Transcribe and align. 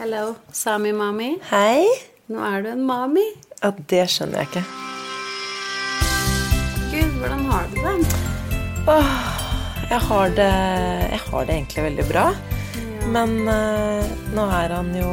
Hello, 0.00 0.34
Sami-mami. 0.52 1.34
Hei. 1.50 1.84
Nå 2.30 2.40
er 2.46 2.62
du 2.64 2.70
en 2.72 2.84
mami. 2.88 3.24
Ja, 3.60 3.70
det 3.90 4.04
skjønner 4.12 4.40
jeg 4.42 4.48
ikke. 4.50 4.62
Gud, 6.92 7.18
hvordan 7.20 7.44
har 7.50 7.68
du 7.72 7.76
det? 7.84 8.14
Åh, 8.90 9.12
jeg 9.90 10.00
har 10.08 10.32
det, 10.38 10.48
jeg 11.12 11.20
har 11.26 11.46
det 11.48 11.56
egentlig 11.58 11.84
veldig 11.90 12.06
bra. 12.08 12.24
Men 13.12 13.36
eh, 13.48 14.10
nå 14.36 14.44
er 14.54 14.74
han 14.76 14.90
jo 14.96 15.12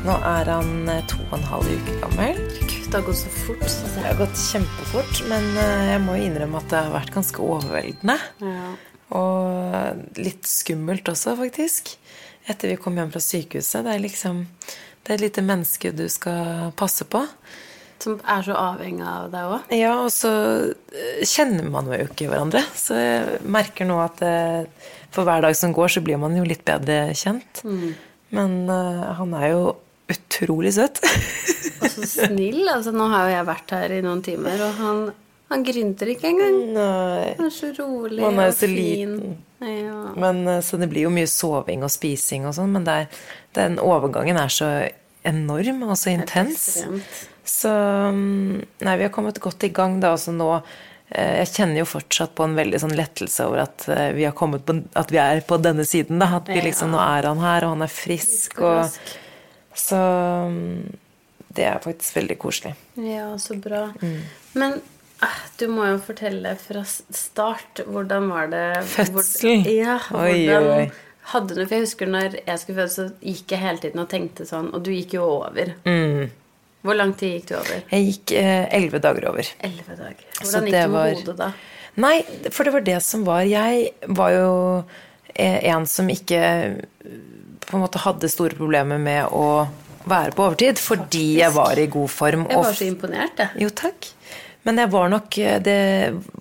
Nå 0.00 0.14
er 0.24 0.48
han 0.48 0.70
eh, 0.88 1.02
to 1.10 1.18
og 1.26 1.34
en 1.36 1.44
halv 1.50 1.68
uke 1.76 1.96
gammel. 2.00 2.38
Gud, 2.64 2.86
det 2.88 2.96
har 2.96 3.04
gått 3.04 3.20
så 3.20 3.32
fort. 3.42 3.64
synes 3.68 3.92
Det 3.92 4.00
jeg. 4.00 4.06
har 4.08 4.20
gått 4.22 4.40
kjempefort, 4.46 5.20
men 5.28 5.50
eh, 5.60 5.88
jeg 5.92 6.04
må 6.06 6.16
jo 6.16 6.30
innrømme 6.30 6.62
at 6.62 6.70
det 6.72 6.80
har 6.86 6.94
vært 6.96 7.12
ganske 7.18 7.44
overveldende. 7.44 8.16
Ja. 8.40 8.70
Og 9.20 10.16
litt 10.22 10.46
skummelt 10.48 11.08
også, 11.12 11.34
faktisk. 11.36 11.98
Etter 12.50 12.72
vi 12.72 12.78
kom 12.82 12.96
hjem 12.98 13.12
fra 13.14 13.22
sykehuset. 13.22 13.84
Det 13.86 13.94
er 13.94 14.02
liksom 14.02 14.44
Det 15.00 15.12
er 15.12 15.18
et 15.18 15.26
lite 15.28 15.42
menneske 15.42 15.92
du 15.96 16.06
skal 16.12 16.72
passe 16.76 17.06
på. 17.08 17.22
Som 18.00 18.18
er 18.24 18.44
så 18.44 18.54
avhengig 18.56 19.04
av 19.04 19.30
deg 19.32 19.52
òg. 19.54 19.72
Ja, 19.76 19.94
og 20.04 20.10
så 20.12 20.30
eh, 20.68 21.20
kjenner 21.28 21.66
man 21.68 21.88
jo 21.92 21.98
ikke 22.04 22.28
hverandre. 22.30 22.62
Så 22.76 22.96
jeg 22.96 23.40
merker 23.44 23.88
nå 23.88 23.98
at 24.00 24.22
eh, 24.24 24.68
for 25.12 25.28
hver 25.28 25.44
dag 25.44 25.56
som 25.58 25.74
går, 25.76 25.92
så 25.92 26.02
blir 26.04 26.20
man 26.20 26.36
jo 26.38 26.46
litt 26.46 26.62
bedre 26.68 27.10
kjent. 27.18 27.62
Men 28.30 28.54
uh, 28.70 29.10
han 29.18 29.34
er 29.40 29.48
jo 29.50 29.62
utrolig 30.10 30.72
søt. 30.76 31.00
Og 31.80 31.88
så 31.90 32.06
snill. 32.06 32.62
altså 32.70 32.92
Nå 32.94 33.08
har 33.10 33.26
jo 33.26 33.34
jeg 33.34 33.48
vært 33.50 33.74
her 33.74 33.96
i 33.96 34.00
noen 34.04 34.22
timer, 34.24 34.62
og 34.68 34.78
han, 34.80 35.02
han 35.50 35.66
grynter 35.66 36.12
ikke 36.14 36.30
engang. 36.30 36.58
Nei. 36.76 37.28
Han 37.40 37.50
er 37.50 37.54
så 37.56 37.72
rolig 37.78 38.22
Han 38.22 38.38
er 38.38 38.52
og 38.52 38.58
så 38.58 38.70
fin. 38.70 38.76
liten. 38.78 39.38
Ja. 39.60 40.12
Men, 40.16 40.46
eh, 40.48 40.62
så 40.64 40.80
det 40.80 40.88
blir 40.90 41.06
jo 41.08 41.14
mye 41.14 41.28
soving 41.30 41.84
og 41.84 41.92
spising 41.92 42.48
og 42.48 42.56
sånn, 42.56 42.72
men 42.76 42.88
er, 42.88 43.10
den 43.56 43.78
overgangen 43.82 44.40
er 44.40 44.52
så 44.52 44.70
enorm 45.26 45.82
og 45.88 45.98
så 46.00 46.14
intens. 46.14 46.68
Så 47.44 47.70
mm, 48.14 48.62
Nei, 48.86 48.94
vi 48.96 49.04
har 49.04 49.12
kommet 49.12 49.40
godt 49.42 49.64
i 49.66 49.72
gang 49.74 49.98
da. 50.00 50.14
Altså 50.14 50.32
nå 50.32 50.48
eh, 50.56 51.40
Jeg 51.40 51.50
kjenner 51.54 51.82
jo 51.82 51.88
fortsatt 51.88 52.32
på 52.38 52.46
en 52.46 52.56
veldig 52.56 52.80
sånn 52.82 52.94
lettelse 52.96 53.48
over 53.48 53.64
at 53.64 53.88
eh, 53.90 54.10
vi 54.16 54.24
har 54.28 54.36
på 54.36 54.76
At 54.96 55.12
vi 55.12 55.20
er 55.20 55.42
på 55.44 55.58
denne 55.60 55.84
siden, 55.88 56.22
da. 56.22 56.30
At 56.38 56.48
vi 56.48 56.60
liksom 56.64 56.94
Nå 56.94 57.02
er 57.02 57.28
han 57.28 57.42
her, 57.42 57.66
og 57.66 57.76
han 57.76 57.86
er 57.88 57.92
frisk, 57.92 58.60
og. 58.64 59.00
Så 59.76 59.96
mm, 59.96 60.88
det 61.54 61.66
er 61.66 61.82
faktisk 61.82 62.16
veldig 62.16 62.36
koselig. 62.38 62.72
Ja, 63.00 63.32
så 63.38 63.56
bra. 63.58 63.88
Mm. 64.02 64.18
Men 64.58 64.80
du 65.60 65.66
må 65.68 65.84
jo 65.90 65.98
fortelle 66.00 66.54
fra 66.60 66.82
start. 66.86 67.82
Hvordan 67.86 68.28
var 68.32 68.50
det 68.52 68.64
Fødsel? 68.88 69.14
Hvor, 69.64 69.70
ja, 69.74 69.96
hvordan 70.10 70.68
oi, 70.70 70.84
oi. 70.86 70.90
hadde 71.34 71.56
du 71.58 71.60
For 71.66 71.74
jeg 71.76 71.84
husker 71.86 72.10
når 72.10 72.38
jeg 72.46 72.62
skulle 72.62 72.78
føde, 72.80 72.94
så 72.94 73.08
gikk 73.20 73.52
jeg 73.56 73.60
hele 73.64 73.82
tiden 73.82 74.00
og 74.04 74.08
tenkte 74.12 74.46
sånn 74.48 74.70
Og 74.74 74.82
du 74.86 74.92
gikk 74.94 75.18
jo 75.18 75.26
over. 75.26 75.74
Mm. 75.84 76.30
Hvor 76.80 76.96
lang 76.96 77.12
tid 77.20 77.34
gikk 77.36 77.50
du 77.50 77.54
over? 77.58 77.82
Jeg 77.92 78.06
gikk 78.08 78.32
eh, 78.40 79.00
dager 79.04 79.28
over. 79.28 79.50
Elleve 79.60 79.98
dager. 79.98 80.24
Så 80.40 80.46
Hvordan 80.46 80.64
gikk 80.70 80.72
det 80.78 80.84
med 80.86 80.96
var- 80.96 81.14
hodet 81.20 81.36
da? 81.42 81.50
Nei, 82.00 82.16
for 82.54 82.64
det 82.64 82.72
var 82.72 82.84
det 82.86 82.98
som 83.02 83.24
var 83.26 83.42
Jeg 83.44 83.90
var 84.16 84.30
jo 84.32 84.52
eh, 85.34 85.58
en 85.74 85.84
som 85.90 86.08
ikke 86.08 86.40
eh, 86.40 86.78
på 87.66 87.76
en 87.76 87.84
måte 87.84 88.00
hadde 88.02 88.30
store 88.32 88.56
problemer 88.56 88.98
med 88.98 89.26
å 89.36 89.68
være 90.08 90.32
på 90.32 90.46
overtid, 90.46 90.78
fordi 90.80 91.26
jeg 91.42 91.52
var 91.52 91.78
i 91.78 91.84
god 91.92 92.08
form. 92.10 92.46
Jeg 92.48 92.56
var 92.64 92.72
så 92.78 92.86
imponert, 92.88 93.36
jeg. 93.38 93.50
Jo, 93.66 93.68
takk. 93.68 94.08
Men 94.66 94.76
det 94.76 94.86
var 94.92 95.08
nok 95.08 95.36
Det 95.64 95.76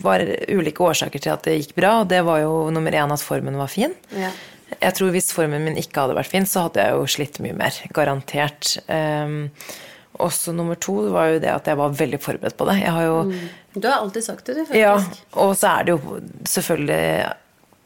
var 0.03 0.23
ulike 0.51 0.83
årsaker 0.83 1.21
til 1.23 1.31
at 1.31 1.45
det 1.47 1.57
gikk 1.59 1.75
bra, 1.77 2.01
og 2.01 2.09
det 2.11 2.19
var 2.27 2.41
jo 2.43 2.69
nummer 2.73 2.91
én 2.91 3.13
at 3.15 3.23
formen 3.23 3.55
var 3.59 3.71
fin. 3.71 3.93
Ja. 4.11 4.31
Jeg 4.79 4.95
tror 4.97 5.13
hvis 5.15 5.31
formen 5.33 5.63
min 5.65 5.77
ikke 5.79 6.03
hadde 6.03 6.17
vært 6.17 6.31
fin, 6.31 6.45
så 6.47 6.67
hadde 6.67 6.83
jeg 6.83 6.97
jo 6.97 7.05
slitt 7.09 7.39
mye 7.43 7.55
mer. 7.57 7.75
Garantert. 7.95 8.75
Um, 8.87 9.49
også 10.19 10.53
nummer 10.55 10.75
to 10.79 10.95
var 11.13 11.33
jo 11.33 11.39
det 11.43 11.51
at 11.53 11.67
jeg 11.69 11.79
var 11.79 11.95
veldig 11.95 12.19
forberedt 12.21 12.57
på 12.59 12.67
det. 12.69 12.79
Jeg 12.81 12.91
har 12.95 13.05
jo 13.07 13.19
Du 13.73 13.87
har 13.87 13.99
alltid 14.01 14.25
sagt 14.25 14.45
det, 14.49 14.57
du, 14.57 14.65
faktisk. 14.65 14.79
Ja, 14.81 14.97
og 15.39 15.53
så 15.57 15.71
er 15.77 15.87
det 15.87 15.95
jo 15.95 16.19
selvfølgelig 16.49 17.05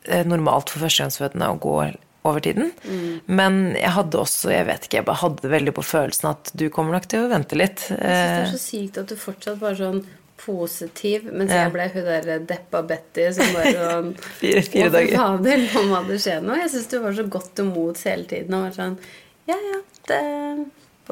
eh, 0.10 0.26
normalt 0.26 0.74
for 0.74 0.86
førstegangsfødende 0.86 1.52
å 1.54 1.60
gå 1.62 1.76
over 2.24 2.40
tiden. 2.44 2.72
Mm. 2.88 3.22
Men 3.28 3.62
jeg 3.76 3.92
hadde 3.98 4.20
også, 4.22 4.50
jeg 4.54 4.66
vet 4.70 4.88
ikke, 4.88 5.02
jeg 5.02 5.08
bare 5.10 5.22
hadde 5.22 5.52
veldig 5.52 5.76
på 5.76 5.86
følelsen 5.86 6.30
at 6.32 6.52
du 6.58 6.70
kommer 6.74 6.96
nok 6.96 7.08
til 7.12 7.26
å 7.26 7.32
vente 7.32 7.60
litt. 7.60 7.86
Jeg 7.92 8.00
synes 8.00 8.02
det 8.02 8.18
Eh, 8.24 8.42
er 8.48 8.52
så 8.54 8.62
sykt 8.64 9.00
at 9.04 9.12
du 9.12 9.16
fortsatt 9.20 9.60
bare 9.62 9.78
sånn 9.80 10.04
positiv, 10.46 11.26
mens 11.32 11.52
Ja. 11.52 11.64
jeg 11.66 11.74
ble 11.74 11.88
hun 11.94 12.06
der 12.10 12.40
deppa 12.54 12.82
Betty 12.88 13.26
som 13.34 13.52
bare 13.56 13.74
sånn 13.80 14.14
Fire- 14.42 14.62
fire 14.68 14.88
«Å, 14.90 14.94
dager». 14.98 15.18
Fader, 15.18 15.66
nå 15.74 15.84
må 15.90 16.04
det 16.12 16.20
skje 16.24 16.38
noe. 16.44 16.60
Jeg 16.62 16.72
syns 16.76 16.88
du 16.92 17.00
var 17.04 17.18
så 17.18 17.26
godt 17.32 17.52
til 17.56 17.66
mots 17.72 18.04
hele 18.10 18.26
tiden. 18.30 18.54
Og 18.60 18.68
var 18.70 18.78
sånn 18.78 18.98
Ja, 19.50 19.58
ja, 19.72 19.82
det 20.12 20.24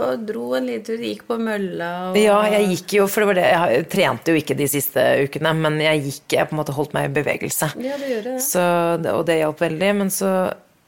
og 0.01 0.21
dro 0.23 0.53
en 0.55 0.69
liten 0.69 0.85
tur, 0.87 1.01
gikk 1.03 1.25
på 1.27 1.35
mølla 1.35 1.87
og 2.13 2.15
Ja, 2.17 2.37
jeg 2.47 2.69
gikk 2.77 2.93
jo, 2.95 3.07
for 3.11 3.21
det 3.21 3.27
var 3.27 3.35
det, 3.41 3.47
jeg 3.51 3.81
trente 3.91 4.31
jo 4.31 4.39
ikke 4.39 4.55
de 4.55 4.67
siste 4.71 5.03
ukene, 5.25 5.51
men 5.59 5.75
jeg 5.83 5.99
gikk, 6.05 6.21
jeg 6.37 6.47
på 6.47 6.55
en 6.55 6.59
måte 6.61 6.75
holdt 6.77 6.93
meg 6.95 7.09
i 7.09 7.13
bevegelse. 7.17 7.67
Ja, 7.83 7.97
det 7.99 8.07
gjør 8.13 8.23
det. 8.29 8.35
Så, 8.45 8.63
og 9.11 9.25
det 9.27 9.35
hjalp 9.41 9.59
veldig, 9.59 9.89
men 9.99 10.13
så 10.15 10.31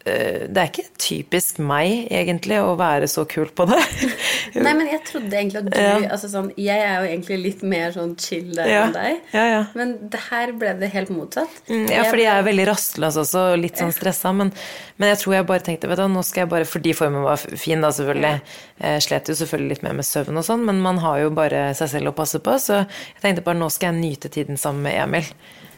Det 0.04 0.60
er 0.60 0.68
ikke 0.68 0.84
typisk 1.00 1.60
meg, 1.64 2.10
egentlig, 2.12 2.58
å 2.60 2.74
være 2.76 3.08
så 3.08 3.24
kul 3.30 3.48
på 3.56 3.64
det. 3.70 3.78
Nei, 4.66 4.74
men 4.76 4.90
jeg 4.90 5.00
trodde 5.08 5.32
egentlig 5.32 5.62
at 5.62 5.70
du 5.72 5.78
Ja. 5.80 5.94
altså 6.12 6.28
sånn, 6.28 6.50
Jeg 6.60 6.82
er 6.84 6.98
jo 7.00 7.08
egentlig 7.14 7.38
litt 7.44 7.64
mer 7.64 7.94
sånn 7.96 8.12
chill 8.20 8.50
der 8.58 8.68
Ja. 8.68 8.82
enn 8.90 8.94
deg. 8.98 9.22
Ja, 9.32 9.46
ja. 9.48 9.62
Men 9.80 9.94
det 10.12 10.20
her 10.30 10.52
ble 10.60 10.74
det 10.82 10.90
helt 10.92 11.10
motsatt. 11.16 11.48
Mm, 11.70 11.88
Ja, 11.90 12.04
fordi 12.10 12.26
jeg 12.28 12.36
er 12.36 12.44
veldig 12.50 12.68
rastløs 12.68 13.16
også, 13.24 13.46
og 13.54 13.60
litt 13.64 13.80
sånn 13.80 13.94
stressa. 13.96 14.34
Men, 14.36 14.52
men 15.00 15.14
jeg 15.14 15.22
tror 15.24 15.38
jeg 15.38 15.48
bare 15.54 15.64
tenkte 15.70 15.88
vet 15.88 15.98
du, 16.04 16.08
nå 16.12 16.24
skal 16.28 16.44
jeg 16.44 16.50
bare 16.52 16.66
Fordi 16.74 16.94
formen 17.00 17.24
var 17.24 17.38
fin, 17.38 17.80
da, 17.82 17.94
selvfølgelig. 17.96 18.42
Jeg 18.84 19.02
slet 19.08 19.32
jo 19.32 19.34
selvfølgelig 19.40 19.70
litt 19.70 19.84
mer 19.88 19.94
med 19.94 20.06
søvn 20.06 20.38
og 20.38 20.44
sånn, 20.44 20.66
men 20.68 20.82
man 20.84 20.98
har 21.00 21.20
jo 21.24 21.30
bare 21.32 21.70
seg 21.80 21.90
selv 21.96 22.12
å 22.12 22.16
passe 22.20 22.44
på. 22.44 22.60
Så 22.60 22.82
jeg 22.84 23.22
tenkte 23.24 23.44
bare 23.48 23.56
nå 23.62 23.72
skal 23.72 23.94
jeg 23.94 24.02
nyte 24.04 24.30
tiden 24.30 24.58
sammen 24.60 24.84
med 24.84 25.00
Emil. 25.00 25.24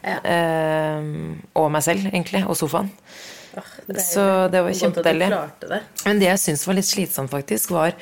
Eh, 0.02 1.00
og 1.54 1.70
meg 1.74 1.82
selv, 1.86 2.06
egentlig. 2.10 2.42
Og 2.48 2.56
sofaen. 2.58 2.90
Det 3.86 4.04
Så 4.04 4.22
det 4.52 4.62
var 4.66 4.78
kjempedeilig. 4.80 5.30
Men 6.04 6.22
det 6.22 6.30
jeg 6.30 6.42
syntes 6.44 6.66
var 6.68 6.78
litt 6.78 6.88
slitsomt, 6.88 7.32
faktisk, 7.32 7.74
var, 7.76 7.96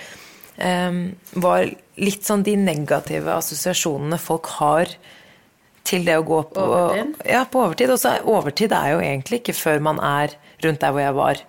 um, 0.59 1.03
var 1.44 1.69
litt 2.00 2.26
sånn 2.26 2.44
de 2.47 2.56
negative 2.59 3.31
assosiasjonene 3.38 4.19
folk 4.19 4.50
har 4.59 4.94
til 5.84 6.06
det 6.06 6.16
å 6.19 6.25
gå 6.26 6.41
på 6.54 6.62
Overtid? 6.64 7.16
Ja, 7.28 7.44
på 7.44 7.64
overtid. 7.64 7.93
Og 7.93 8.00
så 8.00 8.14
er 8.16 8.28
overtid 8.31 8.72
er 8.75 8.94
jo 8.94 9.03
egentlig 9.04 9.43
ikke 9.43 9.56
før 9.56 9.82
man 9.84 10.00
er 10.00 10.37
rundt 10.64 10.81
der 10.81 10.94
hvor 10.94 11.04
jeg 11.04 11.16
var 11.19 11.43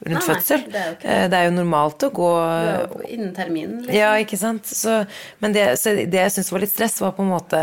rundt 0.00 0.14
Nei, 0.14 0.20
nei, 0.20 0.26
fødsel. 0.28 0.62
det 0.72 0.80
er 0.80 0.94
det. 0.94 1.08
Eh, 1.12 1.24
det 1.28 1.38
er 1.38 1.48
jo 1.48 1.56
normalt 1.58 2.06
å 2.06 2.12
gå 2.16 2.28
innen 3.10 3.34
terminen, 3.36 3.82
liksom. 3.82 3.98
ja, 3.98 4.12
ikke 4.22 4.38
sant. 4.40 4.70
Så, 4.70 5.02
men 5.42 5.56
det, 5.56 5.66
så 5.80 5.92
det 5.98 6.22
jeg 6.22 6.36
syntes 6.36 6.52
var 6.54 6.64
litt 6.64 6.72
stress, 6.72 7.00
var 7.02 7.12
på 7.18 7.26
en 7.26 7.34
måte 7.34 7.60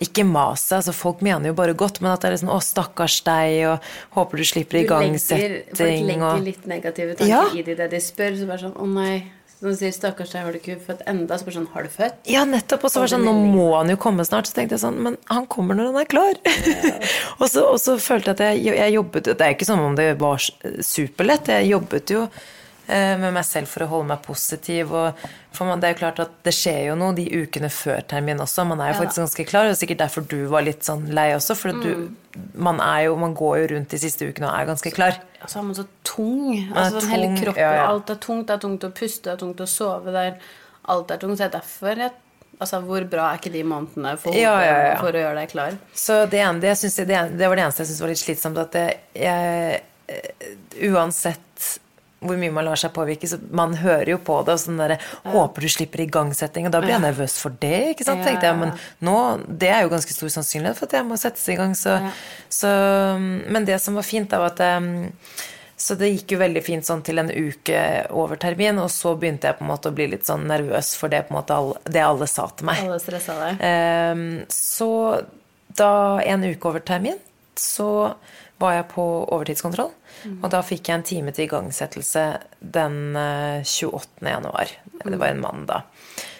ikke 0.00 0.24
mase, 0.26 0.76
Altså, 0.78 0.92
folk 0.94 1.20
mener 1.20 1.50
jo 1.50 1.54
bare 1.58 1.74
godt, 1.74 2.00
men 2.00 2.12
at 2.12 2.20
det 2.22 2.28
er 2.30 2.36
liksom 2.36 2.50
'Å, 2.54 2.60
stakkars 2.62 3.22
deg', 3.24 3.66
og 3.66 3.80
'håper 4.14 4.36
du 4.36 4.44
slipper 4.44 4.84
igangsetting' 4.84 5.72
og 5.72 5.76
folk 5.76 6.06
legger 6.10 6.44
litt 6.44 6.66
negative 6.66 7.14
tanker 7.16 7.26
Ja. 7.28 7.42
i 7.52 7.62
det 7.62 7.90
de 7.90 7.96
spør. 8.00 8.38
Så 8.38 8.46
bare 8.46 8.58
sånn 8.58 8.74
'Å 8.76 8.86
nei'. 8.86 9.22
Så 9.58 9.66
de 9.66 9.74
sier 9.74 9.90
'Stakkars 9.90 10.30
deg, 10.30 10.44
har 10.44 10.52
du 10.52 10.58
ikke 10.60 10.78
født 10.78 11.02
enda?' 11.04 11.36
Så 11.36 11.44
bare 11.44 11.56
sånn 11.56 11.68
'Har 11.72 11.82
du 11.82 11.88
født?' 11.88 12.14
Ja, 12.26 12.44
nettopp. 12.44 12.84
Og 12.84 12.90
så 12.92 13.00
var 13.00 13.06
det 13.08 13.16
sånn, 13.18 13.24
nå 13.24 13.32
må 13.54 13.76
han 13.76 13.88
jo 13.88 13.96
komme 13.96 14.22
snart. 14.24 14.46
Så 14.46 14.54
tenkte 14.54 14.78
jeg 14.78 14.80
sånn, 14.86 14.98
men 15.02 15.16
han 15.26 15.46
kommer 15.46 15.74
når 15.74 15.86
han 15.92 15.96
er 15.96 16.04
klar. 16.04 16.34
så, 17.50 17.72
og 17.72 17.80
så 17.80 17.98
følte 17.98 18.36
jeg 18.36 18.38
at 18.38 18.38
jeg, 18.38 18.76
jeg 18.76 18.94
jobbet 18.94 19.24
Det 19.24 19.40
er 19.40 19.54
ikke 19.54 19.66
som 19.66 19.80
om 19.80 19.96
det 19.96 20.16
var 20.18 20.38
superlett. 20.38 21.46
Jeg 21.48 21.70
jobbet 21.70 22.06
jo 22.06 22.28
med 22.88 23.34
meg 23.36 23.44
selv 23.44 23.68
for 23.68 23.84
å 23.84 23.88
holde 23.90 24.08
meg 24.08 24.22
positiv. 24.24 24.92
Og 24.96 25.22
for 25.54 25.68
man, 25.68 25.80
det 25.80 25.88
er 25.88 25.94
jo 25.94 25.98
klart 26.00 26.22
at 26.24 26.36
det 26.46 26.54
skjer 26.56 26.86
jo 26.88 26.94
noe 26.98 27.16
de 27.16 27.26
ukene 27.42 27.68
før 27.72 28.00
termin 28.08 28.40
også. 28.40 28.64
Man 28.68 28.80
er 28.80 28.92
jo 28.92 28.96
Ja. 28.96 29.00
faktisk 29.02 29.22
ganske 29.22 29.46
klar. 29.50 29.66
Og 29.66 29.72
det 29.72 29.76
er 29.76 29.86
sikkert 29.86 30.02
derfor 30.04 30.28
du 30.28 30.46
var 30.48 30.64
litt 30.64 30.86
sånn 30.86 31.08
lei 31.12 31.32
også. 31.36 31.56
For 31.58 31.72
mm. 31.76 31.82
du, 31.82 32.38
man, 32.54 32.80
er 32.80 33.08
jo, 33.08 33.16
man 33.16 33.34
går 33.34 33.58
jo 33.62 33.66
rundt 33.74 33.90
de 33.90 33.98
siste 33.98 34.28
ukene 34.28 34.48
og 34.48 34.54
er 34.56 34.70
ganske 34.70 34.94
klar. 34.94 35.20
Og 35.42 35.50
så 35.50 35.58
er 35.60 35.66
man 35.68 35.74
så 35.74 35.86
tung. 36.02 36.46
Altså, 36.72 37.00
tung 37.00 37.10
hele 37.12 37.28
kroppen, 37.36 37.62
ja, 37.62 37.74
ja. 37.74 37.90
alt 37.90 38.10
er 38.10 38.22
tungt. 38.22 38.46
Det 38.48 38.56
er 38.56 38.64
tungt 38.64 38.88
å 38.88 38.94
puste, 38.94 39.26
det 39.28 39.36
er 39.36 39.42
tungt 39.44 39.60
å 39.60 39.68
sove. 39.68 40.14
Er, 40.16 40.40
alt 40.88 41.10
er 41.10 41.20
tungt. 41.20 41.36
Så 41.36 41.44
det 41.44 41.50
er 41.52 41.60
derfor 41.60 42.06
jeg 42.06 42.16
Altså, 42.58 42.80
hvor 42.82 43.04
bra 43.06 43.28
er 43.30 43.38
ikke 43.38 43.52
de 43.54 43.60
månedene 43.62 44.16
for, 44.18 44.34
Ja, 44.34 44.56
ja, 44.64 44.78
ja. 44.88 44.94
for 44.98 45.14
å 45.14 45.20
gjøre 45.22 45.36
deg 45.38 45.52
klar? 45.52 45.76
Så 45.94 46.24
det, 46.26 46.40
ene, 46.42 46.58
det, 46.58 46.72
jeg, 46.74 47.06
det, 47.06 47.20
det 47.38 47.50
var 47.50 47.54
det 47.54 47.64
eneste 47.68 47.84
jeg 47.84 47.90
syntes 47.92 48.02
var 48.02 48.10
litt 48.10 48.22
slitsomt. 48.22 48.58
At 48.58 48.72
det, 48.74 48.86
jeg, 49.14 49.78
eh, 50.10 50.48
uansett 50.90 51.47
hvor 52.20 52.38
mye 52.40 52.52
man 52.54 52.66
lar 52.66 52.78
seg 52.80 52.90
påvirke, 52.94 53.28
så 53.30 53.38
man 53.54 53.76
hører 53.78 54.12
jo 54.14 54.18
på 54.18 54.40
det. 54.46 54.56
Og 54.56 54.62
sånn 54.62 54.80
der, 54.80 54.96
'Håper 55.24 55.62
du 55.62 55.68
slipper 55.68 56.02
igangsetting.' 56.02 56.66
Og 56.66 56.72
da 56.72 56.80
blir 56.80 56.96
jeg 56.96 57.04
nervøs 57.04 57.38
for 57.38 57.50
det. 57.50 57.94
ikke 57.94 58.04
sant, 58.04 58.24
tenkte 58.24 58.48
jeg. 58.48 58.58
Men 58.58 58.72
nå, 59.00 59.18
det 59.46 59.68
er 59.68 59.82
jo 59.82 59.92
ganske 59.94 60.12
stor 60.12 60.28
sannsynlighet 60.28 60.76
for 60.76 60.86
at 60.86 60.98
jeg 60.98 61.06
må 61.06 61.16
settes 61.16 61.48
i 61.48 61.54
gang. 61.54 61.74
Så, 61.78 61.98
så, 62.48 62.68
men 63.18 63.64
det 63.64 63.80
som 63.80 63.94
var 63.94 64.02
fint, 64.02 64.30
da, 64.30 64.38
var 64.38 64.56
at 64.58 65.14
så 65.78 65.94
det 65.94 66.08
gikk 66.10 66.32
jo 66.34 66.38
veldig 66.40 66.62
fint 66.66 66.86
sånn 66.86 67.04
til 67.06 67.20
en 67.22 67.30
uke 67.30 67.80
over 68.10 68.34
termin, 68.36 68.80
og 68.82 68.90
så 68.90 69.14
begynte 69.14 69.46
jeg 69.46 69.60
på 69.60 69.62
en 69.62 69.70
måte 69.70 69.92
å 69.92 69.94
bli 69.94 70.08
litt 70.10 70.26
sånn 70.26 70.48
nervøs 70.50 70.96
for 70.98 71.08
det 71.12 71.28
på 71.28 71.30
en 71.30 71.38
måte 71.38 71.54
alle, 71.54 71.78
det 71.86 72.02
alle 72.02 72.26
sa 72.26 72.48
til 72.50 72.66
meg. 72.66 72.82
Alle 72.82 72.98
stressa 72.98 73.36
deg? 73.38 73.62
Så 74.50 74.90
da 75.78 75.92
en 76.26 76.42
uke 76.42 76.72
over 76.72 76.82
termin, 76.82 77.20
så 77.54 78.16
var 78.58 78.74
jeg 78.74 78.88
på 78.90 79.04
overtidskontroll. 79.30 79.92
Og 80.26 80.48
da 80.52 80.62
fikk 80.66 80.90
jeg 80.90 80.98
en 80.98 81.06
time 81.06 81.34
til 81.34 81.46
igangsettelse 81.46 82.24
den 82.60 83.16
eh, 83.18 83.62
28. 83.62 84.24
januar. 84.24 84.72
Det 85.04 85.18
var 85.18 85.30
en 85.30 85.42
mandag. 85.42 85.86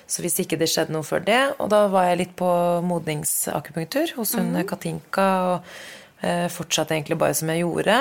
Så 0.09 0.25
hvis 0.25 0.39
ikke 0.41 0.57
det 0.59 0.71
skjedde 0.73 0.95
noe 0.95 1.05
før 1.05 1.21
det 1.21 1.41
Og 1.61 1.69
da 1.69 1.83
var 1.93 2.07
jeg 2.09 2.21
litt 2.23 2.31
på 2.39 2.49
modningsakupunktur 2.89 4.15
hos 4.17 4.33
hun 4.39 4.57
Katinka, 4.69 5.29
og 5.53 6.25
eh, 6.25 6.49
fortsatte 6.53 6.97
egentlig 6.97 7.19
bare 7.21 7.37
som 7.37 7.53
jeg 7.53 7.67
gjorde. 7.67 8.01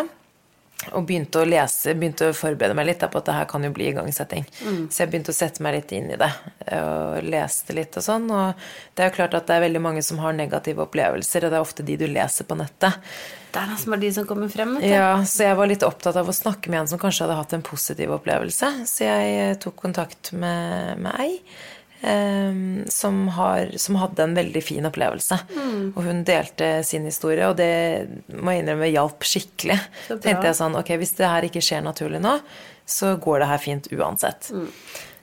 Og 0.93 1.07
begynte 1.09 1.41
å 1.41 1.47
lese, 1.47 1.95
begynte 1.97 2.29
å 2.29 2.35
forberede 2.37 2.75
meg 2.77 2.85
litt 2.91 3.01
på 3.01 3.19
at 3.19 3.25
det 3.25 3.33
her 3.33 3.47
kan 3.49 3.63
jo 3.65 3.71
bli 3.73 3.87
igangsetting. 3.89 4.45
Så 4.93 5.01
jeg 5.01 5.09
begynte 5.09 5.33
å 5.33 5.37
sette 5.37 5.63
meg 5.65 5.73
litt 5.73 5.93
inn 5.97 6.11
i 6.13 6.19
det. 6.21 6.29
Og 6.77 7.25
leste 7.25 7.73
litt 7.73 7.97
og 7.97 8.05
sånn. 8.05 8.27
Og 8.29 8.67
det 8.93 9.03
er 9.03 9.09
jo 9.09 9.15
klart 9.17 9.33
at 9.39 9.49
det 9.49 9.57
er 9.57 9.65
veldig 9.65 9.81
mange 9.81 10.03
som 10.05 10.21
har 10.21 10.37
negative 10.37 10.85
opplevelser, 10.85 11.47
og 11.47 11.51
det 11.51 11.59
er 11.59 11.65
ofte 11.65 11.85
de 11.87 11.97
du 11.97 12.05
leser 12.07 12.47
på 12.47 12.59
nettet. 12.59 13.01
Det 13.51 13.63
er 13.63 13.71
nesten 13.71 13.93
bare 13.95 14.03
de 14.05 14.11
som 14.13 14.27
kommer 14.29 14.51
frem. 14.53 14.75
Ikke? 14.77 14.93
Ja, 14.93 15.09
Så 15.25 15.47
jeg 15.47 15.57
var 15.57 15.71
litt 15.71 15.85
opptatt 15.87 16.19
av 16.21 16.29
å 16.29 16.35
snakke 16.35 16.69
med 16.69 16.83
en 16.83 16.91
som 16.93 17.01
kanskje 17.01 17.25
hadde 17.25 17.39
hatt 17.39 17.57
en 17.57 17.65
positiv 17.65 18.13
opplevelse. 18.19 18.69
Så 18.85 19.07
jeg 19.07 19.57
tok 19.63 19.79
kontakt 19.81 20.31
med, 20.37 21.01
med 21.01 21.17
ei. 21.23 21.39
Ehm, 22.07 22.85
som, 22.91 23.19
har, 23.35 23.69
som 23.77 23.97
hadde 24.01 24.23
en 24.23 24.35
veldig 24.37 24.63
fin 24.63 24.87
opplevelse. 24.89 25.37
Og 25.95 26.01
hun 26.05 26.23
delte 26.27 26.71
sin 26.87 27.05
historie, 27.09 27.47
og 27.49 27.57
det 27.59 27.71
må 28.33 28.53
jeg 28.55 28.63
innrømme 28.63 28.89
hjalp 28.93 29.27
skikkelig. 29.27 29.77
Så 30.07 30.17
tenkte 30.23 30.49
jeg 30.51 30.59
sånn, 30.61 30.77
ok, 30.79 30.93
Hvis 31.01 31.15
det 31.19 31.27
her 31.31 31.47
ikke 31.49 31.63
skjer 31.63 31.83
naturlig 31.85 32.21
nå, 32.23 32.37
så 32.87 33.15
går 33.19 33.43
det 33.43 33.47
her 33.51 33.57
fint 33.63 33.89
uansett. 33.91 34.51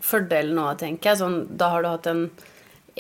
Fordelen 0.05 0.55
nå, 0.59 0.67
tenker 0.81 1.11
jeg, 1.15 1.23
sånn, 1.23 1.39
da 1.57 1.71
har 1.73 1.83
du 1.85 1.89
hatt 1.89 2.07
en, 2.11 2.27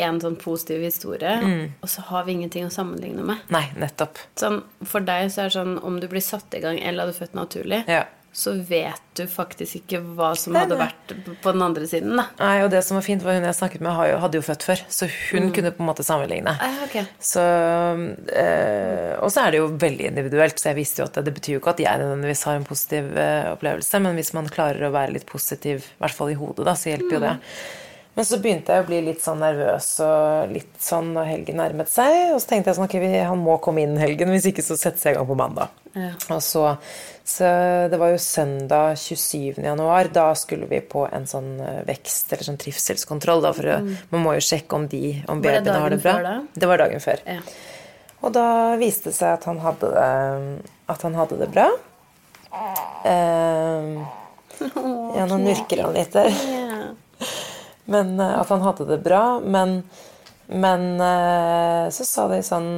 en 0.00 0.20
sånn 0.22 0.38
positiv 0.40 0.80
historie, 0.86 1.34
Mm. 1.44 1.66
og 1.84 1.88
så 1.92 2.00
har 2.08 2.24
vi 2.24 2.32
ingenting 2.38 2.64
å 2.66 2.72
sammenligne 2.72 3.22
med. 3.28 3.44
Nei, 3.52 3.66
nettopp. 3.76 4.18
Sånn, 4.40 4.62
for 4.88 5.04
deg 5.04 5.28
så 5.30 5.44
er 5.44 5.50
det 5.52 5.58
sånn 5.58 5.76
om 5.84 6.00
du 6.00 6.08
blir 6.08 6.24
satt 6.24 6.54
i 6.56 6.62
gang 6.64 6.80
eller 6.80 7.04
hadde 7.06 7.18
født 7.20 7.36
naturlig, 7.36 7.84
Ja. 7.88 8.04
Så 8.34 8.52
vet 8.66 9.02
du 9.14 9.22
faktisk 9.30 9.76
ikke 9.78 10.00
hva 10.16 10.32
som 10.38 10.56
hadde 10.58 10.74
vært 10.74 11.12
på 11.42 11.52
den 11.54 11.62
andre 11.62 11.86
siden, 11.86 12.16
da. 12.18 12.24
Nei, 12.40 12.56
og 12.64 12.72
det 12.72 12.80
som 12.82 12.98
var 12.98 13.04
fint, 13.06 13.22
var 13.22 13.36
hun 13.38 13.46
jeg 13.46 13.56
snakket 13.60 13.84
med, 13.86 14.18
hadde 14.22 14.40
jo 14.40 14.44
født 14.44 14.66
før, 14.66 14.82
så 14.90 15.08
hun 15.30 15.52
kunne 15.54 15.70
på 15.76 15.84
en 15.84 15.90
måte 15.92 16.06
sammenligne. 16.06 16.56
Ah, 16.58 16.80
okay. 16.82 17.06
Så, 17.22 17.44
eh, 18.34 19.14
og 19.20 19.30
så 19.30 19.44
er 19.44 19.54
det 19.54 19.62
jo 19.62 19.70
veldig 19.70 20.10
individuelt, 20.10 20.58
så 20.58 20.72
jeg 20.72 20.80
visste 20.80 21.04
jo 21.04 21.06
at 21.06 21.20
det, 21.20 21.28
det 21.28 21.36
betyr 21.38 21.56
jo 21.56 21.62
ikke 21.62 21.76
at 21.76 21.84
jeg 21.86 22.02
nødvendigvis 22.02 22.44
har 22.50 22.58
en 22.58 22.66
positiv 22.66 23.14
eh, 23.22 23.52
opplevelse, 23.54 24.02
men 24.02 24.18
hvis 24.18 24.34
man 24.34 24.50
klarer 24.58 24.88
å 24.88 24.92
være 24.98 25.14
litt 25.14 25.30
positiv, 25.30 25.86
i 25.86 26.02
hvert 26.02 26.18
fall 26.18 26.34
i 26.34 26.38
hodet, 26.42 26.66
da, 26.66 26.74
så 26.78 26.90
hjelper 26.90 27.18
jo 27.18 27.24
det. 27.28 27.34
Men 28.14 28.24
så 28.28 28.36
begynte 28.38 28.70
jeg 28.76 28.84
å 28.84 28.86
bli 28.86 29.00
litt 29.08 29.22
sånn 29.24 29.40
nervøs 29.42 29.88
og 30.06 30.52
litt 30.54 30.76
sånn 30.78 31.08
når 31.16 31.24
helgen 31.32 31.56
nærmet 31.58 31.88
seg. 31.90 32.34
Og 32.34 32.38
så 32.38 32.46
tenkte 32.52 32.70
jeg 32.70 32.76
sånn, 32.78 32.86
ok, 32.86 32.94
vi- 33.02 33.24
han 33.26 33.40
må 33.42 33.56
komme 33.60 33.82
inn 33.82 33.96
helgen, 33.98 34.30
hvis 34.30 34.46
ikke 34.52 34.62
så 34.62 34.76
settes 34.78 35.02
jeg 35.02 35.14
i 35.14 35.18
gang 35.18 35.26
på 35.26 35.34
mandag. 35.36 35.68
Ja. 35.98 36.12
Og 36.30 36.38
så, 36.42 36.62
så 37.26 37.50
det 37.90 37.98
var 37.98 38.12
jo 38.14 38.20
søndag 38.22 38.94
27. 39.02 39.58
januar. 39.66 40.12
Da 40.14 40.28
skulle 40.38 40.66
vi 40.70 40.78
på 40.80 41.08
en 41.10 41.26
sånn 41.26 41.58
eh, 41.60 41.82
vekst- 41.90 42.30
eller 42.32 42.46
sånn 42.46 42.58
trivselskontroll. 42.62 43.42
Da, 43.42 43.52
for 43.52 43.62
mm. 43.82 43.90
Man 44.14 44.22
må 44.28 44.34
jo 44.38 44.46
sjekke 44.46 44.78
om 44.78 44.86
de, 44.90 45.02
om 45.26 45.42
babyene 45.42 45.74
har 45.82 45.90
det 45.90 46.02
bra. 46.02 46.12
før 46.20 46.22
da? 46.30 46.36
Det 46.54 46.70
var 46.70 46.78
dagen 46.84 47.00
før. 47.02 47.18
Ja. 47.26 47.40
Og 48.22 48.32
da 48.32 48.46
viste 48.80 49.10
det 49.10 49.18
seg 49.18 49.34
at 49.40 49.44
han 49.50 49.58
hadde 49.60 49.90
det, 49.90 50.62
at 50.94 51.02
han 51.02 51.14
hadde 51.18 51.42
det 51.42 51.50
bra. 51.54 51.66
Eh, 53.04 53.96
ja, 55.18 55.24
nå 55.26 55.36
nurker 55.42 55.80
han 55.82 55.92
litt 55.96 56.12
der. 56.14 56.30
Men 57.84 58.20
eh, 58.20 58.40
at 58.40 58.48
han 58.48 58.64
hadde 58.64 58.86
det 58.88 59.00
bra. 59.04 59.40
Men, 59.40 59.82
men 60.46 60.86
eh, 61.00 61.90
så 61.94 62.06
sa 62.08 62.28
de 62.32 62.42
sånn 62.44 62.70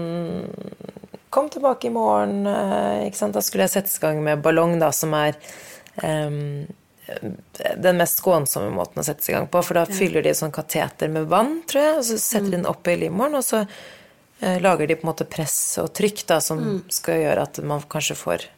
Kom 1.36 1.50
tilbake 1.52 1.90
i 1.90 1.92
morgen. 1.92 2.46
eh? 2.48 3.26
Da 3.34 3.42
skulle 3.44 3.66
jeg 3.66 3.74
settes 3.74 3.98
i 3.98 4.04
gang 4.06 4.22
med 4.24 4.40
ballong, 4.44 4.78
da, 4.80 4.88
som 4.94 5.12
er 5.18 5.34
um, 6.00 6.64
den 7.76 7.98
mest 7.98 8.22
skånsomme 8.22 8.70
måten 8.72 9.02
å 9.02 9.04
settes 9.04 9.28
i 9.28 9.34
gang 9.34 9.48
på. 9.50 9.60
For 9.66 9.76
da 9.76 9.82
fyller 9.90 10.24
de 10.24 10.32
sånn 10.38 10.54
kateter 10.54 11.10
med 11.12 11.28
vann, 11.28 11.58
tror 11.68 11.82
jeg, 11.82 11.98
og 11.98 12.06
så 12.08 12.16
setter 12.22 12.48
de 12.54 12.56
den 12.56 12.70
opp 12.70 12.88
i 12.88 12.96
livmoren. 13.02 13.36
Og 13.36 13.44
så 13.44 13.66
uh, 13.66 14.56
lager 14.64 14.88
de 14.88 14.96
på 14.96 15.04
en 15.04 15.10
måte 15.10 15.28
press 15.28 15.58
og 15.82 15.90
trykk 15.98 16.24
da, 16.30 16.40
som 16.40 16.62
skal 16.94 17.20
gjøre 17.26 17.44
at 17.50 17.60
man 17.68 17.84
kanskje 17.84 18.16
får 18.22 18.48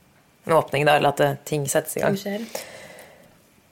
en 0.47 0.55
åpning, 0.61 0.87
da, 0.87 1.01
eller 1.01 1.17
at 1.17 1.45
ting 1.49 1.67
settes 1.69 1.99
i 1.99 2.05
gang. 2.05 2.15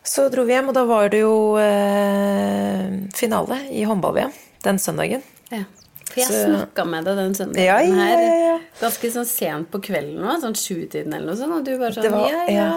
Så 0.06 0.28
dro 0.30 0.44
vi 0.46 0.54
hjem, 0.54 0.68
og 0.70 0.76
da 0.76 0.84
var 0.86 1.08
det 1.10 1.20
jo 1.24 1.56
eh, 1.58 2.92
finale 3.16 3.58
i 3.74 3.82
håndball-VM 3.88 4.32
den 4.66 4.78
søndagen. 4.82 5.24
Ja. 5.50 5.64
For 6.06 6.20
jeg 6.22 6.30
snakka 6.46 6.84
med 6.86 7.04
deg 7.08 7.18
den 7.18 7.34
søndagen 7.34 7.66
Ja, 7.66 7.80
ja, 7.82 7.96
ja, 8.14 8.52
her, 8.54 8.62
ganske 8.80 9.10
sånn 9.12 9.26
sent 9.28 9.68
på 9.72 9.80
kvelden 9.82 10.20
nå, 10.22 10.36
sånn 10.42 10.54
sjutiden 10.58 11.12
eller 11.16 11.32
noe 11.32 11.38
sånt, 11.40 11.56
og 11.58 11.66
du 11.66 11.74
bare 11.80 11.96
sånn 11.96 12.14
var- 12.14 12.30
Ja, 12.30 12.44
ja. 12.54 12.68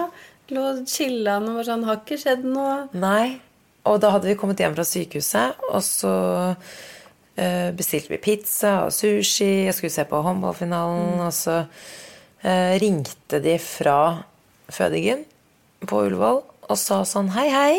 Lå 0.50 0.64
og 0.72 0.80
chilla 0.90 1.36
og 1.38 1.54
var 1.60 1.68
sånn 1.68 1.84
Har 1.86 2.00
ikke 2.02 2.18
skjedd 2.18 2.42
noe. 2.42 2.88
Nei. 2.98 3.38
Og 3.86 4.00
da 4.02 4.10
hadde 4.10 4.26
vi 4.26 4.34
kommet 4.34 4.58
hjem 4.60 4.74
fra 4.74 4.84
sykehuset, 4.84 5.54
og 5.70 5.80
så 5.86 6.10
eh, 7.38 7.70
bestilte 7.72 8.10
vi 8.12 8.18
pizza 8.18 8.84
og 8.84 8.90
sushi. 8.92 9.64
Jeg 9.70 9.74
skulle 9.78 9.94
se 9.94 10.04
på 10.10 10.20
håndballfinalen, 10.26 11.20
og 11.24 11.32
så 11.32 11.60
eh, 12.42 12.74
ringte 12.82 13.40
de 13.40 13.56
fra 13.62 14.24
fødingen 14.68 15.22
på 15.86 16.02
Ullevål 16.10 16.42
og 16.70 16.78
sa 16.78 17.02
sånn 17.08 17.32
Hei, 17.34 17.48
hei. 17.52 17.74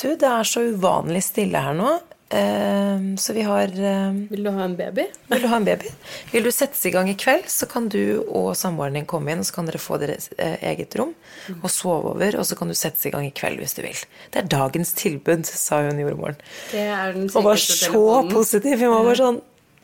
Du, 0.00 0.14
det 0.16 0.28
er 0.28 0.48
så 0.48 0.64
uvanlig 0.72 1.20
stille 1.26 1.60
her 1.60 1.74
nå, 1.76 1.90
eh, 2.32 3.02
så 3.20 3.34
vi 3.36 3.42
har 3.44 3.68
eh, 3.68 4.14
Vil 4.30 4.46
du 4.46 4.50
ha 4.54 4.64
en 4.64 4.76
baby? 4.78 5.04
Vil 5.28 5.42
du 5.44 5.48
ha 5.50 5.58
en 5.60 5.66
baby? 5.66 5.90
Vil 6.30 6.46
du 6.46 6.52
settes 6.54 6.80
i 6.88 6.92
gang 6.94 7.10
i 7.12 7.16
kveld, 7.20 7.50
så 7.52 7.68
kan 7.68 7.90
du 7.92 8.22
og 8.24 8.54
samboeren 8.56 8.96
din 8.96 9.08
komme 9.10 9.34
inn, 9.34 9.42
og 9.44 9.48
så 9.50 9.58
kan 9.58 9.68
dere 9.68 9.82
få 9.82 10.00
deres 10.00 10.30
eh, 10.38 10.56
eget 10.72 10.96
rom 10.96 11.12
og 11.58 11.68
sove 11.72 12.14
over, 12.14 12.38
og 12.40 12.48
så 12.48 12.56
kan 12.56 12.72
du 12.72 12.76
settes 12.78 13.04
i 13.10 13.12
gang 13.12 13.28
i 13.28 13.34
kveld 13.36 13.60
hvis 13.60 13.76
du 13.76 13.82
vil. 13.84 14.00
Det 14.32 14.40
er 14.40 14.50
dagens 14.56 14.94
tilbud, 14.96 15.44
sa 15.44 15.82
hun 15.84 16.00
jordmoren. 16.00 16.40
Og 17.34 17.44
var 17.44 17.60
så 17.60 17.76
telefonen. 17.90 18.32
positiv. 18.32 18.80
Hun 18.80 18.94
var 18.94 19.08
bare 19.10 19.20
sånn 19.20 19.40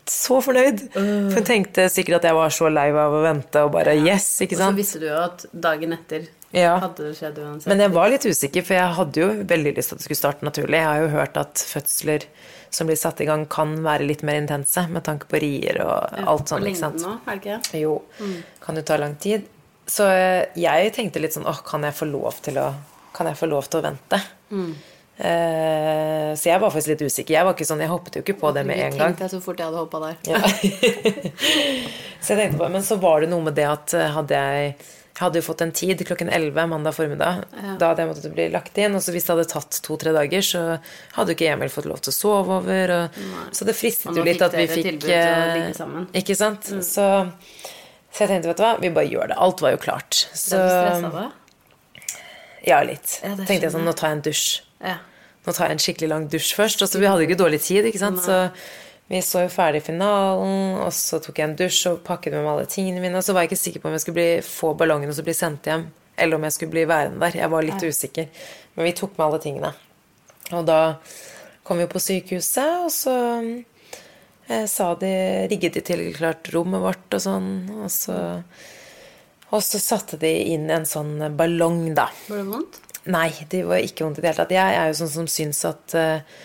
så 0.06 0.38
fornøyd. 0.44 0.84
For 0.94 1.36
hun 1.40 1.46
tenkte 1.46 1.88
sikkert 1.90 2.20
at 2.20 2.30
jeg 2.30 2.38
var 2.38 2.52
så 2.54 2.70
lei 2.70 2.88
av 2.94 3.14
å 3.14 3.22
vente, 3.24 3.64
og 3.66 3.72
bare 3.74 3.96
yes, 3.98 4.28
ikke 4.44 4.58
sant. 4.58 4.70
Og 4.70 4.78
så 4.78 4.80
visste 4.80 5.02
du 5.02 5.08
jo 5.10 5.16
at 5.18 5.46
dagen 5.50 5.96
etter 5.96 6.28
Ja. 6.56 6.76
hadde 6.80 7.10
det 7.10 7.16
skjedd 7.18 7.38
uansett. 7.42 7.68
Men 7.68 7.82
jeg 7.84 7.92
var 7.92 8.12
litt 8.12 8.24
usikker, 8.24 8.64
for 8.64 8.78
jeg 8.78 8.94
hadde 8.98 9.20
jo 9.22 9.26
veldig 9.54 9.72
lyst 9.76 9.92
til 9.92 9.96
at 9.96 10.02
det 10.02 10.06
skulle 10.08 10.20
starte 10.22 10.46
naturlig. 10.46 10.78
Jeg 10.80 10.88
har 10.88 11.02
jo 11.02 11.10
hørt 11.12 11.36
at 11.40 11.64
fødsler 11.68 12.24
som 12.72 12.88
blir 12.88 12.98
satt 12.98 13.20
i 13.20 13.28
gang, 13.28 13.44
kan 13.50 13.76
være 13.84 14.08
litt 14.08 14.24
mer 14.26 14.40
intense 14.40 14.86
med 14.92 15.04
tanke 15.06 15.28
på 15.30 15.40
rier 15.42 15.78
og 15.84 16.16
alt 16.24 16.50
sånt. 16.52 16.66
Ikke 16.66 16.80
sant? 16.80 17.04
nå, 17.04 17.18
er 17.26 17.38
det 17.38 17.44
ikke? 17.44 17.84
Jo, 17.84 17.94
kan 18.64 18.80
jo 18.80 18.84
ta 18.88 18.98
lang 19.00 19.16
tid. 19.22 19.46
Så 19.86 20.08
eh, 20.10 20.48
jeg 20.58 20.92
tenkte 20.96 21.22
litt 21.22 21.36
sånn 21.36 21.46
åh, 21.46 21.60
kan 21.66 21.84
jeg 21.86 21.94
få 21.94 22.08
lov 22.10 22.40
til 22.42 22.58
å, 22.58 22.72
få 23.14 23.48
lov 23.48 23.70
til 23.70 23.80
å 23.80 23.86
vente? 23.86 24.20
Eh, 25.16 26.32
så 26.36 26.50
jeg 26.50 26.60
var 26.60 26.72
faktisk 26.74 26.92
litt 26.92 27.06
usikker. 27.06 27.36
Jeg 27.38 27.46
var 27.46 27.56
ikke 27.56 27.68
sånn, 27.68 27.84
jeg 27.84 27.92
hoppet 27.92 28.18
jo 28.18 28.24
ikke 28.24 28.36
på 28.40 28.52
det 28.56 28.66
med 28.68 28.82
en 28.82 28.98
gang. 28.98 29.14
Tenkte 29.14 29.28
jeg 29.28 29.36
så 29.36 29.42
fort 29.44 29.62
jeg 29.62 29.70
hadde 29.70 29.84
hoppa 29.84 30.02
der. 30.02 30.18
Ja. 30.28 30.42
så 32.24 32.34
jeg 32.34 32.42
tenkte 32.42 32.60
på, 32.60 32.70
men 32.74 32.84
så 32.84 32.98
var 33.00 33.24
det 33.24 33.30
noe 33.32 33.46
med 33.46 33.56
det 33.56 33.68
at 33.70 33.96
eh, 33.96 34.12
hadde 34.16 34.42
jeg 34.42 34.76
hadde 35.16 35.40
jo 35.40 35.46
fått 35.46 35.62
en 35.64 35.72
tid 35.72 36.02
klokken 36.06 36.28
11 36.28 36.66
mandag 36.68 36.94
formiddag. 36.96 37.46
Da 37.80 37.90
hadde 37.90 38.04
jeg 38.04 38.10
måttet 38.10 38.34
bli 38.34 38.48
lagt 38.52 38.76
inn. 38.80 38.96
Og 38.98 39.04
så 39.04 39.14
hvis 39.14 39.24
det 39.24 39.32
hadde 39.32 39.46
tatt 39.48 39.78
to-tre 39.86 40.12
dager, 40.16 40.44
så 40.44 40.62
hadde 41.16 41.32
jo 41.32 41.38
ikke 41.38 41.48
Emil 41.54 41.72
fått 41.72 41.88
lov 41.88 42.02
til 42.04 42.12
å 42.12 42.16
sove 42.16 42.58
over. 42.60 42.92
Og, 42.98 43.18
så 43.56 43.68
det 43.68 43.76
fristet 43.78 44.18
jo 44.18 44.26
litt 44.26 44.44
at 44.44 44.56
vi 44.56 44.66
fikk 44.68 44.92
Ikke 44.98 45.16
eh. 45.16 45.82
Mm. 45.88 46.06
Ikke 46.20 46.36
sant? 46.36 46.68
Så, 46.84 47.08
så 48.12 48.24
jeg 48.26 48.32
tenkte, 48.34 48.52
vet 48.52 48.60
du 48.60 48.64
hva, 48.66 48.76
vi 48.82 48.92
bare 48.92 49.08
gjør 49.08 49.32
det. 49.32 49.40
Alt 49.48 49.64
var 49.64 49.76
jo 49.76 49.82
klart. 49.86 50.20
Så, 50.36 50.60
da? 50.60 51.28
ja, 52.66 52.82
litt. 52.84 53.20
Ja, 53.24 53.36
tenkte 53.40 53.62
jeg 53.64 53.72
sånn, 53.72 53.88
nå 53.88 53.96
tar 53.96 54.12
jeg 54.12 54.20
en 54.20 54.26
dusj. 54.28 54.48
Ja. 54.84 54.98
Nå 55.46 55.54
tar 55.54 55.70
jeg 55.70 55.78
en 55.78 55.84
skikkelig 55.86 56.12
lang 56.12 56.28
dusj 56.28 56.52
først. 56.58 56.84
Og 56.84 56.92
så 56.92 57.00
vi 57.00 57.08
hadde 57.08 57.24
jo 57.24 57.30
ikke 57.30 57.40
dårlig 57.40 57.62
tid, 57.64 57.88
ikke 57.88 58.02
sant. 58.04 58.20
Så 58.20 58.42
vi 59.06 59.20
så 59.22 59.44
jo 59.44 59.50
ferdig 59.52 59.84
finalen, 59.86 60.80
og 60.82 60.90
så 60.94 61.20
tok 61.22 61.38
jeg 61.38 61.46
en 61.46 61.56
dusj 61.58 61.82
og 61.92 62.00
pakket 62.06 62.34
med 62.34 62.42
meg 62.42 62.52
alle 62.56 62.70
tingene 62.70 63.02
mine. 63.02 63.20
Og 63.20 63.22
så 63.22 63.36
var 63.36 63.44
jeg 63.44 63.52
ikke 63.52 63.60
sikker 63.60 63.82
på 63.82 63.90
om 63.90 63.94
jeg 63.94 64.02
skulle 64.02 64.18
bli, 64.18 64.30
få 64.42 64.72
ballongen 64.78 65.12
og 65.12 65.14
så 65.14 65.24
bli 65.26 65.34
sendt 65.36 65.68
hjem, 65.70 65.84
eller 66.18 66.38
om 66.38 66.46
jeg 66.48 66.56
skulle 66.56 66.74
bli 66.74 66.82
værende 66.90 67.22
der. 67.22 67.38
Jeg 67.38 67.52
var 67.52 67.66
litt 67.66 67.86
usikker. 67.86 68.26
Men 68.74 68.88
vi 68.88 68.94
tok 68.98 69.14
med 69.14 69.26
alle 69.28 69.40
tingene. 69.44 69.70
Og 70.58 70.66
da 70.66 70.80
kom 71.66 71.78
vi 71.82 71.86
på 71.90 72.02
sykehuset, 72.02 72.72
og 72.86 72.90
så 72.94 73.14
eh, 74.48 74.66
sa 74.70 74.88
de 74.98 75.12
Rigget 75.52 75.78
de 75.78 75.84
til 75.86 76.02
klart 76.16 76.50
rommet 76.54 76.82
vårt 76.82 77.18
og 77.18 77.22
sånn. 77.22 77.48
Og 77.84 77.86
så, 77.94 78.18
og 79.52 79.64
så 79.68 79.82
satte 79.82 80.18
de 80.22 80.32
inn 80.56 80.66
en 80.74 80.88
sånn 80.88 81.20
ballong, 81.38 81.92
da. 81.94 82.08
Var 82.26 82.42
det 82.42 82.50
vondt? 82.50 82.82
Nei, 83.06 83.30
det 83.54 83.62
var 83.70 83.86
ikke 83.86 84.02
vondt 84.02 84.18
i 84.18 84.26
det 84.26 84.32
hele 84.32 84.42
tatt. 84.42 84.58
Jeg 84.58 84.82
er 84.82 84.90
jo 84.90 84.98
sånn 85.04 85.14
som 85.14 85.30
syns 85.30 85.62
at 85.68 85.94
eh, 85.94 86.36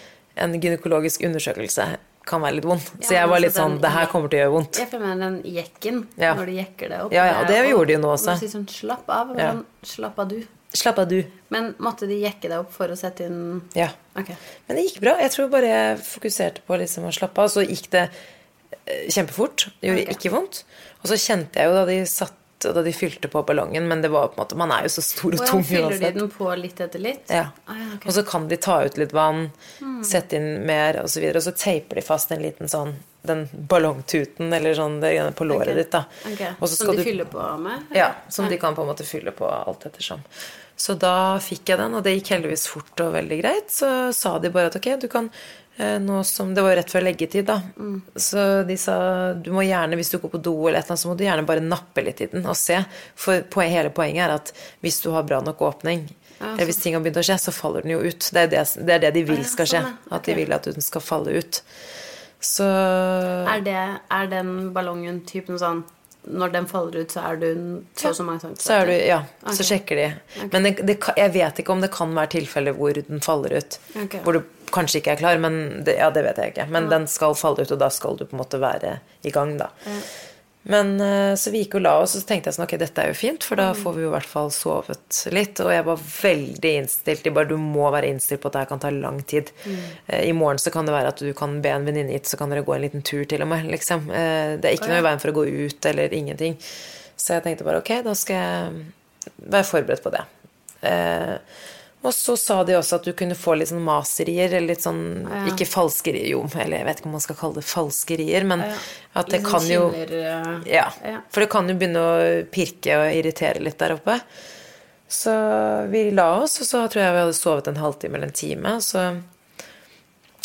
en 0.46 0.53
gynekologisk 0.62 1.25
undersøkelse 1.25 1.89
kan 2.25 2.41
være 2.43 2.59
litt 2.59 2.67
vond. 2.69 2.81
Så 3.01 3.15
jeg 3.15 3.29
var 3.29 3.41
litt 3.41 3.51
altså, 3.51 3.63
sånn 3.63 3.75
den- 3.77 3.81
Det 3.81 3.91
her 3.91 4.05
kommer 4.11 4.29
til 4.29 4.39
å 4.39 4.41
gjøre 4.43 4.53
vondt. 4.53 4.77
Jeg 4.77 4.89
føler 4.91 5.07
med 5.07 5.19
den 5.19 5.53
jekken, 5.55 6.07
Ja. 6.17 6.33
når 6.35 6.45
de 6.45 6.55
jekker 6.59 6.89
det 6.89 6.99
opp. 7.01 7.11
Ja, 7.11 7.25
ja, 7.25 7.41
og 7.41 7.47
det 7.47 7.69
gjorde 7.69 7.87
de 7.87 7.93
jo 7.93 7.99
nå 7.99 8.13
også. 8.13 8.31
og 8.31 8.39
du 8.39 8.47
sier 8.47 8.53
sånn, 8.59 8.67
slapp 8.69 9.09
av. 9.09 9.37
Ja. 9.37 9.51
sånn, 9.51 9.65
slapp 9.83 10.19
av, 10.19 10.27
du. 10.29 10.47
Slapp 10.73 10.99
av, 10.99 11.09
du. 11.09 11.23
Men 11.49 11.73
måtte 11.79 12.07
de 12.07 12.21
jekke 12.21 12.41
deg 12.47 12.59
opp 12.59 12.71
for 12.71 12.87
å 12.87 12.97
sette 12.97 13.25
inn 13.25 13.61
Ja. 13.75 13.89
Okay. 14.15 14.35
Men 14.67 14.77
det 14.77 14.85
gikk 14.85 15.01
bra. 15.01 15.17
Jeg 15.17 15.31
tror 15.31 15.49
bare 15.49 15.67
jeg 15.67 15.97
fokuserte 15.97 16.59
på 16.67 16.77
liksom 16.77 17.03
å 17.05 17.13
slappe 17.13 17.39
av. 17.39 17.49
Så 17.49 17.65
gikk 17.67 17.89
det 17.89 18.09
eh, 18.87 19.07
kjempefort. 19.09 19.71
Det 19.81 19.89
gjorde 19.89 20.01
okay. 20.03 20.13
ikke 20.15 20.31
vondt. 20.31 20.63
Og 21.03 21.09
så 21.09 21.17
kjente 21.17 21.55
jeg 21.55 21.65
jo 21.67 21.73
da 21.73 21.85
de 21.85 22.05
satt 22.05 22.33
og 22.70 22.75
da 22.77 22.84
de 22.86 22.94
fylte 22.96 23.30
på 23.32 23.44
ballongen, 23.48 23.88
men 23.89 24.03
det 24.03 24.12
var 24.13 24.32
på 24.32 24.38
en 24.38 24.44
måte 24.44 24.58
Man 24.60 24.74
er 24.75 24.88
jo 24.88 24.94
så 24.96 25.03
stor 25.06 25.38
og 25.38 25.46
tung 25.48 25.63
fyller 25.65 25.98
de 25.98 26.12
den 26.15 26.32
på 26.32 26.50
litt 26.60 26.82
etter 26.84 27.01
litt? 27.01 27.25
Ja. 27.30 27.50
Ah, 27.65 27.77
ja, 27.80 27.88
okay. 27.96 28.08
Og 28.08 28.18
så 28.18 28.24
kan 28.27 28.48
de 28.51 28.60
ta 28.62 28.82
ut 28.86 29.00
litt 29.01 29.15
vann, 29.15 29.50
sette 30.08 30.39
inn 30.39 30.65
mer 30.68 31.01
osv., 31.03 31.25
og, 31.30 31.38
så 31.38 31.41
og 31.41 31.48
så 31.50 31.56
teiper 31.63 32.01
de 32.01 32.06
fast 32.06 32.36
en 32.36 32.44
liten 32.44 32.72
sånn 32.72 32.96
den 33.22 33.44
ballongtuten 33.53 34.53
eller 34.53 34.74
sånn 34.74 34.98
det 35.01 35.13
greiene 35.13 35.36
på 35.38 35.46
låret 35.46 35.75
okay. 35.75 35.77
ditt, 35.77 35.91
da. 35.94 36.06
Okay. 36.32 36.72
Som 36.74 36.89
de 36.89 36.98
du 36.98 37.06
fyller 37.06 37.30
på 37.30 37.44
med? 37.62 37.94
Ja, 37.94 38.10
som 38.34 38.50
de 38.50 38.58
kan 38.62 38.77
på 38.77 38.82
en 38.82 38.89
måte 38.89 39.06
fylle 39.06 39.34
på 39.36 39.46
alt 39.46 39.86
ettersom. 39.86 40.24
Så 40.82 40.96
da 40.98 41.38
fikk 41.44 41.70
jeg 41.70 41.77
den, 41.77 41.94
og 41.94 42.01
det 42.06 42.15
gikk 42.15 42.32
heldigvis 42.34 42.65
fort 42.72 43.03
og 43.03 43.13
veldig 43.13 43.38
greit. 43.44 43.70
Så 43.70 43.88
sa 44.18 44.39
de 44.41 44.50
bare 44.53 44.72
at 44.72 44.77
ok, 44.80 44.88
du 45.03 45.06
kan 45.12 45.30
nå 46.01 46.21
som 46.27 46.53
Det 46.55 46.63
var 46.63 46.73
jo 46.73 46.79
rett 46.81 46.93
før 46.93 47.05
leggetid, 47.05 47.45
da. 47.47 47.57
Mm. 47.77 48.01
Så 48.15 48.45
de 48.67 48.77
sa 48.77 48.95
du 49.33 49.51
må 49.55 49.63
gjerne, 49.65 49.97
hvis 50.00 50.11
du 50.13 50.19
går 50.21 50.33
på 50.35 50.41
do 50.43 50.55
eller 50.67 50.81
et 50.81 50.91
så 50.91 51.09
må 51.09 51.15
du 51.17 51.23
gjerne 51.25 51.47
bare 51.47 51.63
nappe 51.63 52.03
litt 52.05 52.21
i 52.21 52.29
den 52.31 52.45
og 52.45 52.57
se. 52.59 52.79
For 53.15 53.45
poen- 53.50 53.71
hele 53.71 53.93
poenget 53.95 54.27
er 54.27 54.35
at 54.35 54.53
hvis 54.83 55.01
du 55.03 55.11
har 55.15 55.23
bra 55.27 55.41
nok 55.41 55.61
åpning, 55.61 56.09
eller 56.41 56.65
hvis 56.65 56.81
ting 56.81 56.95
har 56.95 57.03
begynt 57.03 57.21
å 57.21 57.25
skje, 57.25 57.38
så 57.38 57.53
faller 57.53 57.85
den 57.85 57.93
jo 57.95 58.01
ut. 58.01 58.29
Det 58.33 58.45
er 58.47 58.51
det, 58.51 58.65
det, 58.81 58.93
er 58.95 59.01
det 59.05 59.11
de 59.19 59.23
vil 59.29 59.43
skal 59.45 59.69
skje. 59.69 59.81
sånn. 59.85 59.97
At 60.17 60.25
de 60.25 60.35
vil 60.38 60.53
at 60.55 60.69
den 60.69 60.85
skal 60.85 61.03
falle 61.05 61.35
ut. 61.38 61.61
Så 62.41 62.65
Er, 62.65 63.61
det, 63.61 63.81
er 64.09 64.29
den 64.31 64.71
ballongen 64.73 65.19
typen 65.29 65.59
sånn 65.61 65.83
Når 66.25 66.53
den 66.55 66.65
faller 66.69 67.03
ut, 67.03 67.13
så 67.13 67.21
er 67.29 67.38
du 67.38 67.47
så 67.97 68.09
og 68.09 68.15
så 68.17 68.25
mange 68.25 68.41
centimeter? 68.41 68.89
Så 68.89 69.19
okay. 69.41 69.55
så 69.57 69.65
sjekker 69.65 69.97
de. 69.97 70.07
Men 70.53 70.65
det, 70.65 70.71
det, 70.85 70.97
jeg 71.17 71.33
vet 71.33 71.61
ikke 71.61 71.73
om 71.73 71.81
det 71.81 71.91
kan 71.93 72.13
være 72.17 72.33
tilfeller 72.38 72.77
hvor 72.77 72.97
den 72.97 73.21
faller 73.25 73.57
ut. 73.57 73.77
Okay. 73.93 74.21
Hvor 74.25 74.38
du 74.38 74.43
kanskje 74.73 75.01
ikke 75.01 75.13
er 75.15 75.21
klar, 75.21 75.37
men 75.43 75.83
det, 75.85 75.97
ja, 75.99 76.09
det 76.15 76.23
vet 76.25 76.37
jeg 76.41 76.53
ikke. 76.55 76.67
Men 76.73 76.89
den 76.91 77.07
skal 77.11 77.35
falle 77.39 77.63
ut, 77.65 77.71
og 77.75 77.79
da 77.81 77.89
skal 77.93 78.17
du 78.19 78.25
på 78.25 78.35
en 78.37 78.43
måte 78.43 78.59
være 78.61 78.97
i 79.27 79.31
gang, 79.35 79.57
da. 79.61 79.69
Men 80.63 80.91
eh, 81.01 81.31
så 81.41 81.49
vi 81.49 81.63
gikk 81.63 81.79
og 81.79 81.81
la 81.81 81.91
oss, 82.03 82.11
og 82.13 82.21
så 82.21 82.27
tenkte 82.29 82.51
jeg 82.51 82.53
sånn 82.59 82.67
ok, 82.67 82.75
dette 82.77 83.01
er 83.01 83.09
jo 83.09 83.15
fint, 83.17 83.41
for 83.47 83.57
da 83.57 83.71
får 83.73 83.95
vi 83.95 84.03
jo 84.03 84.11
i 84.11 84.13
hvert 84.13 84.29
fall 84.29 84.51
sovet 84.53 85.21
litt. 85.33 85.57
Og 85.63 85.71
jeg 85.73 85.85
var 85.87 86.03
veldig 86.05 86.73
innstilt. 86.83 87.25
Jeg 87.25 87.33
bare 87.33 87.49
du 87.49 87.55
må 87.57 87.87
være 87.95 88.11
innstilt 88.13 88.43
på 88.43 88.51
at 88.51 88.57
det 88.59 88.61
her 88.61 88.69
kan 88.69 88.83
ta 88.83 88.91
lang 88.93 89.17
tid. 89.25 89.49
Eh, 89.65 90.27
I 90.29 90.35
morgen 90.37 90.61
så 90.61 90.69
kan 90.73 90.85
det 90.85 90.93
være 90.93 91.15
at 91.15 91.23
du 91.25 91.31
kan 91.37 91.57
be 91.65 91.73
en 91.73 91.87
venninne 91.89 92.13
hit, 92.13 92.29
så 92.29 92.37
kan 92.37 92.53
dere 92.53 92.61
gå 92.67 92.75
en 92.77 92.85
liten 92.85 93.01
tur 93.01 93.25
til 93.25 93.41
og 93.41 93.49
med, 93.49 93.65
liksom. 93.73 94.05
Eh, 94.13 94.53
Det 94.61 94.69
er 94.69 94.77
ikke 94.77 94.91
noe 94.93 95.01
i 95.01 95.07
veien 95.09 95.23
for 95.23 95.33
å 95.33 95.37
gå 95.39 95.47
ut 95.49 95.89
eller 95.89 96.13
ingenting. 96.13 96.59
Så 97.17 97.39
jeg 97.39 97.47
tenkte 97.47 97.65
bare 97.65 97.81
ok, 97.81 97.91
da 98.05 98.13
skal 98.17 98.37
jeg 98.37 98.85
være 99.57 99.65
forberedt 99.73 100.05
på 100.05 100.13
det. 100.13 100.21
Eh, 100.85 101.35
og 102.01 102.13
så 102.13 102.34
sa 102.38 102.63
de 102.65 102.74
også 102.79 102.98
at 102.98 103.05
du 103.05 103.12
kunne 103.17 103.38
få 103.38 103.53
litt 103.60 103.70
sånn 103.70 103.84
maserier, 103.86 104.50
eller 104.50 104.74
litt 104.74 104.81
sånn 104.81 105.27
Ikke 105.51 105.67
falskerier, 105.70 106.31
jo, 106.34 106.39
eller 106.55 106.79
jeg 106.79 106.88
vet 106.88 107.01
ikke 107.01 107.10
om 107.12 107.13
man 107.17 107.24
skal 107.24 107.38
kalle 107.38 107.60
det 107.60 107.67
falskerier, 107.70 108.48
men 108.50 108.63
at 108.65 109.29
det 109.29 109.43
sånn 109.43 109.51
kan 109.51 109.67
jo 109.70 109.84
eh, 109.93 110.50
ja. 110.72 110.88
Ja. 111.05 111.20
For 111.29 111.46
det 111.46 111.51
kan 111.53 111.70
jo 111.70 111.75
begynne 111.77 112.01
å 112.01 112.15
pirke 112.50 112.98
og 112.98 113.20
irritere 113.20 113.62
litt 113.62 113.77
der 113.81 113.93
oppe. 114.00 114.17
Så 115.12 115.36
vi 115.91 116.08
la 116.15 116.29
oss, 116.39 116.58
og 116.63 116.70
så 116.72 116.81
tror 116.88 117.03
jeg 117.03 117.13
vi 117.13 117.22
hadde 117.25 117.38
sovet 117.38 117.70
en 117.70 117.79
halvtime 117.84 118.17
eller 118.17 118.31
en 118.31 118.39
time. 118.41 118.74
Så 118.81 119.05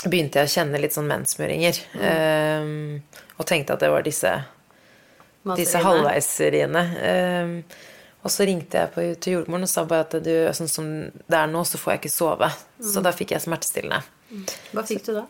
begynte 0.05 0.43
jeg 0.43 0.51
å 0.51 0.55
kjenne 0.59 0.81
litt 0.83 0.97
sånn 0.97 1.09
menssmuringer. 1.09 1.79
Mm. 1.97 2.07
Um, 2.67 3.21
og 3.39 3.49
tenkte 3.49 3.77
at 3.79 3.85
det 3.85 3.93
var 3.95 4.05
disse, 4.05 4.33
disse 5.55 5.81
maseriene. 5.81 5.85
halvveisriene. 5.89 6.85
Og 8.27 8.33
så 8.35 8.47
ringte 8.49 8.83
jeg 8.83 8.91
på, 8.91 9.07
til 9.23 9.39
jordmoren 9.39 9.69
og 9.69 9.71
sa 9.71 9.85
bare 9.87 10.07
at 10.09 10.19
du, 10.25 10.33
sånn 10.59 10.71
som 10.71 10.93
det 11.15 11.39
er 11.39 11.51
nå, 11.51 11.63
så 11.69 11.79
får 11.79 11.95
jeg 11.95 12.03
ikke 12.03 12.15
sove. 12.17 12.51
Så 12.83 13.03
da 13.05 13.15
fikk 13.15 13.37
jeg 13.37 13.45
smertestillende. 13.45 14.03
Hva 14.75 14.83
fikk 14.87 15.05
du 15.07 15.13
da? 15.21 15.27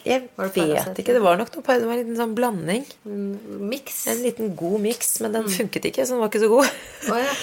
Jeg 0.00 0.30
vet 0.32 1.00
ikke, 1.02 1.12
det 1.12 1.20
var 1.20 1.36
nok 1.36 1.50
noe 1.52 1.74
Det 1.76 1.84
var 1.84 1.92
en 1.92 2.00
liten 2.00 2.16
sånn 2.16 2.36
blanding. 2.36 2.86
En 3.04 3.26
mix. 3.68 4.04
En 4.08 4.22
liten 4.24 4.54
god 4.56 4.80
miks, 4.86 5.18
men 5.20 5.36
den 5.36 5.50
funket 5.52 5.90
ikke, 5.90 6.06
så 6.06 6.16
den 6.16 6.22
var 6.22 6.30
ikke 6.32 6.44
så 6.44 6.50
god. 6.52 6.70
Oh, 7.10 7.18
ja. 7.20 7.34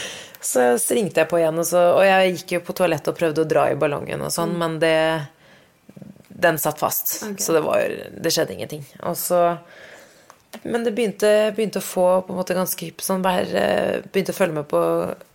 Så, 0.41 0.63
så 0.83 0.97
ringte 0.97 1.21
jeg 1.21 1.29
på 1.29 1.41
igjen, 1.41 1.59
og, 1.61 1.67
så, 1.69 1.83
og 1.99 2.05
jeg 2.07 2.37
gikk 2.39 2.55
jo 2.57 2.63
på 2.65 2.77
toalettet 2.81 3.11
og 3.13 3.19
prøvde 3.19 3.43
å 3.45 3.49
dra 3.49 3.67
i 3.69 3.77
ballongen 3.79 4.25
og 4.25 4.33
sånn, 4.33 4.57
men 4.57 4.79
det 4.83 4.95
Den 6.37 6.59
satt 6.61 6.81
fast. 6.81 7.15
Okay. 7.23 7.41
Så 7.41 7.53
det 7.53 7.63
var 7.65 7.93
Det 8.13 8.33
skjedde 8.33 8.53
ingenting. 8.57 8.83
Og 9.05 9.17
så 9.17 9.41
Men 10.63 10.83
det 10.83 10.93
begynte, 10.95 11.29
begynte 11.55 11.79
å 11.81 11.85
få 11.85 12.05
på 12.27 12.33
en 12.33 12.39
måte 12.39 12.55
ganske 12.57 12.85
hypp 12.87 13.01
sånn 13.05 13.21
hver 13.25 13.49
eh, 13.55 14.01
Begynte 14.11 14.33
å 14.33 14.37
følge 14.37 14.53
med 14.59 14.67
på, 14.71 14.81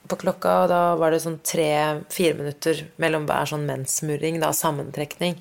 på 0.09 0.19
klokka, 0.23 0.55
og 0.65 0.69
da 0.73 0.81
var 1.01 1.11
det 1.15 1.21
sånn 1.25 1.41
tre-fire 1.47 2.35
minutter 2.39 2.85
mellom 3.03 3.27
hver 3.29 3.47
sånn 3.53 3.67
menssmurring, 3.69 4.41
da, 4.43 4.51
sammentrekning. 4.57 5.37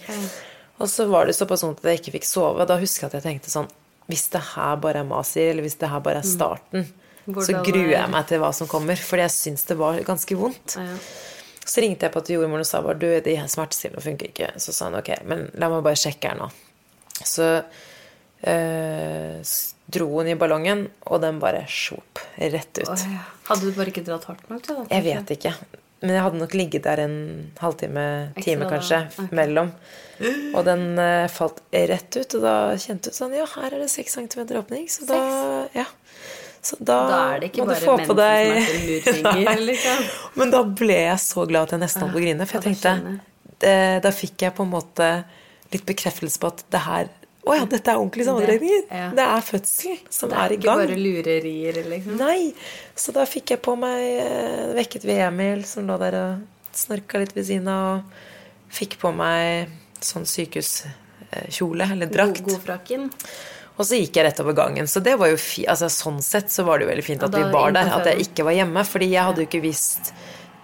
Og 0.82 0.90
så 0.90 1.06
var 1.12 1.26
det 1.30 1.36
såpass 1.38 1.64
vondt 1.66 1.84
at 1.84 1.92
jeg 1.92 2.02
ikke 2.02 2.16
fikk 2.20 2.26
sove. 2.30 2.66
Da 2.70 2.78
husker 2.82 3.06
jeg 3.08 3.12
at 3.12 3.20
jeg 3.22 3.28
tenkte 3.30 3.54
sånn 3.54 3.70
Hvis 4.10 4.26
det 4.34 4.42
her 4.56 4.76
bare 4.82 5.00
er 5.04 5.08
masier, 5.08 5.52
eller 5.54 5.64
hvis 5.64 5.78
det 5.80 5.88
her 5.92 6.02
bare 6.04 6.20
er 6.24 6.28
starten, 6.28 6.88
så 6.88 6.98
Mm. 7.22 7.36
så 7.46 7.54
gruer 7.64 7.86
er- 7.86 7.92
jeg 8.02 8.10
meg 8.10 8.26
til 8.28 8.40
hva 8.42 8.50
som 8.54 8.68
kommer. 8.68 8.96
Fordi 8.98 9.22
jeg 9.22 9.30
syns 9.32 9.64
det 9.68 9.78
var 9.78 10.00
ganske 10.04 10.36
vondt. 10.36 10.74
Ja. 10.76 10.98
Så 11.64 11.80
ringte 11.84 12.02
jeg 12.08 12.12
på 12.12 12.24
til 12.26 12.36
jordmoren 12.40 12.60
og 12.66 12.66
sa 12.66 12.82
bare, 12.82 12.98
du, 12.98 13.06
de 13.22 13.36
smertestillende 13.48 14.02
funker 14.02 14.28
ikke. 14.32 14.48
Så 14.58 14.74
sa 14.74 14.86
han 14.90 14.96
ok, 14.98 15.12
men 15.30 15.52
la 15.54 15.70
meg 15.70 15.84
bare 15.86 15.96
sjekke 16.02 16.32
her 16.32 16.36
nå. 16.40 16.50
Så 17.24 17.64
eh, 18.44 19.40
s- 19.42 19.76
dro 19.92 20.08
hun 20.18 20.28
i 20.32 20.36
ballongen, 20.40 20.86
og 21.12 21.22
den 21.22 21.40
bare 21.42 21.66
sjop 21.68 22.20
rett 22.40 22.78
ut. 22.80 22.88
Oh, 22.90 23.06
ja. 23.12 23.26
Hadde 23.50 23.68
du 23.68 23.74
bare 23.76 23.92
ikke 23.92 24.06
dratt 24.08 24.24
hardt 24.30 24.46
nok 24.50 24.62
til 24.64 24.78
det? 24.80 24.86
Jeg 24.94 25.04
vet 25.04 25.34
ikke. 25.36 25.54
Men 26.02 26.16
jeg 26.16 26.24
hadde 26.26 26.40
nok 26.42 26.54
ligget 26.58 26.86
der 26.88 27.02
en 27.04 27.18
halvtime, 27.62 28.06
time 28.42 28.66
kanskje, 28.72 29.04
okay. 29.12 29.28
mellom. 29.38 29.74
Og 30.56 30.64
den 30.66 30.86
eh, 31.02 31.28
falt 31.34 31.60
rett 31.74 32.18
ut, 32.18 32.36
og 32.40 32.46
da 32.46 32.56
kjente 32.82 33.12
du 33.12 33.18
sånn 33.18 33.36
Ja, 33.36 33.46
her 33.58 33.74
er 33.76 33.84
det 33.84 33.90
seks 33.94 34.16
centimeter 34.18 34.58
åpning. 34.62 34.88
Så 34.90 35.06
da, 35.10 35.20
ja. 35.76 35.86
Så 36.62 36.78
da, 36.80 36.98
Da 37.42 37.50
må 37.66 37.68
du 37.74 37.80
få 37.82 37.98
på 38.06 38.16
deg 38.18 38.52
liksom. 39.70 40.04
Men 40.38 40.52
da 40.54 40.62
ble 40.64 40.98
jeg 41.08 41.22
så 41.24 41.46
glad 41.50 41.68
at 41.70 41.76
jeg 41.76 41.82
nesten 41.84 42.04
holdt 42.06 42.14
på 42.16 42.22
å 42.22 42.26
grine. 42.26 42.46
For 42.50 42.60
jeg 42.62 42.78
tenkte 42.78 43.16
eh, 43.66 43.98
Da 44.04 44.12
fikk 44.14 44.46
jeg 44.46 44.54
på 44.58 44.66
en 44.68 44.74
måte 44.74 45.08
litt 45.74 45.86
bekreftelse 45.90 46.38
på 46.42 46.52
at 46.54 46.62
det 46.74 46.84
her 46.86 47.10
Å 47.42 47.56
ja, 47.58 47.66
dette 47.66 47.90
er 47.90 47.98
ordentlige 47.98 48.28
sammentrekninger. 48.28 48.84
ja. 48.94 49.06
Det 49.18 49.24
er 49.26 49.46
fødsel 49.46 50.02
som 50.14 50.30
Det 50.30 50.38
er, 50.38 50.44
er 50.44 50.52
i 50.54 50.58
ikke 50.60 50.76
bare 50.78 50.98
lurerier, 51.00 51.80
liksom. 51.90 52.18
Nei. 52.20 52.52
Så 52.94 53.14
da 53.16 53.26
fikk 53.26 53.56
jeg 53.56 53.62
på 53.66 53.74
meg 53.82 54.04
eh, 54.22 54.68
Vekket 54.78 55.08
vi 55.10 55.16
Emil, 55.26 55.64
som 55.66 55.88
lå 55.90 55.98
der 56.02 56.18
og 56.20 56.76
snorka 56.78 57.22
litt 57.24 57.34
ved 57.36 57.48
siden 57.50 57.72
av, 57.72 58.04
og 58.04 58.76
fikk 58.78 59.00
på 59.02 59.10
meg 59.16 59.74
sånn 60.06 60.28
sykehuskjole, 60.30 61.90
eller 61.96 62.14
drakt. 62.14 62.44
God, 62.46 62.54
godfrakken. 62.54 63.10
Og 63.80 63.88
så 63.88 63.98
gikk 63.98 64.20
jeg 64.20 64.28
rett 64.28 64.40
over 64.44 64.54
gangen. 64.54 64.86
Så 64.88 65.02
det 65.02 65.16
var 65.18 65.32
jo 65.32 65.40
fi, 65.42 65.66
altså 65.66 65.90
sånn 65.90 66.22
sett 66.22 66.52
så 66.54 66.66
var 66.68 66.78
det 66.78 66.86
jo 66.86 66.92
veldig 66.92 67.06
fint 67.08 67.24
at 67.26 67.34
vi 67.34 67.42
var 67.54 67.74
der. 67.74 67.90
At 67.98 68.06
jeg 68.12 68.28
ikke 68.28 68.46
var 68.46 68.54
hjemme. 68.54 68.84
Fordi 68.86 69.08
jeg 69.10 69.26
hadde 69.26 69.42
jo 69.42 69.50
ikke 69.50 69.64
visst 69.64 70.12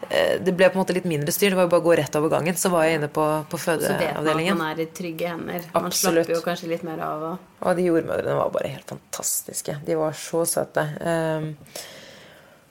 Det 0.08 0.54
ble 0.54 0.70
på 0.70 0.77
en 0.77 0.82
måte 0.84 0.94
litt 0.96 1.08
mindre 1.10 1.34
styr. 1.34 1.51
Det 1.51 1.58
var 1.58 1.66
jo 1.66 1.72
bare 1.74 1.84
å 1.84 1.86
gå 1.88 1.96
rett 2.00 2.16
over 2.20 2.32
gangen, 2.32 2.56
så 2.56 2.70
var 2.72 2.86
jeg 2.86 3.00
inne 3.00 3.10
på, 3.12 3.24
på 3.50 3.60
Så 3.60 3.75
vet 3.82 4.13
man 4.16 4.30
at 4.30 4.46
man 4.54 4.62
er 4.70 4.84
i 4.84 4.88
trygge 4.96 5.32
hender. 5.32 5.66
Man 5.74 5.89
Absolutt. 5.89 6.27
slapper 6.27 6.38
jo 6.38 6.44
kanskje 6.46 6.70
litt 6.72 6.86
mer 6.88 7.01
av. 7.04 7.25
Og... 7.32 7.50
Og 7.66 7.80
de 7.80 7.88
jordmødrene 7.89 8.38
var 8.38 8.54
bare 8.54 8.72
helt 8.75 8.94
fantastiske. 8.94 9.80
De 9.88 9.98
var 10.00 10.16
så 10.16 10.46
søte. 10.48 10.86
Ehm, 11.01 11.50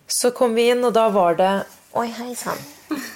så 0.07 0.31
kom 0.39 0.55
vi 0.57 0.69
inn, 0.71 0.85
og 0.87 0.95
da 0.97 1.09
var 1.13 1.37
det 1.41 1.51
Oi, 1.97 2.07
hei 2.13 2.35
sann. 2.37 2.59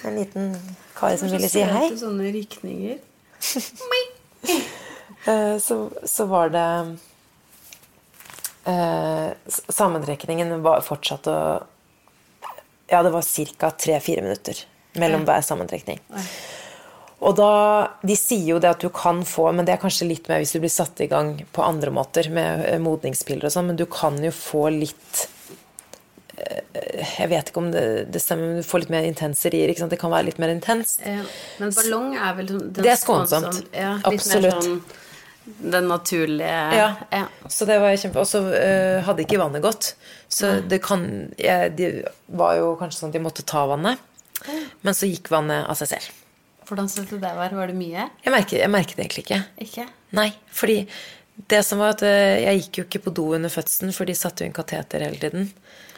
En 0.08 0.16
liten 0.16 0.52
kar 0.96 1.16
som 1.20 1.28
ville 1.30 1.48
si 1.52 1.62
hei. 1.64 1.90
Sånne 2.00 2.30
rykninger. 2.34 2.98
Eh, 5.28 5.58
så, 5.60 5.90
så 6.08 6.24
var 6.24 6.48
det 6.48 6.96
eh, 8.64 9.26
Sammentrekningen 9.68 10.62
var 10.64 10.80
fortsatt 10.80 11.28
å 11.28 11.36
Ja, 12.90 13.02
det 13.06 13.12
var 13.14 13.22
ca. 13.22 13.70
tre-fire 13.70 14.22
minutter 14.22 14.64
mellom 14.98 15.24
hver 15.24 15.42
sammentrekning. 15.46 16.00
Og 17.20 17.36
da, 17.36 17.50
De 18.02 18.16
sier 18.16 18.46
jo 18.54 18.58
det 18.58 18.70
at 18.70 18.80
du 18.80 18.88
kan 18.88 19.20
få, 19.28 19.50
men 19.54 19.66
det 19.68 19.74
er 19.74 19.82
kanskje 19.82 20.08
litt 20.08 20.28
mer 20.30 20.40
hvis 20.40 20.54
du 20.56 20.60
blir 20.62 20.72
satt 20.72 21.00
i 21.04 21.06
gang 21.10 21.34
på 21.52 21.62
andre 21.62 21.90
måter, 21.92 22.30
med 22.32 22.64
eh, 22.66 22.78
modningspiller 22.80 23.44
og 23.44 23.52
sånn, 23.52 23.66
men 23.70 23.76
du 23.76 23.84
kan 23.86 24.16
jo 24.24 24.30
få 24.32 24.70
litt 24.72 25.26
eh, 26.38 27.04
Jeg 27.18 27.28
vet 27.28 27.50
ikke 27.52 27.60
om 27.60 27.70
det, 27.74 27.84
det 28.14 28.22
stemmer, 28.24 28.48
men 28.54 28.62
du 28.62 28.66
får 28.66 28.84
litt 28.86 28.94
mer 28.94 29.04
intense 29.08 29.52
rier. 29.52 29.74
Det 29.74 29.98
kan 30.00 30.10
være 30.14 30.30
litt 30.30 30.40
mer 30.40 30.48
intenst. 30.54 31.02
Ja. 31.04 31.22
Men 31.60 31.74
ballong 31.76 32.16
er 32.16 32.34
vel 32.40 32.48
sånn- 32.54 32.72
Det 32.72 32.86
er 32.86 32.96
skånsomt. 32.96 33.52
skånsom- 33.52 33.76
Ja, 33.76 33.92
Absolutt. 34.04 34.64
Sånn 34.64 34.82
den 35.58 35.88
naturlige 35.90 36.60
Ja. 36.76 36.88
ja. 37.10 37.24
Så 37.48 37.66
det 37.68 37.80
var 37.82 37.96
kjempe... 37.96 38.22
Og 38.22 38.28
så 38.28 38.42
uh, 38.46 39.00
hadde 39.06 39.24
ikke 39.24 39.40
vannet 39.40 39.64
gått. 39.64 39.94
Så 40.30 40.60
det 40.62 40.80
kan 40.84 41.04
jeg, 41.38 41.74
Det 41.78 41.90
var 42.26 42.56
jo 42.60 42.74
kanskje 42.80 43.02
sånn 43.02 43.12
at 43.12 43.18
de 43.18 43.24
måtte 43.24 43.46
ta 43.46 43.66
vannet. 43.70 44.00
Men 44.86 44.96
så 44.96 45.08
gikk 45.10 45.30
vannet 45.32 45.66
av 45.68 45.78
seg 45.80 45.94
selv. 45.96 46.20
Hvordan 46.68 46.88
syntes 46.88 47.10
du 47.10 47.18
det 47.18 47.32
var? 47.34 47.52
Var 47.52 47.72
det 47.72 47.76
mye? 47.76 48.06
Jeg 48.22 48.32
merket, 48.32 48.60
jeg 48.62 48.70
merket 48.70 49.00
egentlig 49.02 49.24
ikke. 49.26 49.40
Ikke? 49.64 49.86
Nei, 50.16 50.28
fordi 50.54 50.84
det 51.50 51.62
som 51.66 51.80
var 51.82 51.96
at 51.96 52.04
eh, 52.06 52.44
jeg 52.44 52.60
gikk 52.60 52.78
jo 52.78 52.84
ikke 52.86 53.02
på 53.06 53.14
do 53.16 53.26
under 53.36 53.52
fødselen, 53.52 53.94
for 53.96 54.08
de 54.08 54.14
satte 54.14 54.44
jo 54.44 54.50
inn 54.50 54.56
kateter 54.56 55.02
hele 55.02 55.18
tiden. 55.20 55.48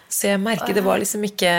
Så 0.08 0.30
jeg 0.30 0.40
merket 0.42 0.76
det 0.76 0.84
var 0.86 1.00
liksom 1.02 1.24
ikke 1.28 1.52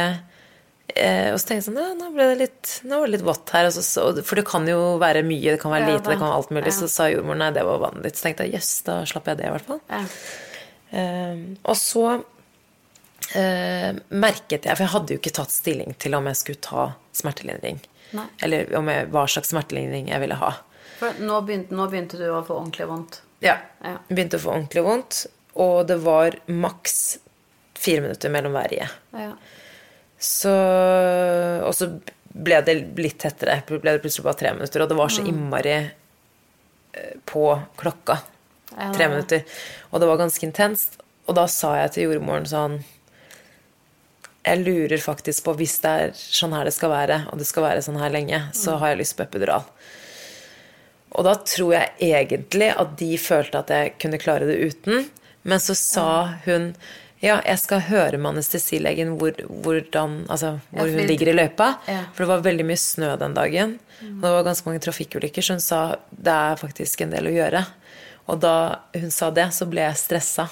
eh, 0.95 1.29
Og 1.33 1.39
så 1.39 1.47
tenkte 1.47 1.59
jeg 1.61 1.67
sånn 1.69 1.79
Ja, 1.81 1.93
nå 1.97 2.09
ble 2.15 2.27
det 2.33 2.39
litt, 2.41 2.73
nå 2.87 2.99
var 2.99 3.07
det 3.07 3.15
litt 3.17 3.25
vått 3.27 3.53
her. 3.55 3.69
Så, 3.73 3.83
så, 3.85 4.09
for 4.23 4.39
det 4.39 4.45
kan 4.49 4.67
jo 4.69 4.97
være 5.01 5.23
mye, 5.27 5.55
det 5.55 5.61
kan 5.61 5.73
være 5.73 5.91
lite, 5.93 6.09
det 6.09 6.17
kan 6.19 6.27
være 6.29 6.39
alt 6.41 6.53
mulig. 6.55 6.67
ja. 6.71 6.77
Så 6.79 6.89
sa 6.91 7.09
jordmoren 7.11 7.43
nei, 7.45 7.51
det 7.55 7.63
var 7.67 7.81
vannet 7.83 8.03
ditt. 8.07 8.19
Så 8.19 8.27
tenkte 8.27 8.47
jeg 8.47 8.57
jøss, 8.59 8.73
da 8.87 8.99
slapp 9.09 9.27
jeg 9.31 9.41
det 9.41 9.47
i 9.49 9.53
hvert 9.55 9.69
fall. 9.71 9.81
Ja. 9.89 10.03
Eh, 10.93 11.39
og 11.63 11.77
så 11.79 12.03
eh, 13.35 13.89
merket 14.13 14.67
jeg 14.67 14.75
For 14.77 14.83
jeg 14.85 14.91
hadde 14.93 15.15
jo 15.15 15.21
ikke 15.21 15.33
tatt 15.39 15.53
stilling 15.53 15.95
til 16.01 16.13
om 16.17 16.27
jeg 16.29 16.39
skulle 16.41 16.61
ta 16.67 16.83
smertelindring. 17.17 17.79
Nei. 18.13 18.27
Eller 18.45 18.69
om 18.77 18.89
jeg, 18.91 19.07
hva 19.13 19.23
slags 19.29 19.49
smertelindring 19.53 20.11
jeg 20.11 20.21
ville 20.21 20.37
ha. 20.37 20.51
For 20.99 21.17
nå 21.23 21.39
begynte, 21.47 21.73
nå 21.75 21.87
begynte 21.89 22.19
du 22.21 22.27
å 22.29 22.43
få 22.45 22.59
ordentlig 22.59 22.85
vondt. 22.91 23.21
Ja. 23.43 23.57
Ja. 23.83 23.97
Begynte 24.11 24.37
å 24.37 24.43
få 24.43 24.53
ordentlig 24.53 24.83
vondt, 24.85 25.23
og 25.59 25.87
det 25.89 25.97
var 26.05 26.37
maks 26.47 26.99
fire 27.83 28.05
minutter 28.05 28.31
mellom 28.31 28.53
hver 28.55 28.69
rie. 28.71 28.85
Ja. 29.17 29.33
Så 30.23 30.53
Og 31.67 31.73
så 31.75 31.89
ble 32.33 32.61
det 32.65 32.77
litt 32.97 33.19
tettere. 33.21 33.59
Ble 33.67 33.91
det 33.91 34.01
plutselig 34.01 34.25
bare 34.25 34.39
tre 34.39 34.53
minutter, 34.55 34.81
og 34.81 34.89
det 34.89 34.97
var 34.97 35.11
så 35.13 35.25
innmari 35.27 35.75
eh, 35.77 37.11
på 37.29 37.45
klokka. 37.77 38.17
Tre 38.73 39.09
minutter. 39.11 39.43
Og 39.91 40.01
det 40.01 40.09
var 40.09 40.21
ganske 40.23 40.47
intenst. 40.47 40.97
Og 41.27 41.37
da 41.37 41.45
sa 41.51 41.75
jeg 41.77 41.93
til 41.93 42.09
jordmoren 42.09 42.47
sånn 42.49 42.79
Jeg 44.43 44.59
lurer 44.59 44.99
faktisk 44.99 45.45
på, 45.45 45.53
hvis 45.59 45.77
det 45.83 45.91
er 45.91 46.15
sånn 46.17 46.55
her 46.55 46.67
det 46.67 46.73
skal 46.75 46.91
være, 46.91 47.19
og 47.31 47.39
det 47.39 47.47
skal 47.47 47.63
være 47.63 47.83
sånn 47.85 48.01
her 48.01 48.11
lenge, 48.11 48.41
så 48.51 48.75
har 48.81 48.91
jeg 48.91 49.03
lyst 49.03 49.15
på 49.15 49.23
epidural. 49.23 49.63
Og 51.13 51.23
da 51.27 51.37
tror 51.45 51.75
jeg 51.77 52.09
egentlig 52.09 52.73
at 52.73 52.97
de 52.99 53.13
følte 53.21 53.61
at 53.61 53.71
jeg 53.71 53.93
kunne 54.01 54.19
klare 54.19 54.49
det 54.49 54.57
uten. 54.59 55.07
Men 55.47 55.61
så 55.63 55.75
sa 55.77 56.09
hun 56.43 56.73
ja, 57.23 57.37
jeg 57.47 57.59
skal 57.61 57.85
høre 57.87 58.19
med 58.19 58.33
anestesilegen 58.33 59.13
hvor, 59.19 59.37
hvordan, 59.63 60.25
altså, 60.27 60.57
hvor 60.73 60.91
hun 60.91 61.07
ligger 61.07 61.31
i 61.31 61.37
løypa. 61.37 61.69
Ja. 61.87 62.01
For 62.11 62.25
det 62.25 62.31
var 62.33 62.43
veldig 62.49 62.65
mye 62.67 62.81
snø 62.81 63.13
den 63.21 63.37
dagen. 63.37 63.77
Og 64.03 64.25
det 64.25 64.33
var 64.35 64.43
ganske 64.43 64.67
mange 64.67 64.83
trafikkulykker, 64.83 65.45
så 65.45 65.55
hun 65.55 65.63
sa 65.63 65.79
det 66.11 66.35
er 66.35 66.59
faktisk 66.59 67.05
en 67.05 67.15
del 67.15 67.31
å 67.31 67.33
gjøre. 67.37 67.63
Og 68.31 68.43
da 68.43 68.55
hun 68.97 69.11
sa 69.11 69.31
det, 69.35 69.47
så 69.55 69.67
ble 69.71 69.85
jeg 69.85 69.99
stressa. 69.99 70.49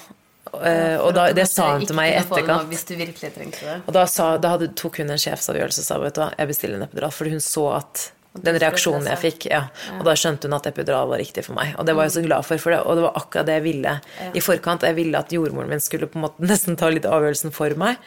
Ja, 0.51 0.97
og 0.99 1.13
da, 1.15 1.27
det 1.35 1.45
sa 1.47 1.69
hun 1.75 1.85
til 1.87 1.95
meg 1.95 2.11
i 2.11 2.15
etterkant. 2.19 2.67
Hvis 2.71 2.83
du 2.87 2.95
virkelig 2.99 3.29
trengte 3.35 3.61
det. 3.67 3.77
Og 3.85 3.93
da, 3.95 4.07
sa, 4.09 4.33
da 4.41 4.55
hadde, 4.55 4.71
tok 4.79 4.99
hun 4.99 5.13
en 5.13 5.21
sjefsavgjørelse 5.21 5.83
og 5.83 5.87
sa 5.87 5.99
vet 6.01 6.17
du 6.17 6.23
jeg 6.25 6.49
bestiller 6.49 6.79
en 6.79 6.87
epidural. 6.87 7.13
For 7.15 7.31
hun 7.31 7.43
så 7.43 7.67
at 7.77 8.07
den 8.33 8.55
reaksjonen 8.63 9.07
jeg 9.11 9.19
fikk, 9.19 9.45
ja. 9.51 9.65
Og 10.00 10.05
da 10.07 10.13
skjønte 10.15 10.47
hun 10.47 10.55
at 10.55 10.67
epidural 10.69 11.09
var 11.11 11.19
riktig 11.19 11.43
for 11.43 11.57
meg. 11.57 11.73
Og 11.77 11.85
det 11.85 11.95
var 11.97 12.07
jeg 12.07 12.13
så 12.15 12.21
glad 12.23 12.45
for, 12.47 12.57
for 12.63 12.71
det, 12.71 12.79
og 12.88 12.95
det 12.95 13.03
var 13.03 13.17
akkurat 13.19 13.45
det 13.50 13.57
jeg 13.59 13.63
ville 13.65 13.95
i 14.33 14.39
forkant. 14.45 14.85
Jeg 14.88 14.95
ville 14.95 15.19
at 15.19 15.33
jordmoren 15.35 15.69
min 15.69 15.83
skulle 15.83 16.07
på 16.07 16.15
en 16.19 16.25
måte 16.29 16.39
nesten 16.51 16.77
ta 16.79 16.88
litt 16.89 17.05
avgjørelsen 17.09 17.51
for 17.51 17.75
meg. 17.75 18.00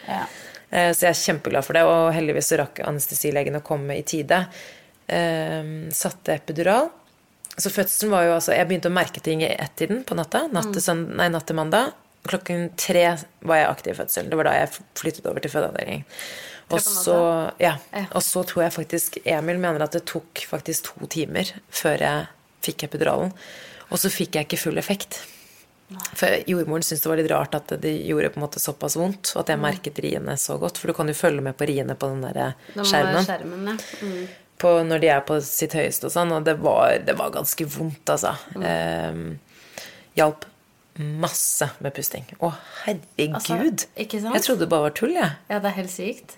Eh, 0.70 0.90
Så 0.96 1.04
jeg 1.06 1.10
er 1.12 1.20
kjempeglad 1.20 1.64
for 1.66 1.76
det, 1.76 1.82
og 1.84 2.08
heldigvis 2.16 2.48
så 2.54 2.58
rakk 2.62 2.80
anestesilegen 2.88 3.60
å 3.60 3.62
komme 3.66 3.98
i 4.00 4.02
tide. 4.02 4.46
Eh, 5.06 5.90
satte 5.92 6.38
epidural. 6.38 6.88
Så 7.56 7.70
fødselen 7.70 8.10
var 8.10 8.24
jo 8.26 8.32
altså 8.34 8.50
Jeg 8.56 8.66
begynte 8.66 8.88
å 8.90 8.94
merke 8.96 9.20
ting 9.22 9.42
i 9.44 9.52
ett-tiden 9.52 10.00
på 10.08 10.16
natta. 10.18 10.48
Natt 10.50 10.72
til, 10.74 10.82
søn- 10.82 11.04
nei, 11.14 11.28
natt 11.30 11.46
til 11.46 11.54
mandag. 11.60 11.92
Klokken 12.26 12.70
tre 12.80 13.04
var 13.44 13.56
jeg 13.60 13.68
aktiv 13.68 13.92
i 13.92 13.98
fødselen. 14.00 14.30
Det 14.32 14.36
var 14.40 14.48
da 14.48 14.54
jeg 14.56 14.72
flyttet 14.96 15.26
over 15.28 15.44
til 15.44 15.52
fødeavdelingen. 15.52 16.06
Og 16.72 16.80
så, 16.80 17.52
ja, 17.60 17.76
Ja. 17.92 18.06
og 18.12 18.22
så 18.24 18.42
tror 18.48 18.64
jeg 18.64 18.72
faktisk 18.72 19.18
Emil 19.24 19.58
mener 19.60 19.82
at 19.84 19.92
det 19.92 20.04
tok 20.08 20.46
faktisk 20.48 20.88
to 20.88 21.06
timer 21.12 21.50
før 21.70 22.00
jeg 22.00 22.26
fikk 22.64 22.86
epiduralen. 22.88 23.32
Og 23.90 23.98
så 24.00 24.08
fikk 24.10 24.34
jeg 24.38 24.46
ikke 24.48 24.58
full 24.58 24.78
effekt. 24.80 25.20
For 26.16 26.32
jordmoren 26.48 26.82
syntes 26.82 27.02
det 27.04 27.10
var 27.10 27.20
litt 27.20 27.30
rart 27.30 27.54
at 27.58 27.74
det 27.82 27.92
gjorde 28.08 28.30
på 28.32 28.40
en 28.40 28.46
måte 28.46 28.62
såpass 28.62 28.96
vondt, 28.96 29.34
og 29.36 29.42
at 29.42 29.52
jeg 29.52 29.60
merket 29.60 30.00
riene 30.02 30.36
så 30.40 30.56
godt. 30.58 30.80
For 30.80 30.88
du 30.90 30.96
kan 30.96 31.10
jo 31.10 31.14
følge 31.14 31.44
med 31.44 31.56
på 31.60 31.68
riene 31.68 31.94
på 31.94 32.08
den 32.08 32.24
der 32.24 32.54
skjermen 32.80 33.26
skjermen, 33.26 33.68
ja. 33.68 33.76
Mm. 34.00 34.24
på, 34.64 34.72
når 34.88 35.02
de 35.04 35.10
er 35.12 35.20
på 35.28 35.36
sitt 35.44 35.76
høyeste 35.76 36.08
og 36.08 36.14
sånn, 36.16 36.32
og 36.32 36.46
det 36.48 36.56
var, 36.64 36.96
det 37.04 37.14
var 37.18 37.34
ganske 37.36 37.66
vondt, 37.68 38.08
altså. 38.16 38.32
Ehm, 38.56 39.38
hjalp 40.16 40.46
masse 40.96 41.68
med 41.84 41.94
pusting. 41.94 42.24
Å, 42.40 42.52
herregud! 42.86 43.34
Altså? 43.36 43.58
Jeg 43.98 44.42
trodde 44.46 44.60
det 44.64 44.70
bare 44.72 44.88
var 44.88 44.96
tull, 44.96 45.14
jeg. 45.18 45.36
Ja, 45.50 45.58
det 45.60 45.70
er 45.72 45.78
helt 45.82 45.92
sykt. 45.92 46.36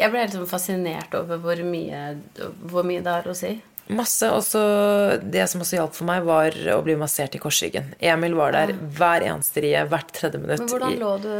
Jeg 0.00 0.10
ble 0.10 0.24
helt 0.24 0.34
sånn 0.34 0.50
fascinert 0.50 1.14
over 1.14 1.38
hvor 1.42 1.60
mye, 1.66 2.00
hvor 2.66 2.86
mye 2.86 3.02
det 3.04 3.12
har 3.14 3.28
å 3.30 3.36
si. 3.38 3.52
Masse. 3.92 4.30
Og 4.32 4.40
så 4.46 4.60
det 5.20 5.44
som 5.50 5.60
også 5.60 5.76
hjalp 5.76 5.92
for 5.96 6.08
meg, 6.08 6.24
var 6.24 6.56
å 6.72 6.78
bli 6.86 6.94
massert 6.96 7.34
i 7.36 7.40
korsryggen. 7.42 7.90
Emil 8.00 8.34
var 8.38 8.54
der 8.56 8.72
hver 8.96 9.26
eneste 9.28 9.60
rie, 9.64 9.82
hvert 9.90 10.12
tredje 10.16 10.40
minutt. 10.40 10.62
Men 10.64 10.70
hvordan 10.72 10.96
lå 11.02 11.10
du 11.20 11.30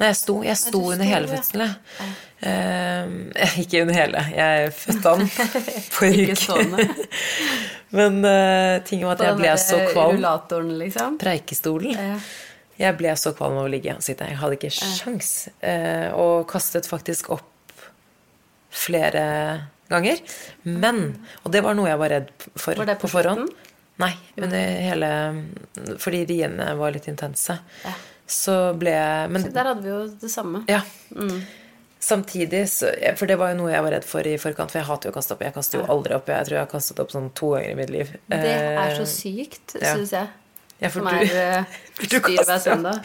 Nei, 0.00 0.08
jeg 0.08 0.18
sto, 0.22 0.36
jeg 0.46 0.58
sto 0.62 0.80
under 0.80 1.04
sto, 1.04 1.10
hele 1.12 1.28
ja. 1.28 1.36
fødselen. 1.36 1.74
jeg. 2.00 2.14
uh, 2.46 3.60
ikke 3.64 3.82
under 3.84 3.98
hele. 4.00 4.24
Jeg 4.32 4.72
fødte 4.78 5.14
han 5.14 5.26
på 5.98 6.08
Ikke 6.08 6.16
rygg. 6.16 6.34
stående. 6.40 6.88
Men 8.00 8.20
uh, 8.24 8.80
tingen 8.88 9.10
var 9.10 9.18
at 9.18 9.22
på 9.22 9.28
jeg 9.28 9.40
ble 9.42 9.54
så 9.66 9.82
kvalm. 9.92 10.16
rullatoren, 10.16 10.72
liksom? 10.80 11.20
Preikestolen. 11.20 12.00
Ja. 12.00 12.16
Jeg 12.80 12.96
ble 12.96 13.12
så 13.20 13.34
kvalm 13.36 13.60
av 13.60 13.68
å 13.68 13.70
ligge 13.76 13.92
og 13.92 14.00
sitte. 14.06 14.24
Jeg 14.30 14.40
hadde 14.40 14.56
ikke 14.56 14.72
sjans. 14.72 15.50
Uh, 15.60 16.08
og 16.16 16.48
kastet 16.48 16.88
faktisk 16.88 17.28
opp 17.36 17.44
flere 18.70 19.24
ganger. 19.90 20.20
Men 20.64 21.00
Og 21.44 21.50
det 21.52 21.62
var 21.66 21.74
noe 21.74 21.88
jeg 21.90 21.98
var 21.98 22.12
redd 22.14 22.28
for 22.56 22.74
Var 22.78 22.86
det 22.92 22.98
på 23.00 23.08
på 23.08 23.14
forhånd. 23.18 23.48
Nei, 24.00 24.12
under 24.40 24.58
hele 24.80 25.08
Fordi 26.00 26.22
riene 26.30 26.70
var 26.78 26.92
litt 26.94 27.08
intense. 27.10 27.58
Ja. 27.84 27.92
Så 28.30 28.54
ble 28.78 28.92
jeg 28.94 29.30
Men 29.34 29.48
Der 29.52 29.64
hadde 29.72 29.82
vi 29.82 29.90
jo 29.90 30.04
det 30.22 30.30
samme. 30.30 30.62
ja. 30.70 30.80
Samtidig 32.00 32.62
så 32.72 32.88
For 33.18 33.28
det 33.28 33.36
var 33.36 33.50
jo 33.52 33.58
noe 33.58 33.72
jeg 33.74 33.82
var 33.84 33.92
redd 33.92 34.06
for 34.08 34.24
i 34.24 34.36
forkant, 34.40 34.70
for 34.72 34.80
jeg 34.80 34.88
hater 34.88 35.10
jo 35.10 35.12
å 35.12 35.16
kaste 35.18 35.34
opp. 35.36 35.42
Jeg 35.44 35.52
kaster 35.52 35.82
jo 35.82 35.88
aldri 35.92 36.14
opp. 36.16 36.30
Jeg 36.32 36.46
tror 36.48 36.56
jeg 36.56 36.64
har 36.64 36.70
kastet 36.70 37.02
opp 37.02 37.10
sånn 37.12 37.26
to 37.36 37.50
ganger 37.52 37.74
i 37.74 37.76
mitt 37.76 37.90
liv. 37.92 38.14
Det 38.30 38.38
er 38.54 38.94
så 38.96 39.02
Eh, 39.04 39.10
sykt, 39.10 39.74
ja. 39.76 39.92
syns 39.98 40.14
jeg. 40.16 40.30
ja, 40.80 40.88
for 40.88 41.00
Som 41.02 41.10
du, 41.10 41.16
er 41.18 41.58
eh, 41.58 41.64
styr 42.06 42.44
hver 42.46 42.62
søndag. 42.64 43.04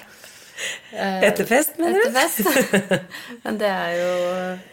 Etter 0.95 1.45
fest, 1.49 1.73
mener 1.77 1.99
du? 1.99 2.05
Etter 2.15 2.45
fest. 2.47 3.01
Men 3.43 3.57
det 3.59 3.67
er 3.67 3.95
jo 3.99 4.11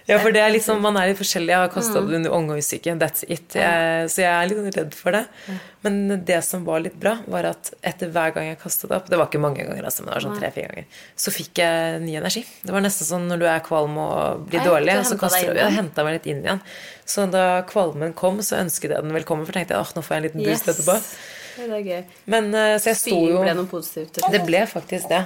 Ja, 0.06 0.18
for 0.22 0.30
det 0.34 0.42
er 0.44 0.52
liksom, 0.54 0.78
man 0.84 0.96
er 1.00 1.08
litt 1.10 1.18
forskjellig. 1.18 1.50
Jeg 1.50 1.58
har 1.64 1.72
kasta 1.74 2.00
Mm. 2.02 2.12
under 2.18 2.34
omgangssyke. 2.36 2.94
That's 3.00 3.24
it. 3.26 3.56
Jeg, 3.58 4.06
så 4.12 4.22
jeg 4.22 4.30
er 4.30 4.50
litt 4.52 4.76
redd 4.78 4.94
for 4.94 5.16
det. 5.16 5.24
Men 5.82 6.24
det 6.28 6.38
som 6.46 6.62
var 6.64 6.80
litt 6.84 6.94
bra, 7.02 7.16
var 7.26 7.48
at 7.50 7.72
etter 7.82 8.12
hver 8.14 8.34
gang 8.36 8.46
jeg 8.52 8.60
kastet 8.62 8.92
opp 8.94 9.08
Det 9.10 9.18
var 9.18 9.26
ikke 9.26 9.40
mange 9.42 9.64
ganger, 9.66 9.82
altså, 9.82 10.04
men 10.04 10.12
det 10.12 10.18
var 10.20 10.26
sånn 10.28 10.38
tre-fire 10.38 10.70
ganger. 10.70 10.86
Så 11.18 11.34
fikk 11.34 11.58
jeg 11.64 12.00
ny 12.06 12.14
energi. 12.20 12.44
Det 12.62 12.70
var 12.76 12.84
nesten 12.86 13.08
sånn 13.08 13.26
når 13.32 13.42
du 13.42 13.46
er 13.50 13.64
kvalm 13.66 13.98
og 13.98 14.46
blir 14.52 14.62
dårlig, 14.66 14.94
så 15.10 15.18
kaster 15.18 15.50
du 15.58 15.60
og 15.66 15.72
henta 15.74 16.04
meg 16.06 16.20
litt 16.20 16.30
inn 16.30 16.44
igjen. 16.46 16.62
Så 17.04 17.26
da 17.30 17.62
kvalmen 17.66 18.14
kom, 18.14 18.38
så 18.46 18.60
ønsket 18.62 18.92
jeg 18.94 19.02
den 19.02 19.12
velkommen, 19.18 19.44
for 19.48 19.52
tenkte 19.58 19.74
jeg 19.74 19.82
åh, 19.82 19.90
nå 19.98 20.02
får 20.06 20.14
jeg 20.14 20.22
en 20.22 20.28
liten 20.30 20.44
boost 20.46 20.68
Yes. 20.68 20.76
etterpå. 20.76 21.00
Det 21.52 21.66
er 21.68 21.82
gøy. 21.84 22.04
Men 22.32 22.46
eh, 22.56 22.76
så 22.80 22.92
jeg 22.92 22.96
sto 22.96 23.10
Spying 23.10 23.26
jo 23.34 23.40
ble 23.42 23.54
noe 23.58 23.68
positivt. 23.68 24.22
Det 24.32 24.38
ble 24.46 24.62
faktisk 24.70 25.10
det. 25.10 25.18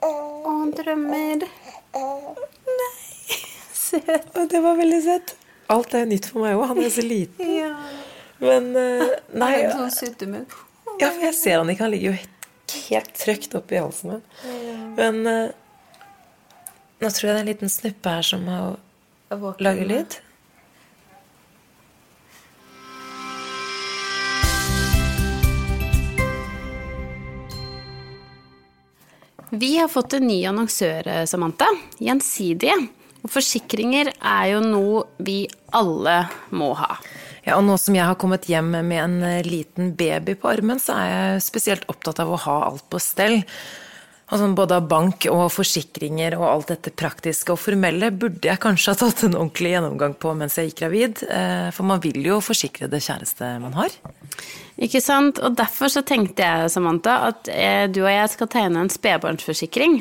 Å, 0.00 0.10
drømmer. 0.76 1.46
Søt. 3.74 4.32
Det 4.50 4.60
var 4.62 4.78
veldig 4.78 5.00
søtt. 5.04 5.34
Alt 5.70 5.94
er 5.94 6.06
nytt 6.10 6.28
for 6.30 6.44
meg 6.44 6.58
òg. 6.58 6.66
Han 6.72 6.82
er 6.82 6.92
så 6.94 7.04
liten. 7.04 7.50
Ja. 7.60 7.72
Men 8.40 8.70
eh, 8.78 9.06
Nei, 9.36 9.52
En 9.66 9.74
sånn 9.76 9.92
suttemunn. 9.94 10.46
Ja, 11.00 11.10
for 11.10 11.24
jeg 11.26 11.36
ser 11.36 11.60
han 11.60 11.70
ikke. 11.72 11.84
Han 11.86 11.92
ligger 11.94 12.12
jo 12.12 12.16
helt, 12.20 12.76
helt 12.88 13.12
trøkt 13.20 13.56
oppi 13.58 13.78
halsen 13.80 14.14
min. 14.14 14.24
Men 14.96 15.20
eh, 15.28 15.52
nå 17.00 17.10
tror 17.12 17.28
jeg 17.28 17.34
det 17.34 17.36
er 17.36 17.44
en 17.44 17.52
liten 17.52 17.72
snuppe 17.72 18.16
her 18.16 18.26
som 18.26 18.48
har 18.50 18.78
Lager 19.30 19.54
lyd 19.54 19.64
lage 19.64 19.86
lyd. 19.86 20.18
Vi 29.50 29.78
har 29.78 29.88
fått 29.88 30.12
en 30.12 30.26
ny 30.26 30.46
annonsør, 30.46 31.08
eh, 31.08 31.24
Samantha. 31.26 31.66
Gjensidige. 31.98 32.76
Og 33.24 33.30
forsikringer 33.34 34.12
er 34.22 34.44
jo 34.52 34.60
noe 34.62 35.02
vi 35.18 35.48
alle 35.74 36.28
må 36.54 36.70
ha. 36.78 36.96
Ja, 37.42 37.56
og 37.56 37.64
nå 37.66 37.76
som 37.80 37.96
jeg 37.96 38.06
har 38.06 38.14
kommet 38.20 38.46
hjem 38.46 38.70
med 38.70 38.98
en 39.02 39.22
eh, 39.26 39.42
liten 39.42 39.94
baby 39.98 40.36
på 40.38 40.52
armen, 40.52 40.78
så 40.78 40.94
er 40.94 41.10
jeg 41.10 41.42
spesielt 41.48 41.88
opptatt 41.90 42.22
av 42.22 42.30
å 42.30 42.38
ha 42.46 42.56
alt 42.68 42.86
på 42.92 43.00
stell. 43.02 43.42
Altså, 44.30 44.46
både 44.54 44.76
av 44.78 44.86
bank 44.86 45.24
og 45.26 45.48
forsikringer 45.50 46.36
og 46.38 46.46
alt 46.46 46.68
dette 46.70 46.92
praktiske 46.94 47.50
og 47.50 47.58
formelle 47.58 48.12
burde 48.14 48.46
jeg 48.46 48.62
kanskje 48.62 48.92
ha 48.92 48.98
tatt 49.00 49.24
en 49.26 49.34
ordentlig 49.34 49.72
gjennomgang 49.72 50.14
på 50.22 50.34
mens 50.38 50.58
jeg 50.58 50.70
gikk 50.70 50.84
gravid. 50.84 51.24
eh, 51.26 51.70
For 51.74 51.88
man 51.88 52.02
vil 52.04 52.22
jo 52.22 52.38
forsikre 52.38 52.86
det 52.90 53.02
kjæreste 53.02 53.58
man 53.58 53.74
har. 53.74 53.90
Ikke 54.78 55.02
sant? 55.02 55.42
Og 55.42 55.56
derfor 55.58 55.90
så 55.90 56.04
tenkte 56.06 56.46
jeg, 56.46 56.70
Samantha, 56.70 57.16
at 57.32 57.50
eh, 57.50 57.88
du 57.90 58.04
og 58.04 58.12
jeg 58.12 58.30
skal 58.36 58.52
tegne 58.54 58.84
en 58.84 58.92
spedbarnsforsikring. 58.92 59.98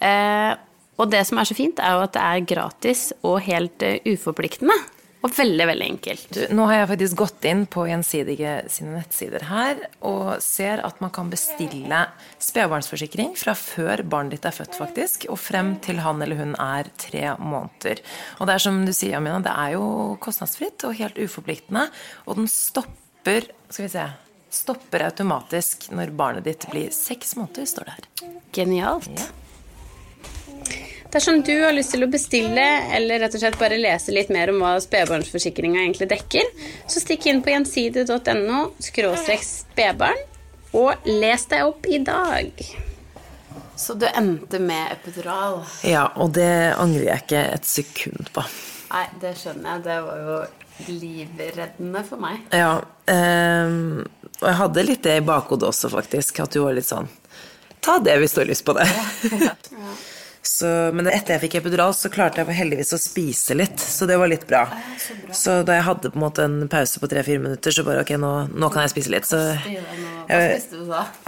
Eh, 0.00 0.52
og 1.00 1.10
det 1.10 1.24
som 1.26 1.40
er 1.40 1.48
så 1.48 1.56
fint, 1.56 1.80
er 1.80 1.96
jo 1.96 2.04
at 2.04 2.12
det 2.14 2.22
er 2.22 2.48
gratis 2.52 3.12
og 3.24 3.40
helt 3.48 3.82
uforpliktende. 4.04 4.76
Og 5.24 5.32
veldig, 5.32 5.66
veldig 5.70 5.86
enkelt. 5.88 6.38
Nå 6.52 6.66
har 6.68 6.82
jeg 6.82 6.88
faktisk 6.90 7.16
gått 7.22 7.46
inn 7.48 7.62
på 7.70 7.86
Gjensidige 7.88 8.56
sine 8.72 8.98
nettsider 8.98 9.46
her 9.48 9.78
og 10.04 10.34
ser 10.44 10.82
at 10.84 10.98
man 11.00 11.12
kan 11.14 11.30
bestille 11.32 12.00
spedbarnsforsikring 12.44 13.32
fra 13.40 13.54
før 13.56 14.02
barnet 14.04 14.36
ditt 14.36 14.48
er 14.50 14.56
født, 14.56 14.76
faktisk, 14.76 15.24
og 15.32 15.40
frem 15.40 15.78
til 15.84 16.02
han 16.04 16.20
eller 16.24 16.42
hun 16.42 16.52
er 16.60 16.90
tre 17.00 17.30
måneder. 17.40 18.02
Og 18.36 18.50
det 18.50 18.58
er 18.58 18.64
som 18.66 18.82
du 18.84 18.92
sier, 18.92 19.16
Amina, 19.16 19.40
det 19.44 19.54
er 19.54 19.78
jo 19.78 19.86
kostnadsfritt 20.24 20.84
og 20.84 20.98
helt 21.00 21.16
uforpliktende, 21.16 21.86
og 22.28 22.42
den 22.42 22.50
stopper 22.50 23.48
Skal 23.72 23.86
vi 23.86 23.94
se 23.94 24.04
Stopper 24.54 25.06
automatisk 25.08 25.88
når 25.90 26.12
barnet 26.14 26.44
ditt 26.46 26.68
blir 26.70 26.92
seks 26.94 27.32
måneder, 27.34 27.66
står 27.66 27.88
det 27.88 27.96
her. 27.96 28.36
Genialt. 28.54 29.24
Ja. 29.24 29.43
Dersom 31.14 31.42
du 31.46 31.52
har 31.62 31.70
lyst 31.70 31.92
til 31.94 32.02
å 32.02 32.08
bestille 32.10 32.62
eller 32.96 33.20
rett 33.22 33.34
og 33.36 33.38
slett 33.38 33.56
bare 33.60 33.76
lese 33.78 34.10
litt 34.10 34.32
mer 34.34 34.50
om 34.50 34.56
hva 34.58 34.72
spedbarnsforsikringa 34.82 35.84
egentlig 35.84 36.08
dekker, 36.10 36.48
så 36.90 36.98
stikk 36.98 37.28
inn 37.30 37.42
på 37.44 37.52
gjensidige.no 37.52 38.64
skråstrek 38.82 39.44
spedbarn 39.46 40.18
og 40.74 41.06
les 41.06 41.44
deg 41.52 41.68
opp 41.68 41.86
i 41.86 42.00
dag. 42.02 42.50
Så 43.78 43.94
du 43.94 44.08
endte 44.10 44.58
med 44.58 44.90
epidural? 44.96 45.60
Ja, 45.86 46.08
og 46.18 46.32
det 46.34 46.50
angrer 46.82 47.12
jeg 47.12 47.22
ikke 47.22 47.44
et 47.60 47.70
sekund 47.70 48.32
på. 48.34 48.42
Nei, 48.90 49.04
det 49.22 49.36
skjønner 49.38 49.76
jeg. 49.76 49.84
Det 49.86 50.00
var 50.08 50.24
jo 50.24 50.40
livreddende 50.98 52.02
for 52.08 52.24
meg. 52.26 52.42
Ja, 52.50 52.72
eh, 53.06 53.78
og 54.40 54.48
jeg 54.48 54.58
hadde 54.64 54.86
litt 54.90 55.06
det 55.06 55.14
i 55.20 55.24
bakhodet 55.30 55.70
også, 55.70 55.94
faktisk. 55.94 56.42
At 56.42 56.58
du 56.58 56.64
var 56.64 56.74
litt 56.74 56.90
sånn 56.90 57.06
Ta 57.84 58.00
det 58.02 58.16
hvis 58.16 58.32
du 58.34 58.42
har 58.42 58.48
lyst 58.48 58.66
på 58.66 58.74
det. 58.74 58.90
Så, 60.44 60.68
men 60.92 61.08
etter 61.08 61.34
jeg 61.34 61.42
fikk 61.46 61.54
epidural, 61.62 61.94
så 61.96 62.10
klarte 62.12 62.42
jeg 62.42 62.56
heldigvis 62.58 62.92
å 62.92 63.00
spise 63.00 63.56
litt. 63.56 63.80
Så 63.80 64.04
det 64.08 64.18
var 64.20 64.28
litt 64.28 64.44
bra. 64.48 64.66
Så, 65.00 65.16
bra. 65.22 65.36
så 65.40 65.56
da 65.64 65.78
jeg 65.78 65.86
hadde 65.86 66.12
på 66.12 66.20
en 66.20 66.24
måte 66.26 66.44
en 66.44 66.58
pause 66.68 67.00
på 67.00 67.08
tre-fire 67.08 67.40
minutter, 67.40 67.72
så 67.72 67.84
bare 67.86 68.04
ok, 68.04 68.12
nå, 68.20 68.32
nå, 68.52 68.70
kan 68.74 68.84
jeg 68.84 68.92
spise 68.92 69.14
litt. 69.14 69.28
Så 69.28 69.40
jeg 70.28 70.60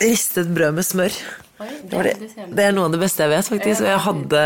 ristet 0.04 0.52
brød 0.52 0.76
med 0.76 0.86
smør. 0.86 1.20
Det, 1.56 1.88
det, 1.88 2.14
det, 2.52 2.64
er 2.66 2.76
noe 2.76 2.90
av 2.90 2.96
det 2.96 3.00
beste 3.00 3.24
jeg 3.24 3.32
vet, 3.32 3.48
faktisk. 3.48 3.86
Og 3.86 3.88
jeg 3.88 4.02
hadde 4.04 4.42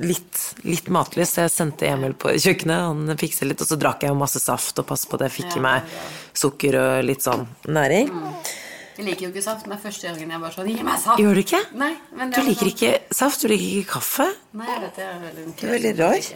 litt, 0.00 0.44
litt 0.64 0.88
matlyst, 0.92 1.36
så 1.36 1.44
jeg 1.44 1.54
sendte 1.54 1.90
Emil 1.90 2.16
på 2.16 2.32
kjøkkenet. 2.36 2.86
Han 2.88 3.20
fikset 3.20 3.50
litt, 3.50 3.64
og 3.64 3.68
så 3.68 3.78
drakk 3.80 4.06
jeg 4.06 4.16
masse 4.16 4.40
saft 4.42 4.80
og 4.80 4.88
passet 4.88 5.10
på 5.10 5.20
at 5.20 5.26
jeg 5.28 5.36
fikk 5.42 5.58
i 5.58 5.66
meg 5.68 5.98
sukker 6.36 6.80
og 6.80 7.04
litt 7.04 7.24
sånn 7.26 7.44
næring. 7.68 8.08
Jeg 8.98 9.06
liker 9.06 9.28
jo 9.28 9.30
ikke 9.30 9.42
saft, 9.44 9.62
men 9.62 9.70
det 9.70 9.76
er 9.76 9.82
første 9.84 10.08
gangen 10.08 10.32
jeg 10.34 10.42
bare 10.42 10.54
sånn 10.56 10.68
Gi 10.72 10.80
meg 10.82 10.96
saft! 10.98 11.20
Gjør 11.22 11.36
du 11.38 11.40
ikke? 11.44 11.58
Nei, 11.78 11.92
men 12.18 12.32
du 12.34 12.38
liker 12.42 12.58
sånn... 12.58 12.70
ikke 12.72 13.18
saft? 13.20 13.44
Du 13.44 13.52
liker 13.52 13.66
ikke 13.68 13.90
kaffe? 13.92 14.24
Nei, 14.58 14.66
jeg 14.72 14.80
vet 14.82 14.96
det. 14.98 15.04
Er 15.06 15.20
veldig 15.22 15.44
du 15.52 15.62
er 15.62 15.70
veldig 15.76 15.92
rar. 16.00 16.32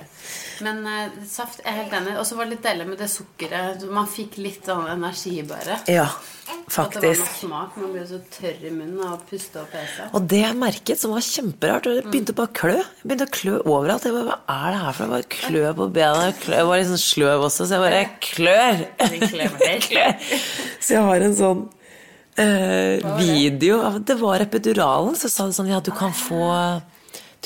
Men 0.62 0.78
uh, 0.86 1.16
saft 1.26 1.64
er 1.66 1.74
helt 1.80 1.96
enig. 1.98 2.14
Og 2.20 2.28
så 2.28 2.38
var 2.38 2.46
det 2.46 2.54
litt 2.54 2.68
deilig 2.68 2.86
med 2.92 3.02
det 3.02 3.08
sukkeret. 3.10 3.82
Man 3.98 4.06
fikk 4.12 4.38
litt 4.38 4.70
sånn 4.70 4.86
energi, 4.92 5.34
bare. 5.48 5.80
Ja, 5.90 6.06
faktisk. 6.68 6.78
At 6.84 7.00
det 7.02 7.10
var 7.10 7.24
noe 7.24 7.34
smak. 7.40 7.74
Man 7.82 7.92
ble 7.96 8.06
så 8.12 8.22
tørr 8.36 8.62
i 8.62 8.72
munnen 8.76 9.02
av 9.08 9.16
å 9.16 9.20
puste 9.32 9.66
og 9.66 9.74
pese. 9.74 10.08
Og 10.14 10.30
det 10.30 10.42
jeg 10.44 10.60
merket, 10.62 11.02
som 11.02 11.18
var 11.18 11.26
kjemperart, 11.32 11.90
det 11.90 12.06
begynte 12.06 12.38
bare 12.38 12.52
å 12.52 12.56
klø. 12.62 12.78
Jeg 12.78 13.10
begynte 13.10 13.26
å 13.26 13.36
klø 13.40 13.58
overalt. 13.64 14.06
Jeg 14.06 14.18
bare, 14.20 14.38
Hva 14.38 14.62
er 14.62 14.78
det 14.78 14.80
her 14.86 14.98
for 15.00 15.10
noe? 15.10 15.18
Bare 15.18 15.30
klø 15.40 15.76
på 15.82 15.92
bena. 15.98 16.32
Jeg 16.46 16.70
var 16.70 16.78
litt 16.78 16.92
sånn 16.94 17.06
sløv 17.10 17.50
også, 17.50 17.66
så 17.66 17.80
jeg 17.80 17.86
bare 17.88 18.08
klør. 18.30 18.82
klør. 19.90 20.34
Så 20.78 21.00
jeg 21.00 21.08
har 21.10 21.30
en 21.32 21.40
sånn 21.42 21.70
video 23.18 23.98
Det 23.98 24.16
var 24.20 24.40
epiduralen, 24.44 25.16
så 25.16 25.30
sa 25.30 25.46
de 25.48 25.56
sånn 25.56 25.70
Ja, 25.72 25.80
du 25.80 25.92
kan 25.96 26.12
få 26.16 26.42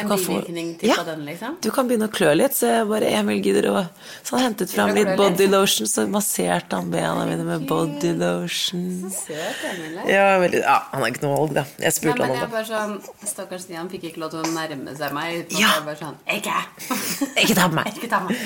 en 0.02 0.10
bivirkning 0.10 0.72
til 0.80 0.90
ja, 0.90 0.96
den, 1.06 1.22
liksom? 1.24 1.56
Du 1.64 1.70
kan 1.72 1.88
begynne 1.88 2.08
å 2.10 2.12
klø 2.12 2.34
litt, 2.36 2.52
så 2.56 2.68
jeg 2.68 2.88
bare 2.90 3.08
Emil 3.16 3.38
gidder 3.40 3.68
å 3.70 3.84
Så 4.20 4.36
han 4.36 4.50
hentet 4.50 4.72
fram 4.74 4.92
litt 4.96 5.14
body 5.16 5.46
lotion, 5.48 5.88
så 5.88 6.04
masserte 6.10 6.76
han 6.76 6.90
bena 6.92 7.24
mine 7.28 7.46
med 7.46 7.64
body 7.70 8.12
lotion. 8.18 8.82
Så 9.06 9.30
søt, 9.30 9.62
Emil. 9.70 9.96
Ja, 10.12 10.26
veldig, 10.42 10.60
ja, 10.60 10.76
han 10.92 11.06
er 11.06 11.14
ikke 11.14 11.24
noe 11.24 11.38
valg, 11.38 11.54
da. 11.56 11.64
Jeg 11.80 11.96
spurte 11.96 12.26
han 12.26 12.34
om 12.36 12.52
det. 12.56 12.64
Sånn, 12.66 12.96
Stakkars 13.24 13.64
Stian 13.64 13.88
fikk 13.92 14.08
ikke 14.10 14.20
lov 14.24 14.34
til 14.34 14.42
å 14.42 14.52
nærme 14.52 14.96
seg 14.98 15.16
meg. 15.16 15.54
Ja. 15.56 15.72
jeg 15.78 15.86
bare 15.86 15.98
sånn 16.02 16.16
Ikke! 16.36 16.58
ikke 17.42 17.56
ta 17.56 17.70
meg. 17.72 17.90
ikke 17.96 18.12
ta 18.12 18.20
meg. 18.26 18.44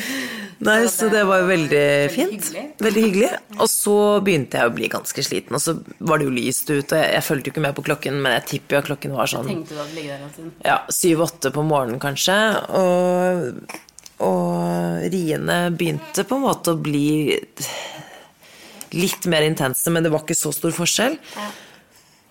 Nei, 0.71 0.79
så 0.93 1.09
det 1.11 1.25
var 1.27 1.43
jo 1.43 1.51
veldig 1.51 1.85
fint. 2.15 2.51
Veldig 2.85 3.05
hyggelig. 3.09 3.33
Og 3.59 3.67
så 3.73 3.97
begynte 4.25 4.61
jeg 4.61 4.71
å 4.71 4.75
bli 4.77 4.91
ganske 4.93 5.25
sliten, 5.25 5.57
og 5.57 5.65
så 5.65 5.75
var 5.99 6.21
det 6.21 6.29
jo 6.29 6.35
lyst 6.37 6.69
ute. 6.71 7.01
Jeg, 7.01 7.15
jeg 7.17 7.27
fulgte 7.27 7.51
jo 7.51 7.57
ikke 7.57 7.65
med 7.65 7.77
på 7.79 7.87
klokken, 7.91 8.21
men 8.23 8.37
jeg 8.39 8.47
tipper 8.55 8.77
jo 8.77 8.83
at 8.85 8.91
klokken 8.93 9.17
var 9.17 9.31
sånn 9.31 9.49
Tenkte 9.51 9.75
du 9.75 9.81
at 9.83 9.95
ligge 9.97 10.15
der 10.15 10.27
en 10.27 10.33
stund? 10.35 10.53
Ja, 10.67 10.77
syv-åtte 10.93 11.39
åtte 11.40 11.50
på 11.50 11.62
morgenen, 11.64 12.00
kanskje. 12.00 12.37
Og, 12.76 13.79
og 14.20 15.09
riene 15.12 15.70
begynte 15.72 16.26
på 16.29 16.37
en 16.37 16.44
måte 16.44 16.74
å 16.74 16.81
bli 16.81 17.38
litt 18.90 19.26
mer 19.31 19.46
intense, 19.46 19.88
men 19.90 20.05
det 20.05 20.12
var 20.12 20.26
ikke 20.26 20.37
så 20.37 20.53
stor 20.53 20.74
forskjell. 20.76 21.16
Ja. 21.16 21.50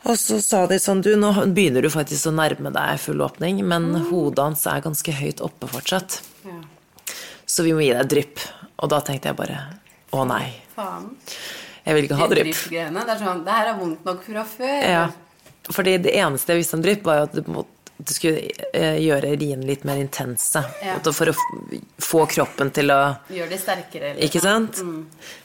Og 0.10 0.16
så 0.16 0.38
sa 0.40 0.62
de 0.70 0.78
sånn 0.80 1.02
Du, 1.04 1.10
nå 1.20 1.34
begynner 1.52 1.84
du 1.84 1.90
faktisk 1.92 2.30
å 2.30 2.32
nærme 2.32 2.72
deg 2.72 3.02
full 3.04 3.24
åpning, 3.26 3.64
men 3.68 3.90
mm. 3.92 4.04
hodet 4.12 4.46
hans 4.46 4.68
er 4.70 4.84
ganske 4.86 5.16
høyt 5.18 5.42
oppe 5.44 5.68
fortsatt. 5.72 6.22
Ja. 6.46 6.60
Så 7.50 7.66
vi 7.66 7.74
må 7.74 7.82
gi 7.84 7.96
deg 7.96 8.12
drypp. 8.12 8.46
Og 8.80 8.94
da 8.94 9.02
tenkte 9.04 9.32
jeg 9.32 9.40
bare 9.40 9.64
Å 10.16 10.22
nei. 10.30 10.46
Faen. 10.76 11.10
Jeg 11.84 11.98
vil 11.98 12.06
ikke 12.06 12.20
ha 12.20 12.30
drypp. 12.32 12.62
Det 12.70 12.86
er 12.86 13.20
sånn 13.20 13.42
Det 13.44 13.58
her 13.58 13.74
er 13.74 13.82
vondt 13.82 14.06
nok 14.08 14.22
fra 14.24 14.46
før. 14.48 14.80
Ja. 14.86 15.04
Fordi 15.70 15.98
det 16.06 16.16
eneste 16.18 16.54
jeg 16.54 16.64
visste 16.64 16.78
om 16.80 16.86
drypp, 16.86 17.04
var 17.06 17.20
jo 17.20 17.28
at 17.28 17.36
det 17.36 17.44
du 18.00 18.14
skulle 18.14 18.48
eh, 18.72 18.98
gjøre 19.04 19.34
riene 19.36 19.68
litt 19.68 19.84
mer 19.88 20.00
intense. 20.00 20.62
Ja. 20.84 20.96
For 21.04 21.32
å 21.32 21.36
få 22.00 22.24
kroppen 22.32 22.72
til 22.76 22.94
å 22.96 23.00
Gjøre 23.28 23.52
det 23.52 23.60
sterkere. 23.60 24.14
Eller? 24.14 24.24
Ikke 24.30 24.42
sant? 24.44 24.80
Mm. 24.80 25.02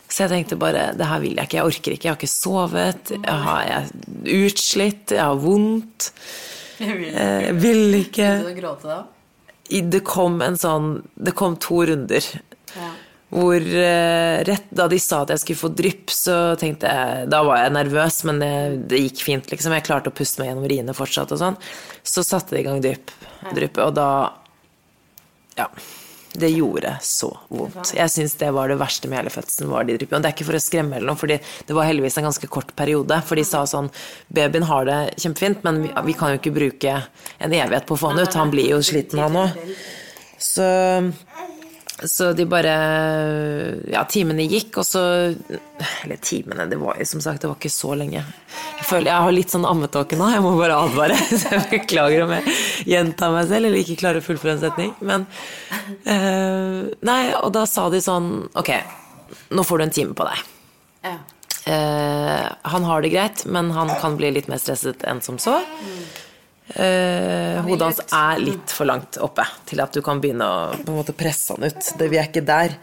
Så 0.07 0.25
jeg 0.25 0.31
tenkte 0.31 0.59
bare 0.61 0.93
det 0.95 1.09
her 1.11 1.23
vil 1.25 1.35
jeg 1.35 1.49
ikke. 1.49 1.59
Jeg 1.59 1.73
orker 1.73 1.97
ikke. 1.97 2.07
Jeg 2.07 2.13
har 2.13 2.21
ikke 2.21 2.31
sovet. 2.31 3.15
Jeg, 3.17 3.41
har, 3.47 3.65
jeg 3.67 3.81
er 3.81 4.37
utslitt. 4.45 5.17
Jeg 5.17 5.25
har 5.25 5.41
vondt. 5.43 6.11
Jeg 6.85 6.97
vil 6.99 7.07
ikke. 7.07 7.25
Jeg 7.25 7.59
vil 7.63 7.99
ikke. 8.01 8.29
Begynte 8.29 8.47
du 8.47 8.51
å 8.51 8.61
gråte 8.61 8.89
da? 8.91 9.03
Det 9.95 10.01
kom 10.05 10.41
en 10.45 10.57
sånn 10.59 10.89
Det 11.15 11.33
kom 11.39 11.55
to 11.63 11.85
runder. 11.87 12.27
Ja. 12.75 12.89
Hvor 13.35 13.59
eh, 13.59 14.45
rett 14.47 14.69
da 14.71 14.87
de 14.91 15.01
sa 15.03 15.25
at 15.25 15.33
jeg 15.35 15.43
skulle 15.43 15.63
få 15.65 15.73
drypp, 15.75 16.13
så 16.15 16.37
tenkte 16.61 16.87
jeg 16.87 17.27
Da 17.33 17.41
var 17.47 17.65
jeg 17.65 17.75
nervøs, 17.75 18.21
men 18.29 18.39
det, 18.43 18.53
det 18.93 19.01
gikk 19.09 19.25
fint, 19.27 19.51
liksom. 19.51 19.75
Jeg 19.75 19.87
klarte 19.89 20.13
å 20.13 20.15
puste 20.15 20.39
meg 20.41 20.53
gjennom 20.53 20.69
riene 20.71 20.95
fortsatt 20.95 21.35
og 21.35 21.41
sånn. 21.41 21.59
Så 22.07 22.23
satte 22.27 22.55
de 22.55 22.63
i 22.63 22.67
gang 22.69 22.79
drypp, 22.85 23.11
dryppet, 23.51 23.83
og 23.89 23.99
da 23.99 24.09
Ja. 25.59 25.69
Det 26.35 26.49
gjorde 26.51 26.97
så 27.07 27.29
vondt. 27.47 27.93
Jeg 27.95 28.11
syns 28.11 28.33
det 28.41 28.49
var 28.51 28.67
det 28.67 28.75
verste 28.81 29.07
med 29.07 29.21
hele 29.21 29.31
fødselen. 29.31 29.71
var 29.71 29.85
de 29.87 29.95
dryppene. 29.95 30.19
Og 30.19 30.25
det 30.25 30.31
er 30.33 30.35
ikke 30.35 30.47
for 30.49 30.59
å 30.59 30.63
skremme 30.65 30.97
eller 30.99 31.13
noe, 31.13 31.21
fordi 31.21 31.37
det 31.69 31.77
var 31.77 31.87
heldigvis 31.87 32.19
en 32.19 32.27
ganske 32.27 32.49
kort 32.51 32.73
periode. 32.75 33.21
For 33.23 33.39
de 33.39 33.45
sa 33.47 33.61
sånn 33.71 33.87
Babyen 34.35 34.67
har 34.67 34.89
det 34.89 34.99
kjempefint, 35.23 35.63
men 35.63 35.85
vi, 35.85 35.93
vi 36.09 36.17
kan 36.19 36.35
jo 36.35 36.41
ikke 36.41 36.55
bruke 36.57 36.97
en 37.39 37.55
evighet 37.55 37.87
på 37.87 37.95
å 37.95 38.03
få 38.03 38.11
han 38.11 38.19
ut. 38.19 38.35
Han 38.35 38.51
blir 38.51 38.73
jo 38.75 38.81
sliten, 38.83 39.23
han 39.23 39.39
òg. 39.45 39.63
Så 40.43 40.67
så 42.11 42.33
de 42.37 42.45
bare 42.49 42.73
Ja, 43.93 44.05
timene 44.11 44.47
gikk, 44.49 44.79
og 44.81 44.87
så 44.87 45.03
Eller 46.05 46.21
timene, 46.23 46.67
det 46.71 46.79
var 46.81 46.99
jo 47.01 47.07
som 47.09 47.23
sagt 47.25 47.45
det 47.45 47.51
var 47.51 47.59
ikke 47.59 47.73
så 47.73 47.95
lenge. 47.99 48.23
Jeg 48.79 48.87
føler 48.89 49.11
jeg 49.11 49.27
har 49.27 49.35
litt 49.35 49.53
sånn 49.53 49.67
ammetåke 49.69 50.19
nå, 50.19 50.29
jeg 50.33 50.43
må 50.45 50.55
bare 50.59 50.79
advare. 50.87 51.19
Så 51.41 51.53
jeg 51.55 51.65
beklager 51.71 52.25
om 52.25 52.33
jeg 52.37 52.57
gjentar 52.95 53.33
meg 53.35 53.49
selv 53.51 53.69
eller 53.69 53.81
ikke 53.81 53.99
klarer 54.01 54.23
å 54.23 54.27
fullføre 54.27 54.57
en 54.57 54.63
setning. 54.63 54.91
Men 55.05 55.27
uh, 56.09 56.91
Nei, 57.05 57.21
og 57.41 57.53
da 57.57 57.65
sa 57.69 57.87
de 57.93 58.01
sånn 58.05 58.33
Ok, 58.61 58.73
nå 59.55 59.65
får 59.67 59.81
du 59.81 59.87
en 59.87 59.97
time 60.01 60.19
på 60.19 60.29
deg. 60.29 60.45
Ja. 61.05 61.17
Uh, 61.65 62.47
han 62.75 62.85
har 62.85 63.05
det 63.05 63.13
greit, 63.15 63.47
men 63.49 63.71
han 63.73 63.93
kan 64.01 64.19
bli 64.21 64.35
litt 64.37 64.51
mer 64.53 64.61
stresset 64.61 65.05
enn 65.09 65.23
som 65.25 65.41
så. 65.41 65.61
Mm. 65.61 66.05
Uh, 66.65 67.61
hodet 67.67 67.91
hans 67.91 67.99
er 68.09 68.39
litt 68.41 68.73
for 68.73 68.89
langt 68.89 69.19
oppe 69.21 69.45
til 69.69 69.83
at 69.85 69.93
du 69.93 70.01
kan 70.05 70.23
begynne 70.23 70.47
å 70.49 70.71
på 70.79 70.95
en 70.95 70.97
måte 71.03 71.17
presse 71.17 71.53
han 71.53 71.67
ut. 71.67 71.91
Det, 71.99 72.09
vi 72.09 72.21
er 72.21 72.31
ikke 72.31 72.45
der. 72.47 72.79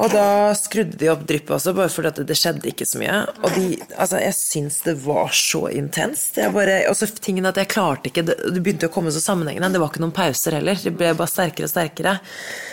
Og 0.00 0.08
da 0.08 0.52
skrudde 0.56 0.96
de 1.00 1.08
opp 1.12 1.24
dryppet 1.28 1.52
også, 1.52 1.74
bare 1.76 1.92
fordi 1.92 2.12
det, 2.16 2.24
det 2.30 2.36
skjedde 2.40 2.68
ikke 2.70 2.86
så 2.88 3.00
mye. 3.00 3.16
Og 3.44 3.56
de, 3.56 3.64
altså, 3.92 4.20
jeg 4.22 4.36
syns 4.38 4.78
det 4.86 4.94
var 5.04 5.32
så 5.36 5.66
intenst. 5.68 6.40
Og 6.48 6.96
så 6.96 7.08
tingen 7.20 7.48
at 7.48 7.60
jeg 7.60 7.70
klarte 7.74 8.08
ikke 8.08 8.24
Det, 8.28 8.38
det 8.56 8.62
begynte 8.64 8.88
å 8.88 8.94
komme 8.94 9.12
så 9.12 9.20
sammenhengende. 9.24 9.72
Det 9.74 9.82
var 9.82 9.92
ikke 9.92 10.04
noen 10.04 10.16
pauser 10.16 10.56
heller. 10.56 10.80
Det 10.80 10.94
ble 10.96 11.12
bare 11.18 11.32
sterkere 11.32 11.68
og 11.68 11.74
sterkere. 11.74 12.16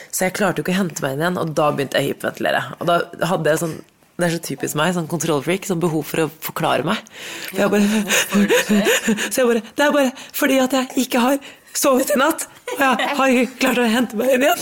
Så 0.10 0.26
jeg 0.26 0.36
klarte 0.40 0.62
jo 0.62 0.68
ikke 0.68 0.78
å 0.78 0.80
hente 0.80 1.04
meg 1.06 1.16
inn 1.16 1.26
igjen, 1.26 1.42
og 1.42 1.56
da 1.60 1.70
begynte 1.76 2.00
jeg 2.00 2.08
å 2.08 2.14
hyperventilere. 2.14 2.64
Og 2.80 2.90
da 2.90 3.00
hadde 3.34 3.54
jeg 3.54 3.64
sånn 3.66 3.80
det 4.20 4.28
er 4.28 4.36
så 4.36 4.42
typisk 4.44 4.76
meg, 4.80 4.92
sånn 4.96 5.08
kontrollfreak, 5.10 5.68
sånn 5.68 5.80
behov 5.80 6.04
for 6.10 6.26
å 6.26 6.32
forklare 6.44 6.84
meg. 6.88 7.00
For 7.50 7.62
jeg 7.64 7.72
bare, 7.72 8.02
så 9.32 9.42
jeg 9.42 9.48
bare 9.48 9.64
Det 9.64 9.86
er 9.86 9.96
bare 9.96 10.12
fordi 10.36 10.60
at 10.60 10.76
jeg 10.76 11.06
ikke 11.06 11.24
har 11.24 11.40
sovet 11.80 12.12
i 12.12 12.18
natt. 12.20 12.48
Og 12.70 12.82
jeg 12.84 13.14
har 13.18 13.34
ikke 13.34 13.60
klart 13.62 13.80
å 13.82 13.88
hente 13.90 14.18
meg 14.20 14.34
inn 14.36 14.44
igjen. 14.46 14.62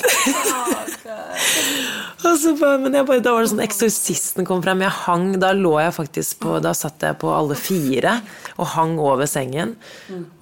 og 2.28 2.38
så 2.42 2.54
bare, 2.60 2.78
men 2.84 3.00
bare, 3.00 3.24
da 3.24 3.34
var 3.36 3.44
det 3.44 3.52
sånn 3.52 3.64
Eksorsisten 3.66 4.48
kom 4.48 4.62
frem. 4.66 4.84
Jeg 4.86 4.96
hang, 5.08 5.28
da 5.42 5.52
lå 5.58 5.74
jeg 5.82 5.96
faktisk 5.98 6.42
på 6.44 6.60
Da 6.64 6.74
satt 6.78 7.04
jeg 7.04 7.20
på 7.22 7.34
alle 7.34 7.58
fire 7.60 8.20
og 8.58 8.72
hang 8.76 8.96
over 9.02 9.30
sengen. 9.30 9.76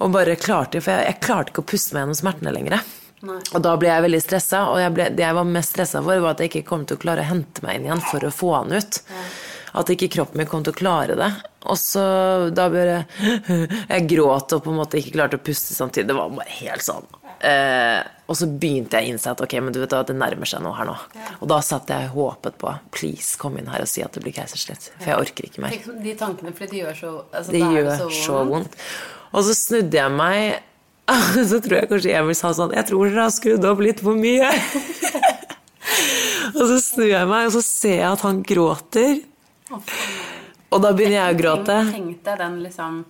Og 0.00 0.12
bare 0.14 0.38
klarte 0.40 0.80
For 0.84 0.94
jeg, 0.94 1.10
jeg 1.10 1.24
klarte 1.24 1.52
ikke 1.54 1.64
å 1.64 1.70
puste 1.72 1.96
meg 1.96 2.04
gjennom 2.04 2.20
smertene 2.20 2.54
lenger. 2.54 2.80
Nei. 3.24 3.38
Og 3.56 3.62
da 3.64 3.72
ble 3.80 3.88
jeg 3.88 4.04
veldig 4.04 4.22
stressa, 4.22 4.62
og 4.72 4.80
jeg 4.82 4.92
ble, 4.96 5.08
det 5.16 5.24
jeg 5.24 5.36
var 5.38 5.48
mest 5.48 5.72
stressa 5.72 6.02
for, 6.04 6.20
var 6.20 6.36
at 6.36 6.42
jeg 6.44 6.52
ikke 6.52 6.68
kom 6.68 6.84
til 6.88 6.98
å 6.98 7.02
klare 7.06 7.24
å 7.24 7.30
hente 7.30 7.64
meg 7.64 7.78
inn 7.78 7.88
igjen 7.88 8.02
for 8.04 8.26
å 8.26 8.32
få 8.34 8.54
han 8.58 8.74
ut. 8.76 9.00
Ja. 9.08 9.26
At 9.76 9.90
ikke 9.92 10.08
kroppen 10.12 10.40
min 10.40 10.48
kom 10.48 10.62
til 10.64 10.72
å 10.72 10.78
klare 10.78 11.16
det. 11.18 11.30
Og 11.66 11.78
så 11.80 12.02
da 12.54 12.68
ble 12.72 12.84
jeg 12.86 14.06
gråt 14.08 14.54
og 14.56 14.62
på 14.64 14.72
en 14.72 14.78
måte 14.78 15.00
ikke 15.00 15.16
klarte 15.16 15.40
å 15.40 15.42
puste 15.44 15.76
samtidig. 15.76 16.08
Det 16.10 16.16
var 16.16 16.32
bare 16.32 16.58
helt 16.60 16.84
sånn. 16.86 17.08
Eh, 17.44 17.98
og 18.26 18.38
så 18.38 18.48
begynte 18.48 18.96
jeg 18.96 19.10
å 19.10 19.12
innse 19.12 19.32
at 19.34 19.42
ok, 19.44 19.58
men 19.60 19.74
du 19.74 19.82
vet 19.82 19.92
at 19.92 20.08
det 20.08 20.16
nærmer 20.16 20.48
seg 20.48 20.62
noe 20.64 20.76
her 20.78 20.88
nå. 20.88 20.94
Ja. 21.18 21.34
Og 21.40 21.50
da 21.52 21.58
satt 21.64 21.90
jeg 21.92 22.08
og 22.08 22.16
håpet 22.16 22.56
på 22.62 22.72
please, 22.94 23.36
kom 23.40 23.58
inn 23.60 23.68
her 23.72 23.84
og 23.84 23.90
si 23.90 24.04
at 24.04 24.16
det 24.16 24.22
blir 24.24 24.34
keisersnitt. 24.36 24.88
For 24.96 25.12
jeg 25.12 25.26
orker 25.26 25.50
ikke 25.50 25.66
mer. 25.66 25.76
De 26.06 26.16
tankene, 26.18 26.54
for 26.56 26.72
de 26.72 26.80
gjør 26.80 26.96
så 27.02 27.12
altså, 27.26 27.52
Det 27.52 27.60
gjør 27.60 27.90
så 27.92 28.06
vondt. 28.06 28.22
så 28.22 28.40
vondt. 28.52 28.80
Og 29.32 29.46
så 29.46 29.58
snudde 29.58 30.00
jeg 30.00 30.16
meg 30.16 30.40
Så 31.50 31.60
tror 31.62 31.76
jeg 31.78 31.88
kanskje 31.90 32.14
Emil 32.18 32.34
sa 32.34 32.50
sånn 32.56 32.72
Jeg 32.74 32.88
tror 32.88 33.06
dere 33.10 33.26
har 33.28 33.34
skrudd 33.34 33.64
opp 33.70 33.82
litt 33.84 34.00
for 34.02 34.18
mye. 34.18 34.48
og 36.56 36.62
så 36.66 36.78
snur 36.82 37.10
jeg 37.12 37.28
meg, 37.30 37.48
og 37.48 37.52
så 37.54 37.62
ser 37.64 38.00
jeg 38.00 38.08
at 38.10 38.24
han 38.26 38.40
gråter. 38.46 39.20
Og 40.70 40.80
da 40.82 40.90
begynner 40.96 41.20
jeg 41.20 41.36
å 41.36 41.38
gråte. 41.38 41.76
Tenk 41.92 42.24
deg 42.26 42.40
den 42.42 42.56
liksom 42.64 43.04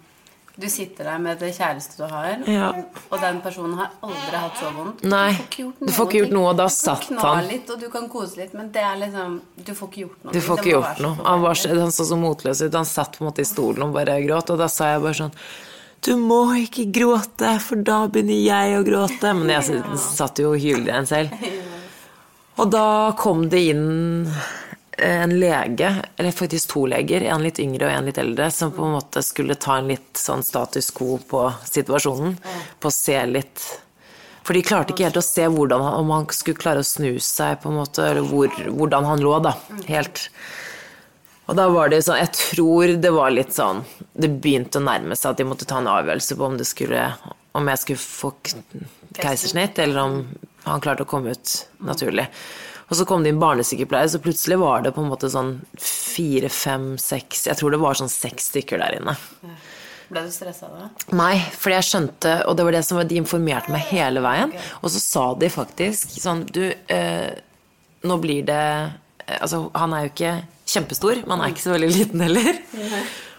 Du 0.57 0.65
sitter 0.73 1.05
der 1.05 1.19
med 1.21 1.37
det 1.41 1.51
kjæreste 1.53 1.99
du 2.01 2.05
har, 2.09 2.39
Ja. 2.49 2.71
og 3.13 3.19
den 3.21 3.43
personen 3.45 3.75
har 3.77 3.91
aldri 4.01 4.39
hatt 4.41 4.57
så 4.57 4.71
vondt. 4.73 5.03
Nei, 5.05 5.35
du 5.53 5.91
får 5.93 6.07
ikke 6.09 6.21
gjort 6.23 6.33
noe, 6.33 6.47
og 6.55 6.57
da 6.57 6.65
Du 6.71 6.73
satt 6.73 7.05
kan 7.11 7.19
kna 7.19 7.35
han. 7.35 7.49
litt, 7.51 7.69
og 7.75 7.81
du 7.83 7.91
kan 7.93 8.09
kose 8.09 8.39
litt, 8.41 8.55
men 8.57 8.71
det 8.73 8.81
er 8.81 8.97
liksom 9.03 9.35
Du 9.65 9.73
får 9.77 9.91
ikke 9.91 10.01
gjort 10.07 10.25
noe. 10.25 10.33
Du 10.33 10.41
får 10.41 10.63
ikke 10.63 10.73
gjort 10.73 11.03
noe. 11.05 11.17
Han, 11.27 11.43
var, 11.45 11.61
han 11.83 11.93
så 11.93 12.05
så 12.09 12.17
motløs 12.17 12.63
ut. 12.65 12.73
Han 12.75 12.89
satt 12.89 13.19
på 13.19 13.25
en 13.25 13.29
måte 13.31 13.45
i 13.45 13.49
stolen 13.49 13.85
og 13.89 13.93
bare 13.99 14.17
gråt. 14.25 14.51
Og 14.55 14.59
da 14.65 14.69
sa 14.73 14.95
jeg 14.95 15.05
bare 15.05 15.21
sånn 15.21 15.37
Du 16.05 16.13
må 16.21 16.43
ikke 16.61 16.87
gråte, 16.95 17.57
for 17.63 17.81
da 17.83 18.05
begynner 18.11 18.39
jeg 18.39 18.77
å 18.79 18.85
gråte. 18.87 19.33
Men 19.35 19.57
jeg 19.57 19.81
satt 20.03 20.43
jo 20.43 20.53
og 20.55 20.61
hylte 20.63 20.93
igjen 20.93 21.09
selv. 21.09 21.49
Og 22.57 22.71
da 22.73 22.87
kom 23.19 23.49
det 23.53 23.63
inn 23.73 24.31
en 24.97 25.41
lege, 25.41 25.91
eller 26.17 26.33
faktisk 26.33 26.71
to 26.73 26.87
leger, 26.89 27.27
en 27.29 27.43
litt 27.45 27.59
yngre 27.61 27.89
og 27.89 27.93
en 27.93 28.07
litt 28.09 28.19
eldre, 28.19 28.51
som 28.51 28.73
på 28.73 28.85
en 28.85 28.95
måte 28.97 29.21
skulle 29.25 29.59
ta 29.61 29.77
en 29.77 29.91
litt 29.91 30.17
sånn 30.17 30.45
status 30.47 30.89
quo 30.97 31.19
på 31.21 31.43
situasjonen. 31.69 32.39
På 32.81 32.89
å 32.89 32.95
se 32.95 33.19
litt 33.29 33.67
For 34.47 34.55
de 34.55 34.63
klarte 34.63 34.95
ikke 34.95 35.09
helt 35.09 35.19
å 35.19 35.25
se 35.27 35.43
hvordan, 35.51 35.83
om 35.83 36.11
han 36.15 36.29
skulle 36.31 36.61
klare 36.61 36.85
å 36.85 36.87
snu 36.87 37.17
seg, 37.19 37.59
på 37.61 37.73
en 37.73 37.81
måte, 37.81 38.05
eller 38.07 38.23
hvor, 38.31 38.47
hvordan 38.47 39.09
han 39.09 39.25
lå, 39.25 39.33
da. 39.43 39.57
Helt. 39.89 40.29
Og 41.47 41.59
da 41.59 41.69
var 41.71 41.91
det 41.93 42.03
sånn 42.03 42.19
Jeg 42.19 42.33
tror 42.35 42.93
det 43.03 43.13
var 43.15 43.31
litt 43.31 43.55
sånn 43.55 43.85
Det 44.15 44.31
begynte 44.43 44.81
å 44.81 44.87
nærme 44.87 45.17
seg 45.19 45.33
at 45.33 45.41
de 45.41 45.47
måtte 45.47 45.69
ta 45.69 45.79
en 45.79 45.91
avgjørelse 45.91 46.39
på 46.39 46.47
om 46.49 46.57
det 46.59 46.67
skulle 46.69 47.03
Om 47.57 47.71
jeg 47.73 47.83
skulle 47.83 48.03
få 48.03 48.33
keisersnitt, 49.17 49.79
eller 49.81 50.03
om 50.03 50.17
han 50.67 50.83
klarte 50.85 51.07
å 51.07 51.09
komme 51.09 51.31
ut 51.33 51.53
naturlig. 51.87 52.27
Og 52.91 52.99
så 52.99 53.07
kom 53.09 53.23
det 53.25 53.31
inn 53.33 53.39
barnesykepleier, 53.41 54.11
så 54.13 54.19
plutselig 54.21 54.59
var 54.61 54.83
det 54.85 54.93
på 54.93 55.01
en 55.01 55.09
måte 55.09 55.31
sånn 55.33 55.55
fire, 55.81 56.51
fem, 56.53 56.91
seks 57.01 57.47
Jeg 57.49 57.57
tror 57.57 57.73
det 57.73 57.81
var 57.81 57.97
sånn 57.97 58.13
seks 58.13 58.51
stykker 58.51 58.83
der 58.83 58.99
inne. 58.99 59.15
Ble 60.11 60.27
du 60.27 60.35
stressa 60.35 60.69
da? 60.71 60.91
Nei, 61.19 61.39
fordi 61.57 61.79
jeg 61.79 61.89
skjønte, 61.89 62.35
og 62.47 62.59
det 62.59 62.67
var 62.69 62.77
det 62.77 62.83
som 62.87 63.01
var, 63.01 63.09
de 63.09 63.19
informerte 63.19 63.73
meg 63.75 63.89
hele 63.89 64.23
veien. 64.23 64.53
Og 64.83 64.93
så 64.95 65.03
sa 65.03 65.25
de 65.39 65.51
faktisk 65.51 66.13
sånn 66.21 66.45
Du, 66.53 66.63
eh, 66.93 67.33
nå 68.07 68.19
blir 68.23 68.45
det 68.47 68.67
Altså, 69.27 69.65
han 69.75 69.95
er 69.95 70.05
jo 70.05 70.13
ikke 70.13 70.35
kjempestor, 70.67 71.23
men 71.25 71.35
han 71.37 71.47
er 71.47 71.55
ikke 71.55 71.65
så 71.65 71.75
veldig 71.75 71.89
liten 71.95 72.23
heller. 72.23 72.61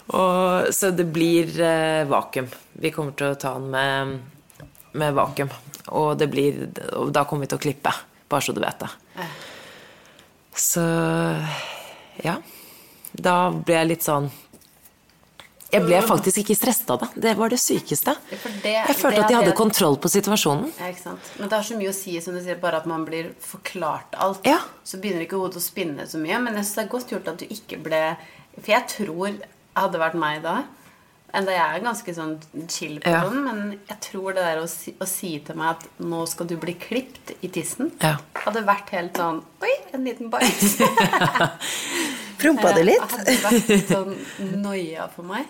Og, 0.08 0.68
så 0.72 0.90
det 0.96 1.06
blir 1.12 1.52
eh, 1.60 2.04
vakuum. 2.08 2.48
Vi 2.80 2.92
kommer 2.94 3.16
til 3.16 3.32
å 3.32 3.38
ta 3.40 3.54
han 3.56 3.68
med, 3.72 4.14
med 5.00 5.16
vakuum. 5.16 5.52
Og, 5.88 6.12
det 6.20 6.28
blir, 6.32 6.66
og 6.96 7.12
da 7.16 7.24
kommer 7.28 7.46
vi 7.46 7.52
til 7.52 7.60
å 7.60 7.64
klippe, 7.64 7.92
bare 8.28 8.44
så 8.44 8.54
du 8.56 8.60
vet 8.64 8.84
det. 8.84 8.90
Så 10.58 10.84
ja. 12.24 12.36
Da 13.18 13.36
ble 13.50 13.76
jeg 13.78 13.88
litt 13.92 14.04
sånn 14.04 14.28
jeg 15.72 15.84
ble 15.84 16.00
faktisk 16.06 16.40
ikke 16.42 16.56
stresset 16.56 16.90
av 16.94 17.02
det. 17.02 17.08
Det 17.28 17.34
var 17.36 17.48
det 17.52 17.58
sykeste. 17.60 18.14
det- 18.62 18.72
jeg 18.72 18.96
følte 18.96 19.20
at 19.22 19.28
de 19.28 19.34
hadde 19.34 19.52
kontroll 19.52 19.96
på 19.96 20.08
situasjonen. 20.08 20.72
Ja? 20.78 21.12
Men 21.38 21.48
det 21.48 21.52
har 21.52 21.62
så 21.62 21.76
mye 21.76 21.90
å 21.90 21.94
si, 21.94 22.20
som 22.20 22.34
du 22.34 22.40
sier, 22.40 22.56
bare 22.56 22.76
at 22.76 22.86
man 22.86 23.04
blir 23.04 23.34
forklart 23.40 24.14
alt. 24.14 24.40
Ja. 24.46 24.58
Så 24.84 25.00
begynner 25.00 25.26
ikke 25.26 25.38
hodet 25.38 25.56
å 25.56 25.60
spinne 25.60 26.06
så 26.08 26.16
mye. 26.18 26.40
Men 26.42 26.54
jeg 26.54 26.64
synes 26.64 26.74
det 26.74 26.84
er 26.84 26.88
godt 26.88 27.10
gjort 27.10 27.28
at 27.28 27.38
du 27.38 27.46
ikke 27.46 27.82
ble 27.82 28.16
For 28.58 28.72
jeg 28.72 28.88
tror 28.88 29.38
hadde 29.76 29.98
vært 30.00 30.14
meg 30.14 30.42
da 30.42 30.64
Enda 31.36 31.52
jeg 31.52 31.60
er 31.76 31.82
ganske 31.84 32.12
sånn 32.16 32.36
chill 32.72 32.94
Ja. 33.04 33.20
den, 33.28 33.42
men 33.44 33.58
jeg 33.88 33.98
tror 34.00 34.32
det 34.32 34.44
der 34.46 34.62
å 34.62 34.68
si, 34.70 34.94
å 34.96 35.06
si 35.06 35.34
til 35.44 35.58
meg 35.60 35.74
at 35.76 35.84
nå 36.00 36.22
skal 36.30 36.48
du 36.48 36.56
bli 36.56 36.72
klipt 36.80 37.34
i 37.44 37.50
tissen, 37.52 37.90
Ja. 38.00 38.14
hadde 38.46 38.62
vært 38.64 38.88
helt 38.96 39.18
sånn 39.20 39.42
Oi, 39.60 39.74
en 39.92 40.04
liten 40.08 40.30
bite. 40.32 40.88
Prompa 42.40 42.72
det 42.72 42.86
litt? 42.86 43.12
hadde 43.12 43.36
vært 43.44 43.92
sånn 43.92 44.16
noia 44.62 45.08
for 45.12 45.28
meg. 45.28 45.46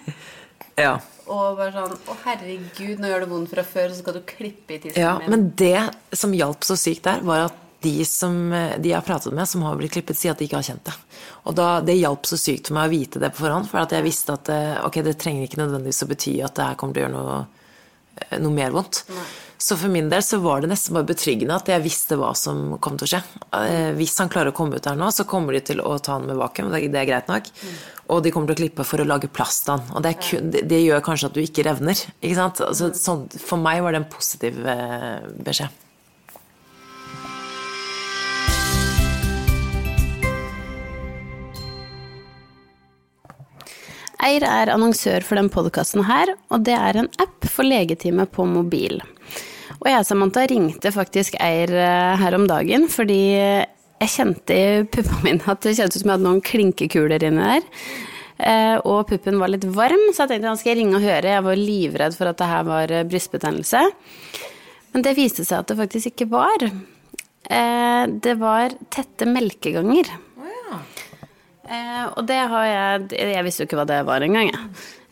Ja. 0.79 0.97
Og 1.29 1.59
bare 1.59 1.73
sånn 1.75 1.95
Å, 2.09 2.17
herregud, 2.25 2.99
nå 3.03 3.11
gjør 3.11 3.25
det 3.25 3.31
vondt 3.31 3.55
fra 3.55 3.65
før, 3.67 3.91
så 3.93 4.03
skal 4.03 4.19
du 4.19 4.23
klippe 4.27 4.77
i 4.77 4.83
tissen 4.83 5.03
ja. 5.03 5.17
min. 5.23 5.31
Men 5.31 5.49
det 5.59 6.17
som 6.17 6.35
hjalp 6.35 6.67
så 6.67 6.79
sykt 6.79 7.07
der, 7.07 7.23
var 7.27 7.49
at 7.51 7.65
de 7.85 7.95
som 8.09 8.35
de 8.51 8.91
jeg 8.91 8.97
har 8.97 9.07
pratet 9.07 9.35
med, 9.35 9.47
som 9.49 9.63
har 9.67 9.77
blitt 9.79 9.95
klippet, 9.95 10.19
sier 10.19 10.35
at 10.35 10.41
de 10.41 10.49
ikke 10.49 10.59
har 10.59 10.67
kjent 10.67 10.89
det. 10.89 10.95
Og 11.49 11.57
da, 11.57 11.69
det 11.85 11.97
hjalp 11.97 12.27
så 12.29 12.39
sykt 12.41 12.69
for 12.69 12.79
meg 12.79 12.89
å 12.89 12.93
vite 12.93 13.21
det 13.23 13.33
på 13.35 13.45
forhånd, 13.47 13.69
for 13.71 13.81
at 13.81 13.95
jeg 13.95 14.05
visste 14.05 14.35
at 14.37 14.51
eh, 14.53 14.79
ok, 14.85 15.01
det 15.07 15.19
trenger 15.21 15.47
ikke 15.47 15.63
nødvendigvis 15.63 16.05
å 16.05 16.09
bety 16.11 16.39
at 16.45 16.57
det 16.59 16.71
her 16.71 16.81
kommer 16.81 16.97
til 16.97 17.05
å 17.05 17.07
gjøre 17.07 17.17
noe, 17.17 17.39
eh, 18.21 18.41
noe 18.43 18.57
mer 18.57 18.75
vondt. 18.75 19.05
Så 19.59 19.75
for 19.75 19.91
min 19.91 20.07
del 20.11 20.23
så 20.23 20.39
var 20.39 20.63
det 20.63 20.69
nesten 20.71 20.95
bare 20.95 21.09
betryggende 21.09 21.57
at 21.59 21.67
jeg 21.67 21.83
visste 21.83 22.15
hva 22.21 22.31
som 22.39 22.77
kom 22.85 22.95
til 22.99 23.09
å 23.09 23.11
skje. 23.11 23.23
Eh, 23.59 23.89
Hvis 23.99 24.15
han 24.23 24.31
klarer 24.31 24.53
å 24.53 24.57
komme 24.57 24.79
ut 24.79 24.87
her 24.87 24.99
nå, 24.99 25.09
så 25.11 25.27
kommer 25.27 25.57
de 25.57 25.65
til 25.73 25.83
å 25.83 25.97
ta 25.99 26.15
han 26.15 26.29
med 26.29 26.39
vakuum, 26.39 26.71
det, 26.71 26.85
det 26.95 27.01
er 27.01 27.09
greit 27.11 27.33
nok. 27.33 27.51
Og 28.15 28.23
de 28.23 28.33
kommer 28.33 28.53
til 28.53 28.59
å 28.59 28.63
klippe 28.63 28.87
for 28.87 29.03
å 29.03 29.09
lage 29.09 29.33
plass 29.33 29.65
til 29.65 29.75
han. 29.75 29.89
Og 29.97 30.05
det, 30.05 30.15
er 30.15 30.23
kun, 30.29 30.53
det, 30.55 30.85
gjør 30.85 31.03
kanskje 31.09 31.33
at 31.33 31.35
du 31.35 31.43
ikke 31.43 31.67
revner. 31.67 32.07
Ikke 32.21 32.39
sant? 32.39 32.63
Altså, 32.69 32.93
sånn, 32.97 33.27
for 33.43 33.61
meg 33.61 33.83
var 33.85 33.97
det 33.97 34.05
en 34.05 34.11
positiv 34.13 34.63
eh, 34.63 35.27
beskjed. 35.49 35.85
Eir 44.27 44.43
er 44.43 44.73
annonsør 44.73 45.23
for 45.23 45.39
den 45.39 45.49
podkasten 45.53 46.03
her, 46.09 46.33
og 46.51 46.65
det 46.67 46.75
er 46.75 46.97
en 46.99 47.11
app 47.23 47.47
for 47.47 47.67
legetime 47.67 48.25
på 48.27 48.47
mobil. 48.51 48.99
Og 49.79 49.87
jeg 49.87 50.07
Samantha 50.09 50.43
ringte 50.51 50.91
faktisk 50.95 51.37
Eir 51.45 51.71
eh, 51.71 52.17
her 52.19 52.35
om 52.35 52.49
dagen, 52.51 52.89
fordi 52.91 53.21
jeg 53.29 54.11
kjente 54.15 54.57
i 54.57 54.83
puppa 54.91 55.21
mine 55.23 55.43
at 55.47 55.63
det 55.63 55.77
kjentes 55.79 56.01
ut 56.01 56.03
som 56.03 56.11
jeg 56.11 56.17
hadde 56.17 56.27
noen 56.27 56.43
klinkekuler 56.45 57.29
inni 57.29 57.47
der. 57.47 57.69
Eh, 58.39 58.77
Og 58.83 59.07
puppen 59.11 59.39
var 59.39 59.53
litt 59.55 59.67
varm, 59.75 60.03
så 60.11 60.25
jeg 60.25 60.35
tenkte 60.35 60.51
nå 60.51 60.59
skal 60.59 60.73
jeg 60.75 60.81
ringe 60.83 60.99
og 60.99 61.07
høre. 61.07 61.35
Jeg 61.37 61.47
var 61.47 61.63
livredd 61.63 62.19
for 62.19 62.31
at 62.33 62.43
det 62.43 62.51
her 62.51 62.67
var 62.67 62.95
eh, 62.95 63.07
brystbetennelse. 63.07 63.85
Men 64.95 65.05
det 65.07 65.15
viste 65.19 65.47
seg 65.47 65.61
at 65.63 65.71
det 65.71 65.79
faktisk 65.79 66.11
ikke 66.11 66.31
var. 66.33 66.63
Det 67.49 68.33
var 68.41 68.73
tette 68.93 69.27
melkeganger. 69.29 70.09
Eh, 71.69 72.05
og 72.17 72.25
det 72.29 72.39
har 72.49 72.65
jeg 72.65 73.19
Jeg 73.35 73.45
visste 73.45 73.63
jo 73.63 73.69
ikke 73.69 73.83
hva 73.83 73.89
det 73.89 74.05
var 74.09 74.25
engang, 74.25 74.53
jeg. 74.53 74.69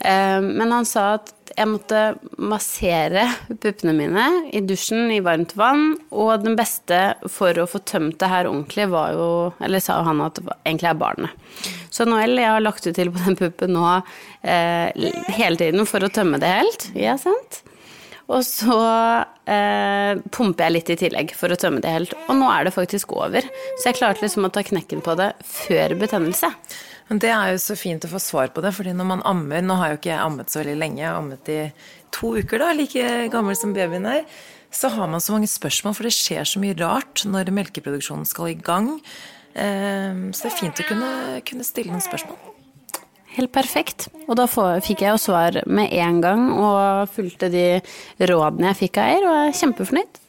Eh, 0.07 0.41
men 0.41 0.73
han 0.73 0.89
sa 0.89 1.17
at 1.19 1.33
jeg 1.57 1.71
måtte 1.71 2.01
massere 2.37 3.23
puppene 3.49 3.95
mine 3.97 4.25
i 4.53 4.61
dusjen 4.61 5.09
i 5.15 5.23
varmt 5.25 5.55
vann, 5.57 5.95
og 6.13 6.45
den 6.45 6.57
beste 6.59 6.99
for 7.33 7.57
å 7.57 7.69
få 7.71 7.81
tømt 7.89 8.19
det 8.21 8.29
her 8.29 8.49
ordentlig, 8.51 8.89
var 8.93 9.15
jo 9.17 9.29
Eller 9.65 9.81
sa 9.81 10.03
han 10.05 10.21
at 10.25 10.37
det 10.37 10.59
egentlig 10.67 10.91
er 10.91 11.01
barnet. 11.01 11.71
Så 11.89 12.05
Noel, 12.05 12.37
jeg 12.37 12.53
har 12.53 12.65
lagt 12.65 12.85
ut 12.87 12.97
til 12.97 13.13
på 13.13 13.25
den 13.25 13.39
puppen 13.41 13.73
nå 13.73 13.87
eh, 14.43 14.93
hele 15.39 15.57
tiden 15.57 15.89
for 15.89 16.05
å 16.05 16.13
tømme 16.13 16.41
det 16.43 16.53
helt. 16.59 16.91
Ja, 16.99 17.17
sant? 17.21 17.63
Og 18.27 18.43
så 18.45 18.77
eh, 19.47 20.19
pumper 20.35 20.67
jeg 20.67 20.75
litt 20.75 20.91
i 20.93 20.99
tillegg 21.01 21.35
for 21.39 21.53
å 21.53 21.59
tømme 21.61 21.83
det 21.85 21.93
helt. 21.93 22.15
Og 22.27 22.37
nå 22.39 22.49
er 22.53 22.67
det 22.67 22.75
faktisk 22.77 23.15
over. 23.17 23.47
Så 23.79 23.91
jeg 23.91 23.99
klarte 24.01 24.25
liksom 24.25 24.49
å 24.49 24.53
ta 24.53 24.65
knekken 24.67 25.03
på 25.07 25.15
det 25.19 25.33
før 25.47 25.97
betennelse. 26.01 26.51
Men 27.09 27.21
det 27.23 27.31
er 27.31 27.53
jo 27.55 27.63
så 27.63 27.77
fint 27.79 28.05
å 28.05 28.11
få 28.11 28.19
svar 28.23 28.51
på 28.55 28.65
det, 28.65 28.73
fordi 28.75 28.91
når 28.97 29.07
man 29.13 29.23
ammer 29.31 29.63
Nå 29.63 29.77
har 29.79 29.93
jo 29.93 30.01
ikke 30.01 30.11
jeg 30.11 30.25
ammet 30.25 30.51
så 30.51 30.61
veldig 30.63 30.77
lenge, 30.81 31.01
jeg 31.05 31.09
har 31.11 31.21
ammet 31.21 31.51
i 31.55 31.61
to 32.17 32.33
uker, 32.41 32.59
da, 32.59 32.73
like 32.75 33.07
gammel 33.31 33.57
som 33.59 33.75
babyen 33.77 34.09
er. 34.11 34.25
Så 34.75 34.91
har 34.93 35.07
man 35.09 35.23
så 35.23 35.37
mange 35.37 35.49
spørsmål, 35.49 35.95
for 35.95 36.09
det 36.09 36.17
skjer 36.17 36.43
så 36.49 36.61
mye 36.61 36.77
rart 36.81 37.23
når 37.29 37.55
melkeproduksjonen 37.55 38.27
skal 38.27 38.51
i 38.51 38.59
gang. 38.59 38.91
Eh, 39.55 40.19
Så 40.35 40.43
det 40.43 40.53
er 40.53 40.59
fint 40.59 40.83
å 40.83 40.89
kunne, 40.91 41.11
kunne 41.47 41.65
stille 41.65 41.95
noen 41.95 42.05
spørsmål. 42.05 42.56
Helt 43.37 43.53
perfekt. 43.53 44.09
Og 44.27 44.37
da 44.39 44.47
fikk 44.49 45.05
jeg 45.05 45.13
jo 45.13 45.21
svar 45.21 45.61
med 45.69 45.93
en 45.93 46.21
gang, 46.25 46.47
og 46.57 47.11
fulgte 47.13 47.51
de 47.53 47.67
rådene 48.21 48.73
jeg 48.73 48.81
fikk 48.87 49.03
av 49.03 49.11
eier, 49.11 49.27
og 49.27 49.41
er 49.43 49.59
kjempefornøyd. 49.61 50.23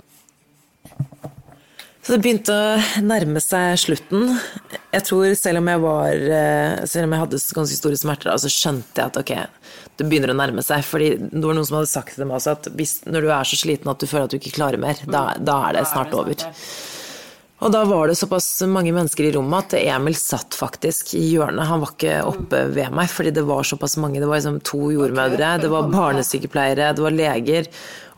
Så 2.08 2.16
det 2.16 2.24
begynte 2.24 2.54
å 2.56 3.04
nærme 3.04 3.42
seg 3.44 3.74
slutten. 3.82 4.30
Jeg 4.96 5.04
tror 5.04 5.34
selv 5.36 5.60
om 5.60 5.68
jeg 5.68 5.82
var 5.84 6.14
eh, 6.16 6.86
Selv 6.88 7.04
om 7.04 7.12
jeg 7.12 7.24
hadde 7.26 7.40
ganske 7.58 7.80
store 7.82 8.00
smerter, 8.00 8.32
så 8.40 8.52
skjønte 8.52 9.02
jeg 9.02 9.12
at 9.12 9.20
ok, 9.20 9.34
det 10.00 10.08
begynner 10.08 10.32
å 10.32 10.38
nærme 10.40 10.64
seg. 10.64 10.86
Fordi 10.88 11.10
det 11.20 11.44
var 11.44 11.58
noen 11.58 11.68
som 11.68 11.82
hadde 11.82 11.92
sagt 11.92 12.16
til 12.16 12.30
meg 12.30 12.40
også 12.40 12.54
at 12.56 12.70
hvis, 12.80 13.02
når 13.12 13.28
du 13.28 13.34
er 13.36 13.50
så 13.52 13.60
sliten 13.60 13.92
at 13.92 14.00
du 14.00 14.08
føler 14.08 14.30
at 14.30 14.36
du 14.36 14.40
ikke 14.40 14.56
klarer 14.56 14.80
mer, 14.80 15.04
da, 15.04 15.26
da 15.36 15.58
er 15.68 15.76
det 15.80 15.84
snart 15.92 16.16
over. 16.16 16.48
Og 17.58 17.72
da 17.74 17.80
var 17.90 18.08
det 18.08 18.16
såpass 18.20 18.62
mange 18.70 18.92
mennesker 18.94 19.26
i 19.26 19.32
rommet 19.34 19.74
at 19.74 19.80
Emil 19.80 20.14
satt 20.18 20.54
faktisk 20.54 21.16
i 21.18 21.24
hjørnet. 21.32 21.66
Han 21.66 21.82
var 21.82 21.94
ikke 21.96 22.18
oppe 22.30 22.60
ved 22.70 22.94
meg, 22.94 23.10
fordi 23.10 23.32
det 23.34 23.48
var 23.48 23.66
såpass 23.66 23.98
mange. 23.98 24.22
Det 24.22 24.30
var 24.30 24.38
liksom 24.38 24.60
to 24.68 24.92
jordmødre, 24.94 25.56
det 25.64 25.72
var 25.74 25.90
barnesykepleiere, 25.96 26.92
det 26.94 27.06
var 27.06 27.16
leger. 27.18 27.72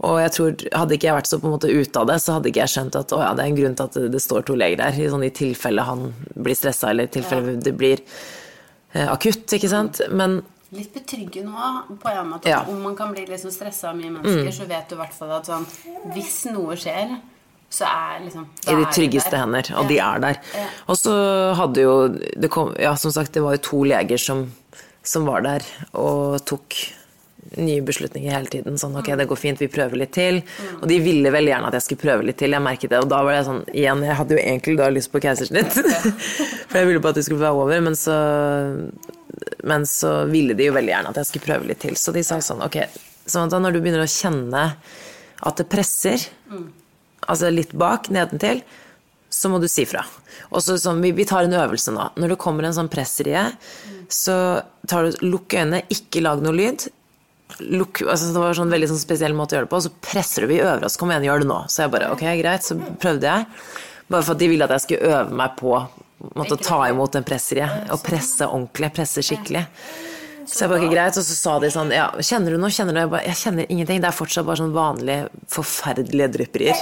Og 0.03 0.19
jeg 0.19 0.35
tror, 0.35 0.67
hadde 0.81 0.97
ikke 0.97 1.07
jeg 1.07 1.17
vært 1.21 1.31
så 1.31 1.39
på 1.39 1.47
en 1.47 1.55
måte 1.55 1.71
ute 1.71 2.03
av 2.03 2.11
det, 2.11 2.19
så 2.19 2.35
hadde 2.35 2.51
ikke 2.51 2.65
jeg 2.65 2.73
skjønt 2.75 2.99
at 2.99 3.15
å 3.15 3.21
ja, 3.23 3.31
det 3.35 3.45
er 3.45 3.53
en 3.53 3.61
grunn 3.61 3.79
til 3.79 3.87
at 3.87 3.97
det, 4.11 4.21
står 4.23 4.45
to 4.47 4.59
leger 4.59 4.83
der. 4.83 4.99
I, 4.99 5.09
sånn, 5.15 5.25
i 5.27 5.31
tilfelle 5.39 5.87
han 5.87 6.05
blir 6.35 6.59
stressa, 6.59 6.91
eller 6.91 7.07
i 7.07 7.15
tilfelle 7.15 7.55
det 7.63 7.75
blir 7.79 8.03
eh, 8.03 9.07
akutt, 9.07 9.47
ikke 9.55 9.71
sant. 9.71 10.03
Men 10.11 10.41
litt 10.75 10.91
betryggende 10.93 11.55
òg, 11.55 11.95
på 12.03 12.11
en 12.11 12.31
måte. 12.35 12.51
Ja. 12.51 12.65
Om 12.67 12.83
man 12.91 12.99
kan 12.99 13.15
bli 13.15 13.23
sånn 13.39 13.55
stressa 13.55 13.93
av 13.93 13.99
mye 14.03 14.11
mennesker, 14.19 14.51
så 14.51 14.67
vet 14.67 14.91
du 14.91 14.99
i 14.99 14.99
hvert 14.99 15.15
fall 15.15 15.37
at 15.39 15.47
sånn 15.47 15.67
Hvis 16.11 16.43
noe 16.51 16.75
skjer, 16.79 17.15
så 17.69 17.85
er 17.85 18.23
liksom 18.25 18.45
I 18.67 18.75
de 18.79 18.85
tryggeste 18.95 19.31
der. 19.31 19.43
hender, 19.45 19.67
og 19.77 19.83
Ja. 19.83 19.87
de 19.89 19.97
er 19.99 20.19
der. 20.19 20.39
Ja. 20.55 20.67
Og 20.89 20.97
så 20.97 21.13
hadde 21.55 21.81
jo 21.85 22.07
det 22.09 22.49
kom, 22.49 22.73
Ja, 22.79 22.95
som 22.95 23.11
sagt, 23.11 23.31
det 23.33 23.43
var 23.43 23.57
jo 23.57 23.61
to 23.67 23.83
leger 23.83 24.17
som, 24.17 24.51
som 25.03 25.25
var 25.25 25.41
der 25.45 25.61
og 25.93 26.39
tok 26.45 26.73
nye 27.57 27.81
beslutninger 27.81 28.29
hele 28.31 28.45
tiden. 28.51 28.75
Sånn 28.77 28.95
ok, 28.99 29.07
det 29.17 29.27
går 29.27 29.37
fint, 29.39 29.59
vi 29.59 29.67
prøver 29.67 29.97
litt 29.97 30.11
til. 30.13 30.41
Og 30.81 30.87
de 30.87 30.99
ville 31.01 31.31
veldig 31.33 31.49
gjerne 31.53 31.67
at 31.71 31.73
jeg 31.73 31.81
skulle 31.85 32.01
prøve 32.03 32.25
litt 32.27 32.37
til, 32.37 32.51
jeg 32.51 32.61
merket 32.61 32.89
det. 32.91 32.99
Og 33.01 33.09
da 33.09 33.23
var 33.25 33.33
det 33.33 33.45
sånn, 33.47 33.63
igjen, 33.73 34.03
jeg 34.05 34.15
hadde 34.19 34.35
jo 34.35 34.41
egentlig 34.43 34.77
da 34.77 34.89
lyst 34.93 35.11
på 35.11 35.21
keisersnitt. 35.23 35.73
For 36.69 36.77
jeg 36.77 36.87
ville 36.91 37.01
på 37.01 37.09
at 37.09 37.15
det 37.15 37.25
skulle 37.25 37.41
være 37.41 37.57
over, 37.63 37.81
men 37.81 37.95
så 37.97 38.17
men 39.63 39.85
så 39.85 40.25
ville 40.29 40.53
de 40.57 40.65
jo 40.67 40.73
veldig 40.75 40.91
gjerne 40.93 41.09
at 41.13 41.15
jeg 41.21 41.25
skulle 41.29 41.45
prøve 41.47 41.67
litt 41.69 41.79
til. 41.83 41.95
Så 41.99 42.11
de 42.13 42.21
sa 42.25 42.37
sånn, 42.43 42.61
ok, 42.65 42.77
sånn 43.29 43.47
at 43.47 43.53
da 43.55 43.59
når 43.63 43.73
du 43.77 43.81
begynner 43.81 44.03
å 44.03 44.09
kjenne 44.09 44.63
at 45.47 45.55
det 45.61 45.67
presser, 45.71 46.25
altså 47.27 47.49
litt 47.53 47.73
bak, 47.77 48.09
nedentil, 48.13 48.61
så 49.29 49.51
må 49.51 49.59
du 49.61 49.67
si 49.69 49.85
fra. 49.89 50.03
Og 50.49 50.63
så 50.65 50.77
sånn, 50.81 51.01
vi, 51.03 51.11
vi 51.15 51.27
tar 51.29 51.45
en 51.45 51.57
øvelse 51.59 51.93
nå. 51.93 52.07
Når 52.19 52.33
det 52.33 52.39
kommer 52.41 52.65
en 52.65 52.75
sånn 52.75 52.89
pressrie, 52.91 53.43
så 54.09 54.37
tar 54.89 55.05
du, 55.05 55.19
lukk 55.27 55.53
øynene, 55.53 55.83
ikke 55.93 56.23
lag 56.25 56.41
noe 56.43 56.55
lyd. 56.55 56.87
Lukk, 57.59 58.01
altså 58.05 58.31
det 58.31 58.41
var 58.41 58.53
en 58.53 58.61
sånn 58.61 58.73
veldig 58.73 58.89
sånn 58.91 59.01
spesiell 59.01 59.37
måte 59.37 59.55
å 59.55 59.59
gjøre 59.59 59.69
det 59.69 59.73
på, 59.73 59.81
og 59.81 59.87
så 59.87 59.93
presser 60.05 60.45
du 60.45 60.53
vi 60.53 60.61
øver 60.63 60.87
oss. 60.87 60.97
Kom 60.97 61.13
igjen, 61.13 61.27
gjør 61.29 61.43
det 61.43 61.49
nå. 61.51 61.61
Så 61.69 61.85
jeg 61.85 61.93
bare, 61.93 62.11
ok, 62.15 62.25
greit, 62.41 62.65
så 62.65 62.77
prøvde 63.01 63.29
jeg. 63.29 63.63
Bare 64.09 64.25
for 64.25 64.33
at 64.33 64.41
de 64.41 64.49
ville 64.49 64.65
at 64.65 64.73
jeg 64.73 64.87
skulle 64.87 65.13
øve 65.13 65.41
meg 65.41 65.57
på 65.59 65.75
måtte 66.35 66.57
ta 66.59 66.81
imot 66.89 67.15
en 67.15 67.25
pressrie, 67.25 67.67
og 67.93 68.01
presse 68.03 68.47
ordentlig, 68.47 68.91
presse 68.95 69.23
skikkelig. 69.23 69.63
Så 70.49 70.65
jeg 70.65 70.71
bare, 70.71 70.81
ok, 70.81 70.91
greit, 70.91 71.17
og 71.19 71.25
så 71.25 71.35
sa 71.37 71.55
de 71.61 71.69
sånn, 71.73 71.91
ja, 71.93 72.07
kjenner 72.25 72.55
du 72.55 72.61
noe, 72.61 72.73
kjenner 72.73 72.95
du? 72.95 72.99
Jeg 73.03 73.11
bare, 73.11 73.25
jeg 73.29 73.39
kjenner 73.43 73.69
ingenting, 73.69 74.01
det 74.01 74.09
er 74.09 74.17
fortsatt 74.17 74.47
bare 74.47 74.61
sånn 74.63 74.73
vanlige, 74.73 75.27
forferdelige 75.53 76.29
drypperier. 76.33 76.79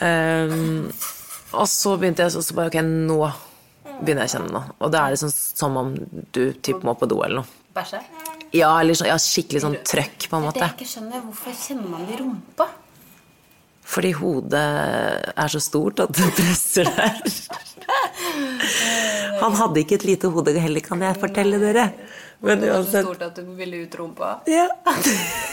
Um, 0.00 0.86
og 1.50 1.66
så 1.66 1.96
begynte 1.98 2.22
jeg, 2.22 2.34
så 2.36 2.44
så 2.46 2.54
bare, 2.54 2.70
ok, 2.70 2.78
nå 2.86 3.18
begynner 4.00 4.24
jeg 4.24 4.30
å 4.30 4.34
kjenne 4.36 4.52
noe. 4.54 4.76
Og 4.78 4.92
da 4.94 5.02
er 5.02 5.16
det 5.16 5.22
sånn 5.24 5.34
som 5.34 5.80
om 5.80 5.90
du 6.36 6.44
typ 6.62 6.86
må 6.86 6.94
på 6.98 7.10
do 7.10 7.18
eller 7.26 7.42
noe. 7.42 7.56
Bæsje? 7.74 7.98
Ja, 8.54 8.70
eller 8.80 8.98
sånn, 8.98 9.10
ja, 9.10 9.18
skikkelig 9.22 9.64
sånn 9.64 9.76
trøkk 9.86 10.28
på 10.30 10.38
en 10.38 10.46
måte. 10.46 10.62
Det 10.62 10.70
jeg 10.70 10.78
ikke 10.78 10.92
skjønner, 10.94 11.26
hvorfor 11.26 11.58
kjenner 11.64 11.90
man 11.90 12.06
det 12.06 12.16
i 12.16 12.22
rumpa? 12.22 12.68
Fordi 13.90 14.12
hodet 14.14 14.62
er 15.34 15.50
så 15.50 15.60
stort 15.62 16.04
at 16.04 16.14
det 16.14 16.30
presser 16.38 16.86
der. 16.86 17.18
Han 19.40 19.56
hadde 19.58 19.82
ikke 19.82 19.96
et 19.98 20.06
lite 20.06 20.30
hode 20.30 20.54
heller, 20.54 20.82
kan 20.84 21.02
jeg 21.02 21.18
fortelle 21.18 21.58
dere. 21.62 21.88
Men 22.40 22.60
Det 22.60 22.70
var 22.72 22.84
så 22.88 23.02
stort 23.04 23.22
at 23.22 23.36
du 23.36 23.54
ville 23.56 23.82
ut 23.84 23.94
rumpa. 24.00 24.40
ja. 24.48 24.66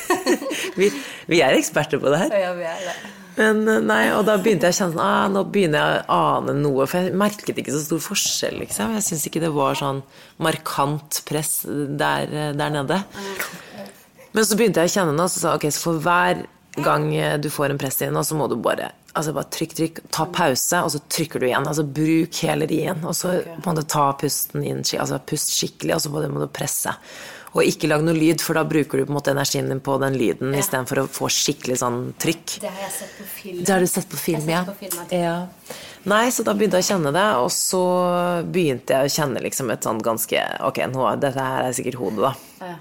vi, 0.79 0.91
vi 1.27 1.39
er 1.43 1.57
eksperter 1.57 1.99
på 1.99 2.11
det 2.13 2.21
her. 2.25 2.35
Ja, 2.39 2.51
vi 2.55 2.67
er 2.67 2.83
det. 2.85 2.95
Men 3.37 3.67
eh, 3.69 3.81
nei, 3.85 4.01
og 4.15 4.23
da 4.27 4.37
begynte 4.41 4.69
jeg 4.69 4.75
å 4.75 4.79
kjenne 4.79 4.95
sånn 4.95 5.03
ah, 5.03 5.27
Nå 5.29 5.43
begynner 5.53 5.83
jeg 5.83 6.05
å 6.09 6.19
ane 6.37 6.55
noe. 6.57 6.87
For 6.89 7.05
jeg 7.05 7.17
merket 7.17 7.59
ikke 7.61 7.75
så 7.75 7.83
stor 7.83 8.01
forskjell, 8.07 8.57
liksom. 8.63 8.95
Jeg 8.97 9.05
syns 9.05 9.25
ikke 9.29 9.43
det 9.43 9.53
var 9.55 9.77
sånn 9.77 10.01
markant 10.43 11.21
press 11.27 11.59
der, 11.67 12.31
der 12.57 12.73
nede. 12.73 13.01
Men 14.33 14.45
så 14.47 14.57
begynte 14.57 14.83
jeg 14.83 14.91
å 14.91 14.95
kjenne 14.99 15.17
noe, 15.17 15.29
så 15.31 15.43
sa 15.43 15.57
ok, 15.57 15.67
så 15.73 15.83
for 15.89 16.01
hver 16.03 16.45
gang 16.85 17.09
du 17.41 17.49
får 17.49 17.73
en 17.73 17.79
press 17.81 18.01
inn, 18.05 18.13
nå, 18.13 18.21
så 18.25 18.37
må 18.37 18.49
du 18.51 18.57
bare 18.61 18.91
altså 19.17 19.33
bare 19.35 19.49
trykk, 19.53 19.73
trykk, 19.77 20.01
ta 20.13 20.25
pause, 20.33 20.83
og 20.85 20.91
så 20.93 21.01
trykker 21.11 21.41
du 21.41 21.47
igjen. 21.49 21.65
Altså 21.67 21.83
bruk 21.83 22.41
hele 22.45 22.67
rien, 22.69 23.01
og 23.07 23.15
så 23.17 23.33
må 23.65 23.73
du 23.77 23.81
ta 23.83 24.11
pusten 24.19 24.63
inn, 24.63 24.83
altså 24.97 25.19
pust 25.27 25.51
skikkelig, 25.57 25.95
og 25.97 26.05
så 26.05 26.13
må 26.13 26.21
du, 26.23 26.29
må 26.33 26.45
du 26.45 26.47
presse. 26.53 26.93
Og 27.57 27.63
ikke 27.65 27.87
lag 27.89 28.03
noe 28.05 28.13
lyd, 28.13 28.41
for 28.43 28.53
da 28.59 28.61
bruker 28.67 28.99
du 28.99 29.05
på 29.07 29.09
en 29.13 29.15
måte 29.17 29.31
energien 29.33 29.69
din 29.71 29.79
på 29.81 29.95
den 30.03 30.17
lyden 30.19 30.51
Ja. 30.53 30.59
istedenfor 30.61 30.99
å 31.01 31.05
få 31.09 31.29
skikkelig 31.31 31.77
sånn 31.81 31.99
trykk. 32.21 32.57
Det 32.61 32.69
har 32.69 32.81
jeg 32.83 32.91
sett 32.99 33.13
på 33.17 33.25
film. 33.33 33.61
Det 33.63 33.73
har 33.73 33.79
du 33.79 33.87
sett 33.89 34.09
på 34.11 34.19
film, 34.21 34.43
Jeg 34.45 34.53
ja? 34.53 34.63
sett 34.65 34.75
på 34.75 34.85
film, 34.85 35.21
ja. 35.23 35.37
Nei, 36.07 36.25
så 36.31 36.43
da 36.45 36.53
begynte 36.53 36.77
jeg 36.77 36.85
å 36.85 36.91
kjenne 36.91 37.13
det, 37.15 37.25
og 37.41 37.49
så 37.51 37.81
begynte 38.51 38.93
jeg 38.93 39.07
å 39.09 39.15
kjenne 39.15 39.41
liksom 39.47 39.71
et 39.73 39.81
sånn 39.87 40.03
ganske 40.05 40.43
Ok, 40.69 40.77
nå, 40.93 41.07
dette 41.19 41.41
her 41.49 41.65
er 41.71 41.73
sikkert 41.75 41.97
hodet, 42.03 42.29
da. 42.29 42.67
Ja. 42.67 42.75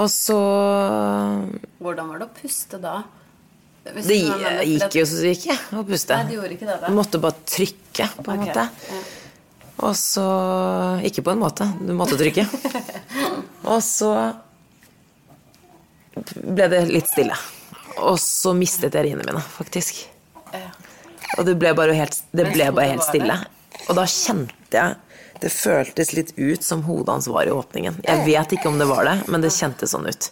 Og 0.00 0.08
så 0.08 0.38
Hvordan 1.82 2.08
var 2.08 2.22
det 2.22 2.28
å 2.30 2.34
puste 2.40 2.80
da? 2.80 3.02
Det 3.82 4.14
gikk 4.14 4.94
jo 5.00 5.04
så 5.08 5.24
gikk 5.26 5.48
jeg 5.50 5.58
å 5.74 5.82
puste. 5.86 6.14
Nei, 6.14 6.28
det 6.30 6.36
gjorde 6.36 6.54
ikke 6.54 6.68
det, 6.68 6.76
da. 6.84 6.90
Du 6.90 6.96
måtte 6.96 7.20
bare 7.22 7.48
trykke, 7.50 8.06
på 8.22 8.34
en 8.34 8.44
okay. 8.44 8.52
måte. 8.52 9.00
Og 9.82 9.96
så 9.98 10.26
Ikke 11.08 11.24
på 11.26 11.34
en 11.34 11.42
måte, 11.42 11.66
du 11.82 11.90
måtte 11.98 12.18
trykke. 12.20 12.46
Og 13.72 13.82
så 13.82 14.12
ble 16.14 16.68
det 16.70 16.84
litt 16.90 17.10
stille. 17.10 17.36
Og 18.02 18.18
så 18.20 18.52
mistet 18.56 18.94
jeg 18.94 19.08
riene 19.08 19.24
mine, 19.26 19.42
faktisk. 19.56 20.04
Og 21.38 21.46
det 21.48 21.56
ble 21.60 21.72
bare 21.76 21.96
helt, 21.96 22.18
det 22.36 22.46
ble 22.52 22.68
bare 22.74 22.92
helt 22.92 23.06
stille. 23.06 23.38
Og 23.88 23.96
da 23.98 24.04
kjente 24.08 24.78
jeg 24.78 25.00
Det 25.42 25.50
føltes 25.50 26.12
litt 26.14 26.28
ut 26.38 26.62
som 26.62 26.84
hodet 26.86 27.16
hans 27.16 27.26
var 27.26 27.48
i 27.48 27.50
åpningen. 27.50 27.96
Jeg 28.06 28.20
vet 28.28 28.52
ikke 28.54 28.68
om 28.70 28.76
det 28.78 28.86
var 28.86 29.02
det, 29.08 29.16
men 29.26 29.42
det 29.42 29.48
kjentes 29.50 29.90
sånn 29.90 30.06
ut. 30.06 30.28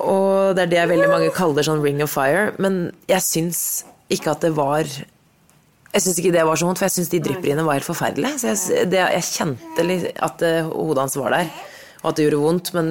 Og 0.00 0.56
det 0.56 0.66
er 0.66 0.72
det 0.74 0.84
veldig 0.92 1.08
mange 1.10 1.32
kaller 1.34 1.66
sånn 1.66 1.82
ring 1.84 2.02
of 2.04 2.12
fire. 2.14 2.50
Men 2.62 2.90
jeg 3.10 3.24
syns 3.26 3.62
ikke 4.10 4.34
at 4.34 4.44
det 4.46 4.54
var 4.56 4.86
Jeg 4.86 6.04
syns 6.04 6.20
ikke 6.22 6.34
det 6.34 6.46
var 6.46 6.58
så 6.58 6.68
vondt, 6.68 6.78
for 6.78 6.86
jeg 6.86 7.00
syns 7.00 7.10
de 7.10 7.18
drypperiene 7.24 7.64
var 7.66 7.80
helt 7.80 7.88
forferdelige. 7.88 8.38
Så 8.38 8.52
jeg, 8.52 8.90
det, 8.92 9.00
jeg 9.16 9.26
kjente 9.26 9.86
at 10.22 10.44
eh, 10.46 10.68
hodet 10.70 11.02
hans 11.02 11.16
var 11.18 11.34
der, 11.34 11.48
og 12.04 12.12
at 12.12 12.18
det 12.18 12.28
gjorde 12.28 12.42
vondt, 12.44 12.70
men 12.76 12.90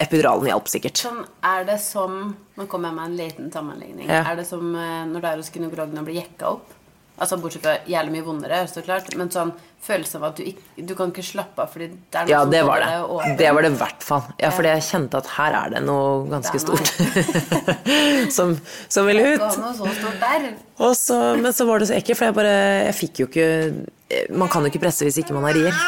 epiduralen 0.00 0.48
hjalp 0.48 0.70
sikkert. 0.72 1.02
Sånn, 1.04 1.20
er 1.46 1.66
det 1.68 1.76
som 1.84 2.32
Nå 2.58 2.66
kommer 2.68 2.90
jeg 2.90 2.96
med 2.96 3.04
en 3.06 3.18
liten 3.18 3.52
sammenligning. 3.52 4.08
Ja. 4.08 4.24
Er 4.32 4.40
det 4.40 4.46
som 4.48 4.72
eh, 4.76 5.04
når 5.08 5.22
du 5.22 5.28
er 5.28 5.38
hos 5.40 5.52
gynekologen 5.52 6.00
og 6.00 6.08
blir 6.08 6.18
jekka 6.20 6.54
opp? 6.56 6.74
Altså 7.20 7.36
Bortsett 7.36 7.62
fra 7.66 7.74
jævlig 7.84 8.14
mye 8.14 8.24
vondere, 8.24 8.62
så 8.70 8.80
klart. 8.82 9.10
Men 9.20 9.28
sånn 9.32 9.50
følelsen 9.84 10.20
av 10.20 10.24
at 10.30 10.38
du 10.40 10.44
ikke 10.48 10.84
Du 10.88 10.94
kan 10.96 11.10
ikke 11.12 11.24
slappe 11.24 11.60
av 11.64 11.68
fordi 11.72 11.86
det 11.92 12.16
er 12.16 12.24
noe 12.26 12.32
Ja, 12.32 12.40
som 12.42 12.50
det 12.54 12.62
var 12.64 12.80
holder 12.80 12.94
det. 12.96 13.10
åpen. 13.16 13.36
Det 13.40 13.50
var 13.56 13.62
det 13.66 13.70
i 13.70 13.78
hvert 13.82 14.06
fall. 14.08 14.22
Ja, 14.40 14.50
fordi 14.56 14.72
jeg 14.72 14.86
kjente 14.88 15.20
at 15.20 15.30
her 15.36 15.56
er 15.60 15.74
det 15.74 15.82
noe 15.84 16.26
ganske 16.32 16.56
Det 16.56 16.68
noe. 16.68 16.80
stort 16.80 18.32
som, 18.38 18.56
som 18.88 19.06
vil 19.10 19.20
ut. 19.20 19.40
noe 19.40 19.74
så 19.76 19.92
stort 20.00 20.20
der. 20.24 20.48
Og 20.80 20.96
så, 20.96 21.20
men 21.40 21.52
så 21.56 21.66
var 21.68 21.80
det 21.84 21.90
så 21.90 21.96
ekkelt, 22.00 22.18
for 22.18 22.30
jeg 22.30 22.38
bare 22.40 22.56
Jeg 22.88 22.96
fikk 23.02 23.20
jo 23.22 23.28
ikke 23.28 24.34
Man 24.40 24.48
kan 24.50 24.64
jo 24.64 24.72
ikke 24.72 24.82
presse 24.86 25.04
hvis 25.06 25.20
ikke 25.22 25.36
man 25.36 25.44
har 25.48 25.56
rier. 25.60 25.80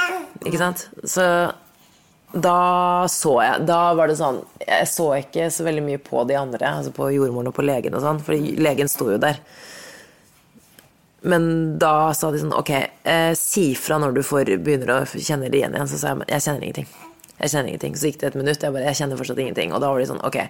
Ikke 0.45 0.61
sant? 0.61 0.87
Så 1.09 1.25
da 2.33 3.07
så 3.12 3.35
jeg 3.45 3.66
Da 3.68 3.81
var 3.99 4.09
det 4.09 4.14
sånn 4.16 4.38
Jeg 4.64 4.87
så 4.88 5.11
ikke 5.18 5.51
så 5.53 5.66
veldig 5.66 5.83
mye 5.85 6.01
på 6.01 6.23
de 6.29 6.37
andre, 6.40 6.71
altså 6.79 6.92
på 6.97 7.11
jordmoren 7.12 7.51
og 7.51 7.57
på 7.59 7.64
legen 7.66 7.92
og 7.99 8.01
sånn, 8.05 8.21
for 8.25 8.33
legen 8.37 8.88
sto 8.88 9.11
jo 9.12 9.18
der. 9.21 9.37
Men 11.23 11.79
da 11.79 12.13
sa 12.19 12.33
de 12.35 12.41
sånn 12.43 12.55
Ok, 12.57 12.71
eh, 12.75 13.33
si 13.39 13.73
fra 13.79 13.99
når 14.03 14.17
du 14.17 14.23
får, 14.27 14.57
begynner 14.63 14.95
å 14.97 15.01
kjenne 15.07 15.51
det 15.51 15.61
igjen 15.61 15.77
igjen. 15.77 15.91
Så 15.91 16.01
sa 16.01 16.15
jeg 16.15 16.29
jeg 16.33 16.47
kjenner 16.47 16.67
ingenting. 16.67 16.89
Jeg 17.39 17.53
kjenner 17.53 17.69
ingenting. 17.73 17.99
Så 17.99 18.11
gikk 18.11 18.21
det 18.21 18.31
et 18.33 18.41
minutt, 18.41 18.63
jeg 18.63 18.75
bare 18.75 18.89
Jeg 18.91 18.99
kjenner 19.01 19.21
fortsatt 19.21 19.43
ingenting. 19.45 19.73
Og 19.73 19.83
da 19.83 19.93
var 19.93 20.03
de 20.03 20.09
sånn 20.11 20.25
Ok. 20.27 20.41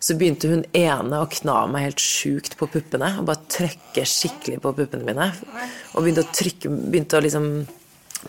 Så 0.00 0.16
begynte 0.16 0.48
hun 0.48 0.64
ene 0.72 1.18
å 1.20 1.28
kna 1.28 1.66
meg 1.68 1.90
helt 1.90 2.00
sjukt 2.00 2.56
på 2.56 2.70
puppene. 2.72 3.12
Og 3.20 3.28
bare 3.28 3.44
trykke 3.52 4.06
skikkelig 4.08 4.62
på 4.64 4.72
puppene 4.78 5.04
mine. 5.04 5.28
Og 5.94 6.02
begynte 6.02 6.24
å 6.24 6.32
trykke 6.32 6.72
Begynte 6.72 7.20
å 7.20 7.24
liksom 7.24 7.50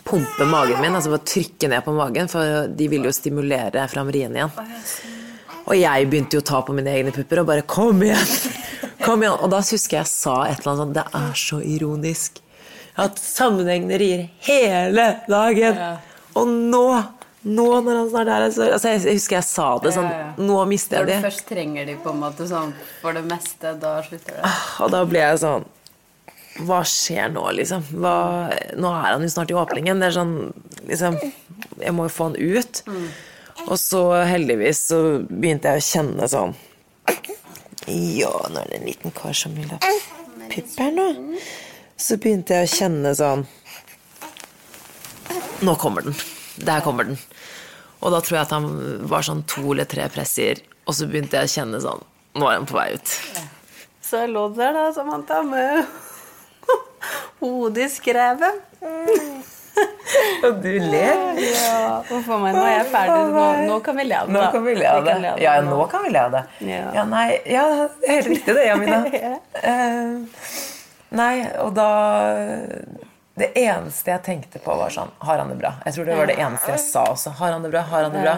pumpe 0.04 0.46
magen 0.48 0.80
min. 0.80 0.94
Altså 0.94 1.10
bare 1.12 1.26
trykke 1.26 1.68
ned 1.72 1.84
på 1.84 1.96
magen, 1.96 2.28
for 2.28 2.68
de 2.68 2.88
ville 2.92 3.10
jo 3.10 3.16
stimulere 3.16 3.88
fram 3.92 4.12
rien 4.12 4.36
igjen. 4.36 4.54
Og 5.66 5.74
jeg 5.78 6.08
begynte 6.10 6.36
jo 6.38 6.42
å 6.42 6.46
ta 6.52 6.60
på 6.66 6.74
mine 6.74 6.90
egne 6.90 7.12
pupper 7.14 7.40
og 7.42 7.46
bare 7.46 7.62
'kom 7.62 8.02
igjen'! 8.02 8.58
Kom 9.04 9.22
igjen. 9.22 9.34
Og 9.42 9.50
da 9.50 9.58
husker 9.58 9.96
jeg 9.98 10.04
jeg 10.04 10.10
sa 10.12 10.34
et 10.46 10.60
eller 10.60 10.72
annet 10.72 10.82
sånn 10.82 10.92
Det 10.94 11.04
er 11.14 11.32
så 11.34 11.58
ironisk. 11.62 12.38
at 12.96 13.16
sammenhengene 13.18 13.96
rier 13.98 14.28
hele 14.44 15.06
dagen. 15.28 15.78
Og 16.36 16.46
nå, 16.46 17.04
nå 17.44 17.66
når 17.82 17.96
han 17.96 18.10
snart 18.10 18.28
er 18.28 18.42
her 18.44 18.50
så, 18.52 18.66
altså 18.72 18.88
Jeg 18.92 19.16
husker 19.16 19.36
jeg 19.38 19.44
sa 19.48 19.78
det 19.78 19.92
sånn 19.96 20.10
Nå 20.38 20.58
mister 20.68 20.98
jeg 20.98 21.06
de. 21.08 21.14
Når 21.14 21.22
du 21.22 21.26
først 21.30 21.46
trenger 21.48 21.86
de 21.86 21.94
på 21.96 22.10
en 22.12 22.20
måte 22.20 22.46
sånn 22.46 22.74
for 23.00 23.12
det 23.16 23.24
meste, 23.24 23.72
da 23.80 24.02
slutter 24.02 24.36
det. 24.38 24.52
Og 24.84 24.90
da 24.92 25.04
ble 25.08 25.18
jeg 25.24 25.40
sånn 25.40 25.64
Hva 26.68 26.82
skjer 26.84 27.32
nå, 27.32 27.46
liksom? 27.56 27.82
Hva, 27.96 28.14
nå 28.76 28.88
er 28.92 29.10
han 29.14 29.22
jo 29.24 29.28
snart 29.32 29.50
i 29.50 29.54
åpningen. 29.56 29.98
Det 29.98 30.06
er 30.10 30.16
sånn 30.20 30.52
liksom 30.86 31.16
Jeg 31.80 31.92
må 31.96 32.04
jo 32.10 32.12
få 32.12 32.28
han 32.30 32.36
ut. 32.36 32.82
Og 33.68 33.78
så 33.80 34.02
heldigvis 34.26 34.86
så 34.90 34.98
begynte 35.28 35.72
jeg 35.72 35.82
å 35.82 35.86
kjenne 35.86 36.28
sånn 36.30 36.54
Ja, 37.86 38.32
nå 38.50 38.62
er 38.62 38.70
det 38.70 38.78
en 38.80 38.88
liten 38.88 39.14
kar 39.16 39.34
som 39.36 39.54
vil 39.58 39.70
ha 39.72 39.78
pupp 40.52 40.74
her 40.78 40.92
nå. 40.94 41.06
Så 41.96 42.18
begynte 42.20 42.58
jeg 42.58 42.68
å 42.68 42.72
kjenne 42.76 43.14
sånn 43.16 43.46
Nå 45.62 45.76
kommer 45.78 46.02
den. 46.02 46.16
Der 46.66 46.82
kommer 46.82 47.06
den. 47.06 47.18
Og 48.02 48.10
da 48.10 48.18
tror 48.20 48.36
jeg 48.40 48.46
at 48.48 48.54
han 48.56 48.66
var 49.08 49.22
sånn 49.22 49.44
to 49.46 49.62
eller 49.70 49.86
tre 49.86 50.08
pressier, 50.10 50.58
og 50.90 50.96
så 50.98 51.06
begynte 51.06 51.38
jeg 51.38 51.46
å 51.46 51.52
kjenne 51.52 51.78
sånn 51.84 52.02
Nå 52.34 52.48
er 52.48 52.58
han 52.58 52.66
på 52.66 52.74
vei 52.74 52.88
ut. 52.96 53.12
Så 54.02 54.24
jeg 54.24 54.32
lå 54.34 54.48
der 54.56 54.74
da, 54.74 54.88
Samantha, 54.96 55.42
med 55.46 55.84
hodet 57.42 57.86
i 57.86 57.92
skrevet. 57.92 58.58
Og 60.46 60.58
du 60.62 60.72
ler. 60.78 61.20
Ja, 61.38 62.02
Huff 62.08 62.28
a 62.28 62.38
meg. 62.42 62.56
Nå 62.56 62.64
er 62.66 62.74
jeg 62.74 62.88
ferdig. 62.92 63.20
Nå, 63.34 63.44
nå 63.68 63.78
kan 63.86 63.96
vi 63.98 64.04
le 64.08 64.18
av 64.18 64.28
det. 64.28 64.34
Nå 64.34 64.42
kan 64.54 64.64
vi 64.66 64.74
le 64.78 64.88
av 64.90 65.06
det. 65.06 65.32
Ja, 65.42 65.54
nå 65.66 65.86
kan 65.92 66.04
vi 66.04 66.12
le 66.12 66.24
av 66.26 66.34
det. 66.34 66.42
Ja. 66.66 66.82
Ja, 66.98 67.04
nei, 67.08 67.26
ja, 67.50 67.64
det 68.00 68.10
er 68.10 68.18
helt 68.18 68.30
riktig 68.32 68.56
det, 68.58 68.66
Jamina. 68.66 69.00
uh, 69.70 70.52
nei, 71.22 71.32
og 71.62 71.72
da 71.78 71.88
Det 73.38 73.48
eneste 73.56 74.12
jeg 74.12 74.24
tenkte 74.26 74.60
på, 74.60 74.74
var 74.76 74.92
sånn 74.92 75.08
Har 75.24 75.40
han 75.40 75.48
det 75.48 75.56
bra? 75.62 75.70
Jeg 75.86 75.96
tror 75.96 76.08
det 76.10 76.16
var 76.18 76.28
det 76.28 76.36
eneste 76.36 76.74
jeg 76.74 76.82
sa 76.84 77.06
også. 77.14 77.32
Har 77.38 77.54
han 77.54 77.64
det 77.64 77.70
bra? 77.72 77.84
Har 77.88 78.08
han 78.08 78.16
det 78.16 78.24
bra? 78.26 78.34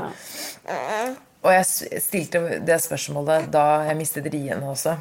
Og 1.45 1.51
jeg 1.53 2.01
stilte 2.01 2.41
det 2.65 2.79
spørsmålet 2.81 3.51
da 3.53 3.65
jeg 3.89 3.99
mistet 3.99 4.29
riene 4.33 4.71
også. 4.71 4.95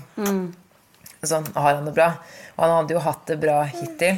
Sånn, 1.24 1.46
har 1.56 1.78
han 1.78 1.86
det 1.88 1.94
bra? 1.96 2.10
Og 2.58 2.66
han 2.66 2.74
hadde 2.82 2.98
jo 2.98 3.04
hatt 3.06 3.22
det 3.30 3.38
bra 3.39 3.62
hittil. 3.70 4.18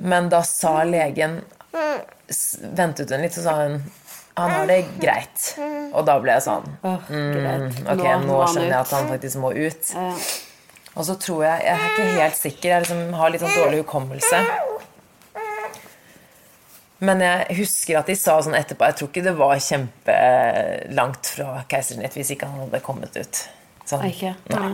Men 0.00 0.28
da 0.32 0.42
sa 0.46 0.82
legen 0.86 1.40
Ventet 2.76 3.10
hun 3.10 3.22
litt, 3.24 3.34
så 3.34 3.42
sa 3.44 3.54
hun 3.62 3.80
han 4.38 4.52
har 4.54 4.66
det 4.70 4.84
greit. 5.02 5.44
Og 5.92 6.04
da 6.06 6.14
ble 6.22 6.36
jeg 6.36 6.44
sånn 6.44 6.66
mm. 6.78 7.88
Ok, 7.90 8.04
nå, 8.22 8.36
skjønner 8.46 8.68
jeg 8.68 8.78
at 8.78 8.92
han 8.94 9.08
faktisk 9.10 9.40
må 9.42 9.50
ut. 9.50 9.90
Og 10.94 11.06
så 11.06 11.16
tror 11.18 11.44
jeg 11.46 11.64
Jeg 11.66 11.74
er 11.74 11.86
ikke 11.88 12.06
helt 12.20 12.38
sikker. 12.38 12.68
Jeg 12.70 12.84
liksom 12.84 13.16
har 13.18 13.32
litt 13.34 13.42
sånn 13.42 13.56
dårlig 13.58 13.82
hukommelse. 13.82 14.42
Men 16.98 17.22
jeg 17.22 17.58
husker 17.60 18.00
at 18.00 18.08
de 18.10 18.16
sa 18.18 18.40
sånn 18.42 18.56
etterpå 18.58 18.88
Jeg 18.88 18.98
tror 18.98 19.10
ikke 19.12 19.26
det 19.26 19.34
var 19.38 19.60
kjempelangt 19.62 21.30
fra 21.34 21.62
keisersnitt 21.70 22.16
hvis 22.18 22.32
ikke 22.34 22.50
han 22.50 22.64
hadde 22.66 22.82
kommet 22.86 23.18
ut. 23.18 23.42
Sånn. 23.86 24.06
Ikke? 24.06 24.34
Nei. 24.54 24.72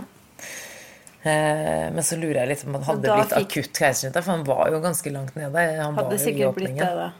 Eh, 1.25 1.91
Men 1.91 2.03
så 2.05 2.19
lurer 2.21 2.43
jeg 2.43 2.49
litt 2.49 2.65
om 2.67 2.75
han 2.75 2.83
hadde 2.85 3.09
blitt 3.17 3.33
fikk- 3.33 3.47
akutt 3.65 3.79
keisersnitt. 3.79 4.19
For 4.23 4.31
han 4.35 4.45
var 4.45 4.71
jo 4.71 4.81
ganske 4.85 5.13
langt 5.13 5.35
nede. 5.37 5.63
Han 5.81 5.95
var 5.97 6.05
Hadde 6.05 6.19
sikkert 6.21 6.55
blitt 6.59 6.77
det, 6.77 6.95
da. 6.99 7.13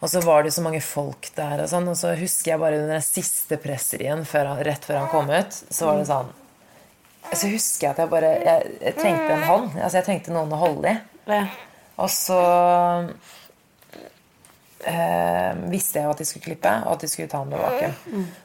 Og 0.00 0.08
så 0.08 0.22
var 0.24 0.42
det 0.42 0.48
jo 0.48 0.54
så 0.62 0.62
mange 0.64 0.80
folk 0.80 1.28
der, 1.36 1.60
og 1.60 1.68
sånn, 1.68 1.88
og 1.92 1.96
så 2.00 2.14
husker 2.16 2.52
jeg 2.54 2.60
bare 2.62 2.78
under 2.80 2.94
den 2.96 3.02
siste 3.04 3.58
presserien 3.60 4.22
rett 4.64 4.84
før 4.88 4.96
han 5.02 5.08
kom 5.12 5.28
ut, 5.28 5.52
så 5.68 5.84
var 5.90 5.98
det 5.98 6.06
sånn 6.08 6.30
Så 7.36 7.50
husker 7.52 7.84
jeg 7.86 7.90
at 7.90 7.98
jeg 7.98 8.08
bare 8.08 8.30
Jeg, 8.42 8.78
jeg 8.80 8.94
trengte 8.96 9.30
en 9.36 9.42
hånd. 9.44 9.76
Altså 9.76 9.98
jeg 10.00 10.04
trengte 10.06 10.32
noen 10.32 10.50
å 10.52 10.56
holde 10.56 10.88
i. 10.88 10.96
Og 11.98 12.08
så 12.08 12.40
øh, 14.88 15.70
visste 15.70 15.98
jeg 16.00 16.04
jo 16.06 16.10
at 16.14 16.18
de 16.18 16.24
skulle 16.24 16.44
klippe, 16.48 16.72
og 16.86 16.92
at 16.96 17.00
de 17.04 17.08
skulle 17.12 17.28
ta 17.28 17.38
ham 17.42 17.50
tilbake. 17.52 17.92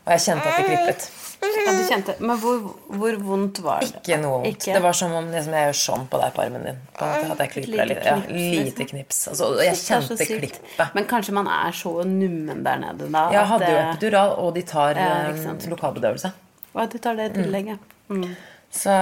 Og 0.05 0.11
jeg 0.11 0.19
kjente 0.27 0.51
at 0.51 0.57
de 0.59 0.67
klippet. 0.69 1.07
Ja, 1.41 1.71
du 1.73 1.81
kjente 1.88 2.15
Men 2.19 2.38
hvor, 2.41 2.61
hvor 2.99 3.17
vondt 3.21 3.59
var 3.65 3.81
det? 3.83 3.89
Ikke 4.01 4.17
noe 4.21 4.39
vondt. 4.39 4.49
Ikke? 4.51 4.75
Det 4.75 4.81
var 4.86 4.97
som 4.97 5.13
om 5.17 5.27
liksom, 5.33 5.55
jeg 5.57 5.69
gjør 5.69 5.77
sånn 5.81 6.05
på 6.11 6.19
deg 6.21 6.36
på 6.36 6.43
armen 6.45 6.67
din. 6.69 6.81
På 6.97 7.07
at 7.07 7.41
jeg 7.43 7.53
klipper 7.55 7.81
deg 7.81 7.91
litt. 7.91 8.05
Ja, 8.05 8.15
Lite 8.19 8.27
knips, 8.29 8.67
lite 8.69 8.88
knips. 8.91 9.21
Altså, 9.31 9.49
jeg 9.65 9.79
kjente 9.81 10.29
klippet. 10.29 10.86
Men 10.97 11.09
kanskje 11.09 11.36
man 11.38 11.49
er 11.51 11.75
så 11.75 11.95
nummen 12.09 12.63
der 12.65 12.81
nede 12.83 13.09
da 13.13 13.25
Jeg 13.33 13.49
hadde 13.53 13.71
jo 13.71 13.81
epidural, 13.83 14.36
og 14.43 14.53
de 14.57 14.65
tar 14.67 15.01
Ja, 15.01 15.09
eh, 15.31 15.67
lokalbedøvelse. 15.73 16.31
Og 16.75 16.81
de 16.83 16.97
du 16.97 17.03
tar 17.03 17.17
det 17.19 17.31
i 17.31 17.36
tillegg, 17.39 17.73
ja. 17.73 17.77
Mm. 18.11 18.31
Så, 18.75 18.95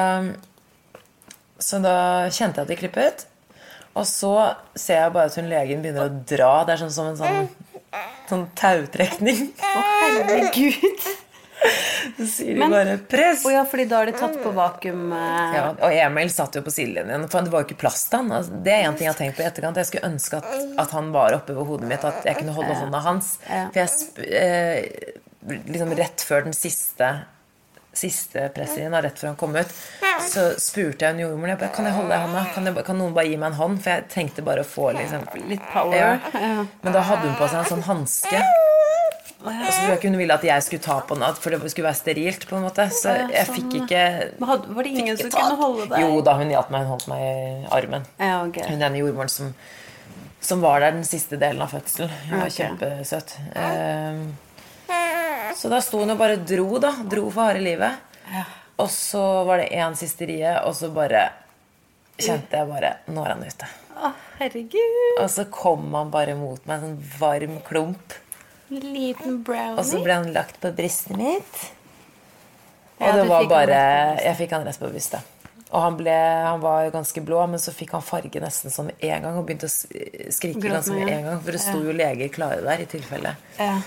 så 1.58 1.80
da 1.84 1.96
kjente 2.30 2.62
jeg 2.62 2.68
at 2.68 2.72
de 2.72 2.80
klippet. 2.80 3.26
Og 3.94 4.06
så 4.10 4.34
ser 4.76 5.04
jeg 5.04 5.14
bare 5.14 5.30
at 5.30 5.36
hun 5.38 5.50
legen 5.52 5.84
begynner 5.84 6.10
å 6.10 6.22
dra. 6.30 6.54
Det 6.66 6.76
er 6.76 6.82
sånn 6.82 6.94
som 6.94 7.12
en 7.12 7.20
sånn, 7.20 7.50
sånn 8.30 8.48
tautrekning. 8.58 9.52
Å, 9.58 9.84
herregud! 10.02 11.12
Så 12.18 12.28
sier 12.28 12.60
de 12.60 12.70
bare 12.70 12.98
'press'. 12.98 13.46
Ja, 13.52 13.64
fordi 13.70 13.86
da 13.90 14.02
har 14.02 14.10
de 14.10 14.16
tatt 14.18 14.36
på 14.44 14.52
vakuum 14.56 15.14
eh, 15.16 15.56
Ja, 15.56 15.66
og 15.80 15.96
Emil 15.96 16.32
satt 16.34 16.58
jo 16.60 16.64
på 16.66 16.74
sidelinjen, 16.74 17.28
for 17.32 17.46
det 17.46 17.54
var 17.54 17.64
jo 17.64 17.70
ikke 17.72 17.82
plass 17.86 18.08
til 18.10 18.24
han. 18.24 18.32
Altså, 18.40 18.62
det 18.66 18.74
er 18.76 18.88
en 18.88 18.98
ting 18.98 19.08
jeg 19.08 19.14
har 19.14 19.20
tenkt 19.20 19.40
på 19.40 19.46
i 19.46 19.50
etterkant. 19.50 19.80
Jeg 19.80 19.92
skulle 19.92 20.10
ønske 20.12 20.42
at, 20.42 20.56
at 20.86 20.96
han 20.98 21.12
var 21.16 21.38
oppe 21.40 21.56
ved 21.56 21.70
hodet 21.70 21.92
mitt, 21.92 22.08
at 22.08 22.26
jeg 22.28 22.42
kunne 22.42 22.56
holde 22.58 22.80
hånda 22.82 23.04
hans. 23.08 23.36
Ja. 23.48 23.68
For 23.70 23.84
jeg 23.84 23.94
sp 23.96 24.26
eh, 24.28 25.14
liksom 25.72 25.96
rett 26.00 26.26
før 26.28 26.50
den 26.50 26.58
siste 26.58 27.14
siste 27.94 28.48
presserien, 28.56 28.96
rett 29.06 29.20
før 29.20 29.28
han 29.28 29.36
kom 29.38 29.56
ut, 29.56 29.74
så 30.26 30.48
spurte 30.58 31.06
jeg 31.06 31.14
en 31.14 31.20
jordmor 31.22 31.52
jeg 31.54 31.72
kan 31.76 31.86
jeg 31.86 31.94
holde 31.94 32.18
hånda. 32.24 32.46
Kan, 32.56 32.70
jeg, 32.70 32.86
kan 32.88 32.98
noen 32.98 33.14
bare 33.14 33.30
gi 33.30 33.38
meg 33.38 33.52
en 33.52 33.60
hånd? 33.60 33.82
For 33.84 33.94
jeg 33.94 34.08
trengte 34.10 34.46
bare 34.46 34.66
å 34.66 34.68
få 34.68 34.90
liksom, 34.98 35.28
Litt 35.50 35.66
power. 35.74 36.18
Ja. 36.34 36.66
Men 36.82 36.96
da 36.96 37.04
hadde 37.06 37.30
hun 37.30 37.38
på 37.38 37.50
seg 37.52 37.62
en 37.62 37.70
sånn 37.70 37.86
hanske. 37.86 38.42
Og 39.44 39.52
så 39.52 39.76
tror 39.76 39.90
jeg 39.92 40.00
ikke 40.00 40.10
hun 40.14 40.20
ville 40.22 40.36
at 40.40 40.46
jeg 40.48 40.64
skulle 40.64 40.84
ta 40.84 40.98
på 41.04 41.18
den, 41.20 41.40
for 41.44 41.52
det 41.52 41.72
skulle 41.74 41.90
være 41.90 42.00
sterilt. 42.00 42.46
på 42.48 42.56
en 42.56 42.64
måte 42.64 42.86
Så 42.96 43.12
jeg 43.12 43.48
sånn, 43.50 43.58
fikk 43.58 43.76
ikke 43.82 44.04
var 44.40 44.86
det 44.86 44.94
ingen 44.94 45.20
som 45.20 45.32
kunne 45.34 45.58
holde 45.60 45.88
deg? 45.92 46.00
Jo 46.00 46.22
da, 46.24 46.38
hun 46.40 46.54
hjalp 46.54 46.72
meg. 46.72 46.86
Hun 46.86 46.94
holdt 46.96 47.10
meg 47.12 47.26
i 47.28 47.36
armen. 47.76 48.08
Ja, 48.22 48.38
okay. 48.48 48.70
Hun 48.72 48.86
ene 48.88 49.02
jordmoren 49.02 49.34
som, 49.34 49.52
som 50.40 50.64
var 50.64 50.80
der 50.86 50.96
den 50.96 51.04
siste 51.08 51.40
delen 51.42 51.64
av 51.66 51.76
fødselen. 51.76 52.16
Hun 52.30 52.40
var 52.40 52.48
okay. 52.48 52.58
kjempesøt. 52.62 53.36
Um, 53.60 54.24
så 55.60 55.72
da 55.76 55.84
sto 55.84 56.00
hun 56.02 56.16
og 56.16 56.24
bare 56.24 56.40
dro, 56.40 56.70
da. 56.82 56.96
Dro 57.04 57.28
for 57.28 57.50
harde 57.50 57.64
livet. 57.68 58.00
Ja. 58.32 58.48
Og 58.80 58.90
så 58.90 59.22
var 59.48 59.62
det 59.62 59.70
én 59.76 59.96
siste 60.00 60.28
rie, 60.30 60.56
og 60.64 60.74
så 60.78 60.90
bare 60.94 61.28
kjente 62.18 62.58
jeg 62.58 62.70
bare 62.70 62.98
Nå 63.12 63.24
er 63.26 63.36
han 63.36 63.44
ute. 63.44 63.70
Å, 63.94 64.10
herregud. 64.40 65.20
Og 65.22 65.30
så 65.32 65.46
kom 65.54 65.92
han 65.94 66.12
bare 66.14 66.36
mot 66.38 66.64
meg, 66.66 66.80
en 66.80 66.94
sånn 66.94 67.18
varm 67.20 67.60
klump. 67.68 68.23
Liten 68.70 69.42
brownie. 69.44 69.78
Og 69.78 69.86
så 69.86 70.00
ble 70.04 70.16
han 70.22 70.32
lagt 70.34 70.60
på 70.64 70.72
brystet 70.76 71.18
mitt. 71.20 71.62
Og 73.00 73.08
Ja, 73.08 73.16
det 73.18 73.28
var 73.30 73.48
bare 73.50 73.80
Jeg 74.22 74.38
fikk 74.40 74.54
han 74.56 74.66
rett 74.68 74.80
på 74.80 74.90
brystet. 74.92 75.30
Og 75.74 75.82
han, 75.82 75.96
ble, 75.98 76.14
han 76.14 76.62
var 76.62 76.92
ganske 76.94 77.22
blå, 77.26 77.40
men 77.50 77.60
så 77.60 77.74
fikk 77.74 77.96
han 77.96 78.04
farge 78.06 78.38
nesten 78.42 78.70
sånn 78.70 78.92
med 78.92 79.06
en 79.10 79.24
gang. 79.26 79.38
Og 79.40 79.48
begynte 79.48 79.66
å 79.66 79.74
skrike 79.74 80.62
Gråt 80.62 80.76
ganske 80.78 80.98
med 81.00 81.10
en 81.10 81.24
gang. 81.28 81.40
For 81.42 81.56
det 81.58 81.62
sto 81.64 81.80
jo 81.82 81.96
leger 81.98 82.30
klare 82.34 82.62
der 82.62 82.84
i 82.84 82.90
tilfelle. 82.92 83.34
Ja. 83.58 83.80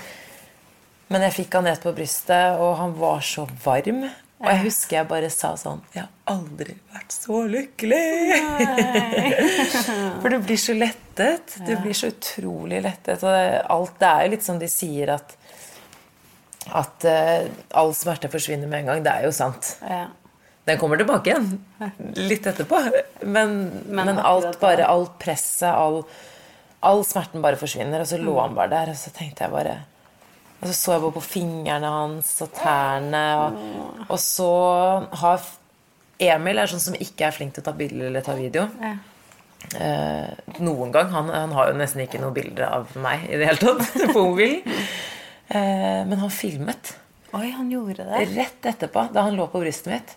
Men 1.15 1.23
jeg 1.29 1.37
fikk 1.37 1.55
han 1.55 1.69
rett 1.71 1.85
på 1.87 1.93
brystet, 1.95 2.59
og 2.59 2.75
han 2.81 2.97
var 2.99 3.23
så 3.23 3.47
varm. 3.63 4.09
Og 4.37 4.49
jeg 4.51 4.61
husker 4.67 4.99
jeg 4.99 5.09
bare 5.09 5.29
sa 5.33 5.55
sånn 5.57 5.79
Jeg 5.95 6.03
har 6.05 6.11
aldri 6.35 6.75
vært 6.93 7.15
så 7.15 7.39
lykkelig! 7.49 8.03
For 10.21 10.29
du 10.33 10.39
blir 10.45 10.61
så 10.61 10.75
lettet. 10.77 11.57
Du 11.67 11.73
blir 11.81 11.97
så 11.97 12.11
utrolig 12.13 12.83
lettet. 12.85 13.25
Og 13.25 13.33
alt, 13.77 13.95
det 14.03 14.11
er 14.11 14.27
jo 14.27 14.33
litt 14.35 14.45
som 14.47 14.61
de 14.61 14.69
sier 14.71 15.15
at 15.17 15.37
at 16.67 17.05
uh, 17.07 17.45
all 17.79 17.93
smerte 17.95 18.27
forsvinner 18.27 18.67
med 18.67 18.81
en 18.81 18.89
gang. 18.91 19.03
Det 19.07 19.11
er 19.13 19.27
jo 19.29 19.35
sant. 19.35 19.77
ja. 19.87 20.07
Den 20.67 20.81
kommer 20.81 20.99
tilbake 20.99 21.31
igjen 21.31 21.61
litt 22.27 22.47
etterpå. 22.51 22.81
Men, 23.23 23.53
men, 23.87 24.09
akkurat 24.19 24.25
alt 24.27 24.57
bare, 24.65 24.89
all 24.91 25.05
presset, 25.23 25.69
all, 25.71 26.01
all 26.83 27.05
smerten 27.07 27.45
bare 27.45 27.55
forsvinner. 27.61 28.03
Og 28.03 28.09
så 28.11 28.19
lå 28.19 28.35
Mm. 28.35 28.41
han 28.49 28.57
bare 28.59 28.73
der, 28.73 28.91
og 28.91 28.99
så 28.99 29.13
tenkte 29.15 29.47
jeg 29.47 29.55
bare 29.55 29.77
Og 30.61 30.69
så 30.71 30.75
så 30.77 30.95
jeg 30.95 31.03
bare 31.05 31.17
på 31.19 31.25
fingrene 31.27 31.91
hans 31.93 32.31
og 32.45 32.53
tærne. 32.57 33.25
Og, 33.43 34.07
og 34.09 34.21
så 34.23 34.51
har 35.23 35.45
Emil 36.27 36.57
er 36.63 36.71
sånn 36.71 36.81
som 36.81 36.97
ikke 36.97 37.27
er 37.29 37.35
flink 37.37 37.53
til 37.55 37.61
å 37.61 37.67
ta 37.67 37.75
bilder 37.77 38.09
eller 38.09 38.25
ta 38.25 38.33
video. 38.39 38.65
Ja. 38.81 38.95
Eh, 39.77 40.55
noen 40.65 40.93
gang. 40.95 41.11
Han, 41.13 41.29
han 41.35 41.53
har 41.57 41.73
jo 41.73 41.77
nesten 41.77 42.05
ikke 42.07 42.21
noen 42.23 42.37
bilder 42.37 42.69
av 42.71 42.95
meg 43.03 43.27
i 43.29 43.37
det 43.41 43.51
hele 43.51 43.61
tatt 43.61 43.91
på 44.15 44.23
mobilen. 44.31 44.63
Eh, 45.49 46.01
men 46.09 46.17
han 46.23 46.33
filmet 46.33 46.95
Oi, 47.37 47.51
han 47.53 47.69
gjorde 47.69 48.07
det. 48.07 48.23
rett 48.33 48.67
etterpå, 48.71 49.09
da 49.13 49.27
han 49.27 49.37
lå 49.37 49.45
på 49.53 49.61
brystet 49.61 49.91
mitt. 49.93 50.15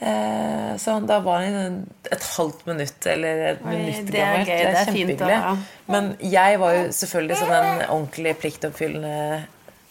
Eh, 0.00 0.72
så 0.82 0.96
da 1.06 1.20
var 1.22 1.44
han 1.44 1.76
et 2.10 2.24
halvt 2.34 2.64
minutt 2.66 3.06
eller 3.06 3.42
et 3.52 3.60
Oi, 3.64 3.70
minutt 3.70 4.10
det 4.10 4.20
er 4.20 4.32
gammelt. 4.32 4.48
gøy, 4.48 4.56
det 4.58 4.66
er 4.66 4.88
kjempehyggelig. 4.90 5.66
Men 5.94 6.08
jeg 6.34 6.58
var 6.60 6.74
jo 6.74 6.82
selvfølgelig 6.98 7.38
sånn 7.40 7.52
den 7.54 7.84
ordentlig 7.86 8.34
pliktoppfyllende 8.42 9.44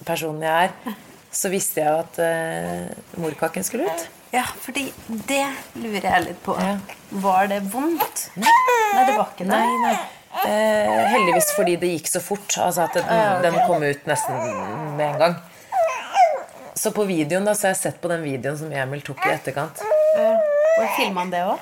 personen 0.05 0.43
jeg 0.43 0.67
er, 0.67 0.97
så 1.33 1.49
visste 1.49 1.81
jeg 1.81 1.87
jo 1.89 2.01
at 2.03 2.19
eh, 2.21 2.91
morkaken 3.23 3.63
skulle 3.65 3.87
ut. 3.89 4.03
Ja, 4.33 4.43
fordi 4.65 4.87
det 5.29 5.45
lurer 5.77 6.09
jeg 6.09 6.25
litt 6.27 6.43
på. 6.45 6.57
Ja. 6.57 6.75
Var 7.23 7.47
det 7.51 7.61
vondt? 7.69 8.27
Nei, 8.41 9.05
det 9.07 9.15
var 9.15 9.31
ikke 9.31 9.45
det. 9.45 9.53
Nei, 9.53 9.79
nei. 9.85 9.95
Eh, 10.49 10.93
heldigvis 11.13 11.51
fordi 11.55 11.75
det 11.77 11.91
gikk 11.93 12.09
så 12.09 12.21
fort. 12.21 12.57
Altså 12.57 12.87
at 12.87 12.97
den, 12.97 13.43
den 13.45 13.59
kom 13.69 13.85
ut 13.85 14.07
nesten 14.09 14.39
med 14.97 15.05
en 15.11 15.19
gang. 15.21 15.35
Så 16.75 16.91
på 16.91 17.05
videoen 17.07 17.45
da, 17.45 17.53
så 17.55 17.69
har 17.69 17.75
jeg 17.75 17.81
sett 17.85 17.99
på 18.01 18.09
den 18.11 18.23
videoen 18.25 18.57
som 18.59 18.71
Emil 18.73 19.03
tok 19.05 19.21
i 19.29 19.31
etterkant. 19.35 19.79
Og 20.73 20.87
filma 20.97 21.21
han 21.21 21.33
det 21.33 21.43
òg? 21.45 21.59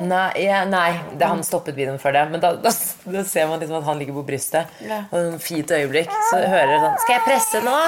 Nei, 0.00 0.28
ja, 0.40 0.62
nei 0.64 0.88
det, 1.18 1.26
han 1.28 1.42
stoppet 1.44 1.76
videoen 1.76 2.00
før 2.00 2.16
det. 2.16 2.22
Men 2.32 2.40
da, 2.42 2.54
da, 2.64 2.72
da 3.12 3.24
ser 3.28 3.50
man 3.50 3.60
liksom 3.60 3.76
at 3.78 3.86
han 3.86 4.00
ligger 4.00 4.16
på 4.16 4.24
brystet. 4.30 4.72
Ja. 4.80 5.02
Og 5.12 5.34
et 5.36 5.44
fint 5.44 5.70
øyeblikk. 5.76 6.10
Så 6.30 6.40
hører 6.40 6.72
jeg 6.72 6.80
sånn 6.86 6.98
Skal 7.04 7.18
jeg 7.18 7.24
presse 7.28 7.62
nå? 7.66 7.78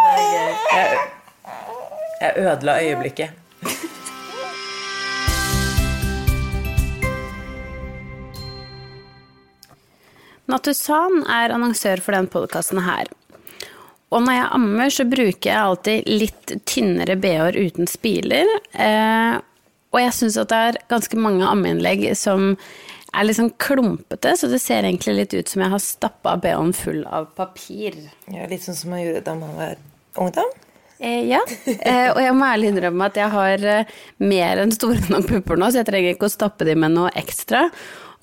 Det 0.00 0.14
er 0.14 0.24
gøy. 0.30 0.52
Jeg, 0.70 1.04
jeg 2.22 2.46
ødela 2.46 2.78
øyeblikket. 2.86 3.36
Natusan 10.50 11.22
er 11.30 11.52
annonsør 11.54 12.00
for 12.02 12.16
denne 12.16 12.30
podkasten 12.30 12.80
her. 12.82 13.10
Og 14.10 14.24
når 14.26 14.34
jeg 14.36 14.48
ammer, 14.56 14.90
så 14.90 15.04
bruker 15.06 15.50
jeg 15.52 15.58
alltid 15.60 16.08
litt 16.10 16.54
tynnere 16.66 17.14
bh-er 17.22 17.58
uten 17.60 17.86
spiler. 17.90 18.48
Eh, 18.74 19.36
Og 19.90 19.98
jeg 19.98 20.14
syns 20.14 20.36
at 20.38 20.48
det 20.52 20.58
er 20.68 20.76
ganske 20.90 21.18
mange 21.18 21.42
ammeinnlegg 21.50 22.04
som 22.14 22.52
er 23.10 23.24
litt 23.26 23.38
sånn 23.40 23.50
klumpete, 23.58 24.36
så 24.38 24.46
det 24.46 24.60
ser 24.62 24.86
egentlig 24.86 25.16
litt 25.16 25.32
ut 25.34 25.48
som 25.50 25.62
jeg 25.64 25.72
har 25.72 25.82
stappa 25.82 26.36
BH-en 26.38 26.70
full 26.78 27.00
av 27.10 27.24
papir. 27.34 27.96
Ja, 28.30 28.46
litt 28.46 28.62
sånn 28.62 28.76
som 28.78 28.92
man 28.94 29.02
gjorde 29.02 29.24
da 29.26 29.34
man 29.34 29.56
var 29.58 29.74
ungdom. 30.14 30.52
Eh, 31.00 31.24
ja, 31.30 31.40
eh, 31.66 32.10
og 32.12 32.20
jeg 32.22 32.36
må 32.38 32.46
ærlig 32.46 32.70
innrømme 32.70 33.06
at 33.10 33.18
jeg 33.18 33.32
har 33.34 33.66
eh, 33.74 33.90
mer 34.22 34.62
enn 34.62 34.70
store 34.76 35.00
nok 35.10 35.26
pupper 35.30 35.58
nå, 35.58 35.70
så 35.72 35.80
jeg 35.80 35.88
trenger 35.90 36.14
ikke 36.14 36.28
å 36.28 36.34
stappe 36.38 36.66
de 36.68 36.74
med 36.78 36.94
noe 36.94 37.10
ekstra. 37.18 37.64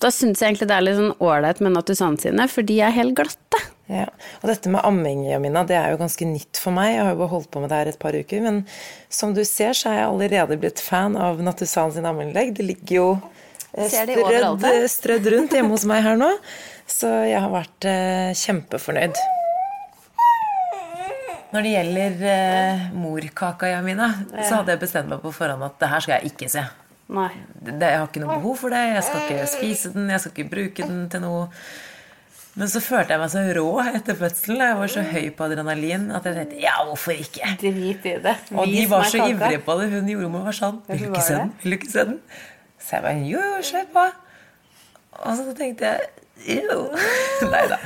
Da 0.00 0.12
syns 0.14 0.40
jeg 0.40 0.52
egentlig 0.54 0.68
det 0.70 0.76
er 0.78 0.86
litt 0.86 0.96
sånn 1.00 1.16
ålreit 1.20 1.60
med 1.64 1.74
Natusan 1.76 2.16
sine, 2.22 2.46
for 2.48 2.64
de 2.64 2.78
er 2.86 2.94
helt 2.96 3.16
glatte. 3.18 3.60
Ja, 3.88 4.04
Og 4.42 4.50
dette 4.50 4.68
med 4.68 4.84
amming, 4.84 5.22
Jamina, 5.30 5.62
det 5.64 5.78
er 5.78 5.94
jo 5.94 6.00
ganske 6.02 6.26
nytt 6.28 6.60
for 6.60 6.76
meg. 6.76 6.90
Jeg 6.92 7.04
har 7.06 7.14
jo 7.14 7.20
bare 7.22 7.32
holdt 7.32 7.50
på 7.54 7.62
med 7.62 7.70
det 7.72 7.78
her 7.78 7.90
et 7.94 8.00
par 8.02 8.12
uker. 8.12 8.42
Men 8.44 8.58
som 9.08 9.32
du 9.32 9.40
ser, 9.48 9.72
så 9.72 9.88
er 9.88 10.02
jeg 10.02 10.08
allerede 10.10 10.58
blitt 10.60 10.82
fan 10.84 11.16
av 11.16 11.40
Natusan 11.40 11.94
sin 11.94 12.08
ammeinnlegg. 12.08 12.52
Det 12.58 12.66
ligger 12.68 12.98
jo 12.98 13.06
eh, 13.72 13.88
strødd, 13.88 14.20
overalt 14.26 14.92
strødd 14.92 15.30
rundt 15.32 15.56
hjemme 15.56 15.72
hos 15.72 15.88
meg 15.88 16.04
her 16.04 16.20
nå. 16.20 16.28
Så 16.88 17.08
jeg 17.30 17.40
har 17.40 17.52
vært 17.52 17.88
eh, 17.88 18.36
kjempefornøyd. 18.36 19.16
Når 21.48 21.64
det 21.64 21.72
gjelder 21.72 22.22
eh, 22.28 22.86
morkaka, 22.92 23.72
Jamina, 23.72 24.10
så 24.36 24.58
hadde 24.58 24.74
jeg 24.74 24.82
bestemt 24.84 25.08
meg 25.08 25.24
på 25.24 25.32
forhånd 25.32 25.64
at 25.64 25.80
det 25.80 25.88
her 25.94 26.04
skal 26.04 26.18
jeg 26.18 26.34
ikke 26.34 26.52
se. 26.52 26.66
Nei. 27.08 27.30
Det, 27.56 27.72
jeg 27.80 27.96
har 28.02 28.08
ikke 28.10 28.20
noe 28.20 28.36
behov 28.36 28.58
for 28.60 28.74
det. 28.74 28.82
Jeg 28.92 29.04
skal 29.06 29.22
ikke 29.24 29.46
spise 29.48 29.92
den, 29.94 30.10
jeg 30.12 30.20
skal 30.20 30.34
ikke 30.34 30.50
bruke 30.52 30.88
den 30.90 31.06
til 31.08 31.24
noe. 31.24 31.46
Men 32.58 32.70
så 32.70 32.80
følte 32.82 33.14
jeg 33.14 33.22
meg 33.22 33.30
så 33.30 33.42
rå 33.54 33.66
etter 33.86 34.16
fødselen. 34.18 34.62
Jeg 34.66 34.78
var 34.80 34.90
så 34.90 35.02
høy 35.06 35.26
på 35.38 35.46
adrenalin 35.46 36.08
at 36.16 36.24
jeg 36.26 36.38
tenkte 36.40 36.62
ja, 36.62 36.74
hvorfor 36.88 37.14
ikke? 37.14 37.52
Drit 37.60 38.06
i 38.10 38.14
det. 38.24 38.36
Og 38.50 38.66
de 38.66 38.84
var 38.90 39.06
så 39.06 39.28
ivrige 39.30 39.60
på 39.62 39.76
det. 39.78 39.90
Hun 39.92 40.08
jordmor 40.10 40.48
var 40.48 40.56
sånn 40.58 40.80
Vil 40.88 41.04
du 41.04 41.10
ikke 41.12 41.26
se 41.28 41.36
den? 41.38 41.52
Vil 41.62 41.74
du 41.74 41.78
ikke 41.78 41.92
se 41.92 42.06
den? 42.10 42.18
Så 42.82 42.96
jeg 42.96 43.06
bare 43.06 43.22
jo, 43.28 43.44
jo, 43.52 43.60
kjør 43.70 43.86
på. 43.94 44.06
Og 45.18 45.38
så 45.38 45.54
tenkte 45.58 45.92
jeg 45.92 46.62
jo. 46.66 46.82
Nei 47.52 47.64
da. 47.70 47.78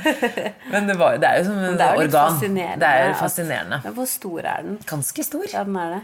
Men 0.73 0.89
det, 0.89 0.97
var, 0.97 1.21
det 1.21 1.29
er 1.29 1.39
jo 1.41 1.47
som 1.51 1.61
litt 1.61 1.87
organ. 1.87 2.43
Det 2.81 2.89
er 2.89 3.07
jo 3.11 3.15
fascinerende. 3.21 3.81
Men 3.85 3.97
hvor 3.97 4.09
stor 4.09 4.51
er 4.55 4.67
den? 4.69 4.77
Ganske 4.89 5.25
stor. 5.29 5.47
Ja, 5.53 5.65
den 5.69 5.77
er 5.81 5.97
det. 5.99 6.03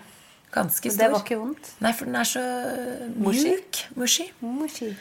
Ganske 0.53 0.91
stor. 0.93 1.01
Det 1.01 1.11
var 1.13 1.25
ikke 1.25 1.37
vondt. 1.41 1.73
Nei, 1.81 1.93
for 1.97 2.09
den 2.09 2.17
er 2.21 2.29
så 2.37 2.43
mjuk. 3.17 3.85
Mushy. 3.97 4.29
Mushy. 4.41 4.93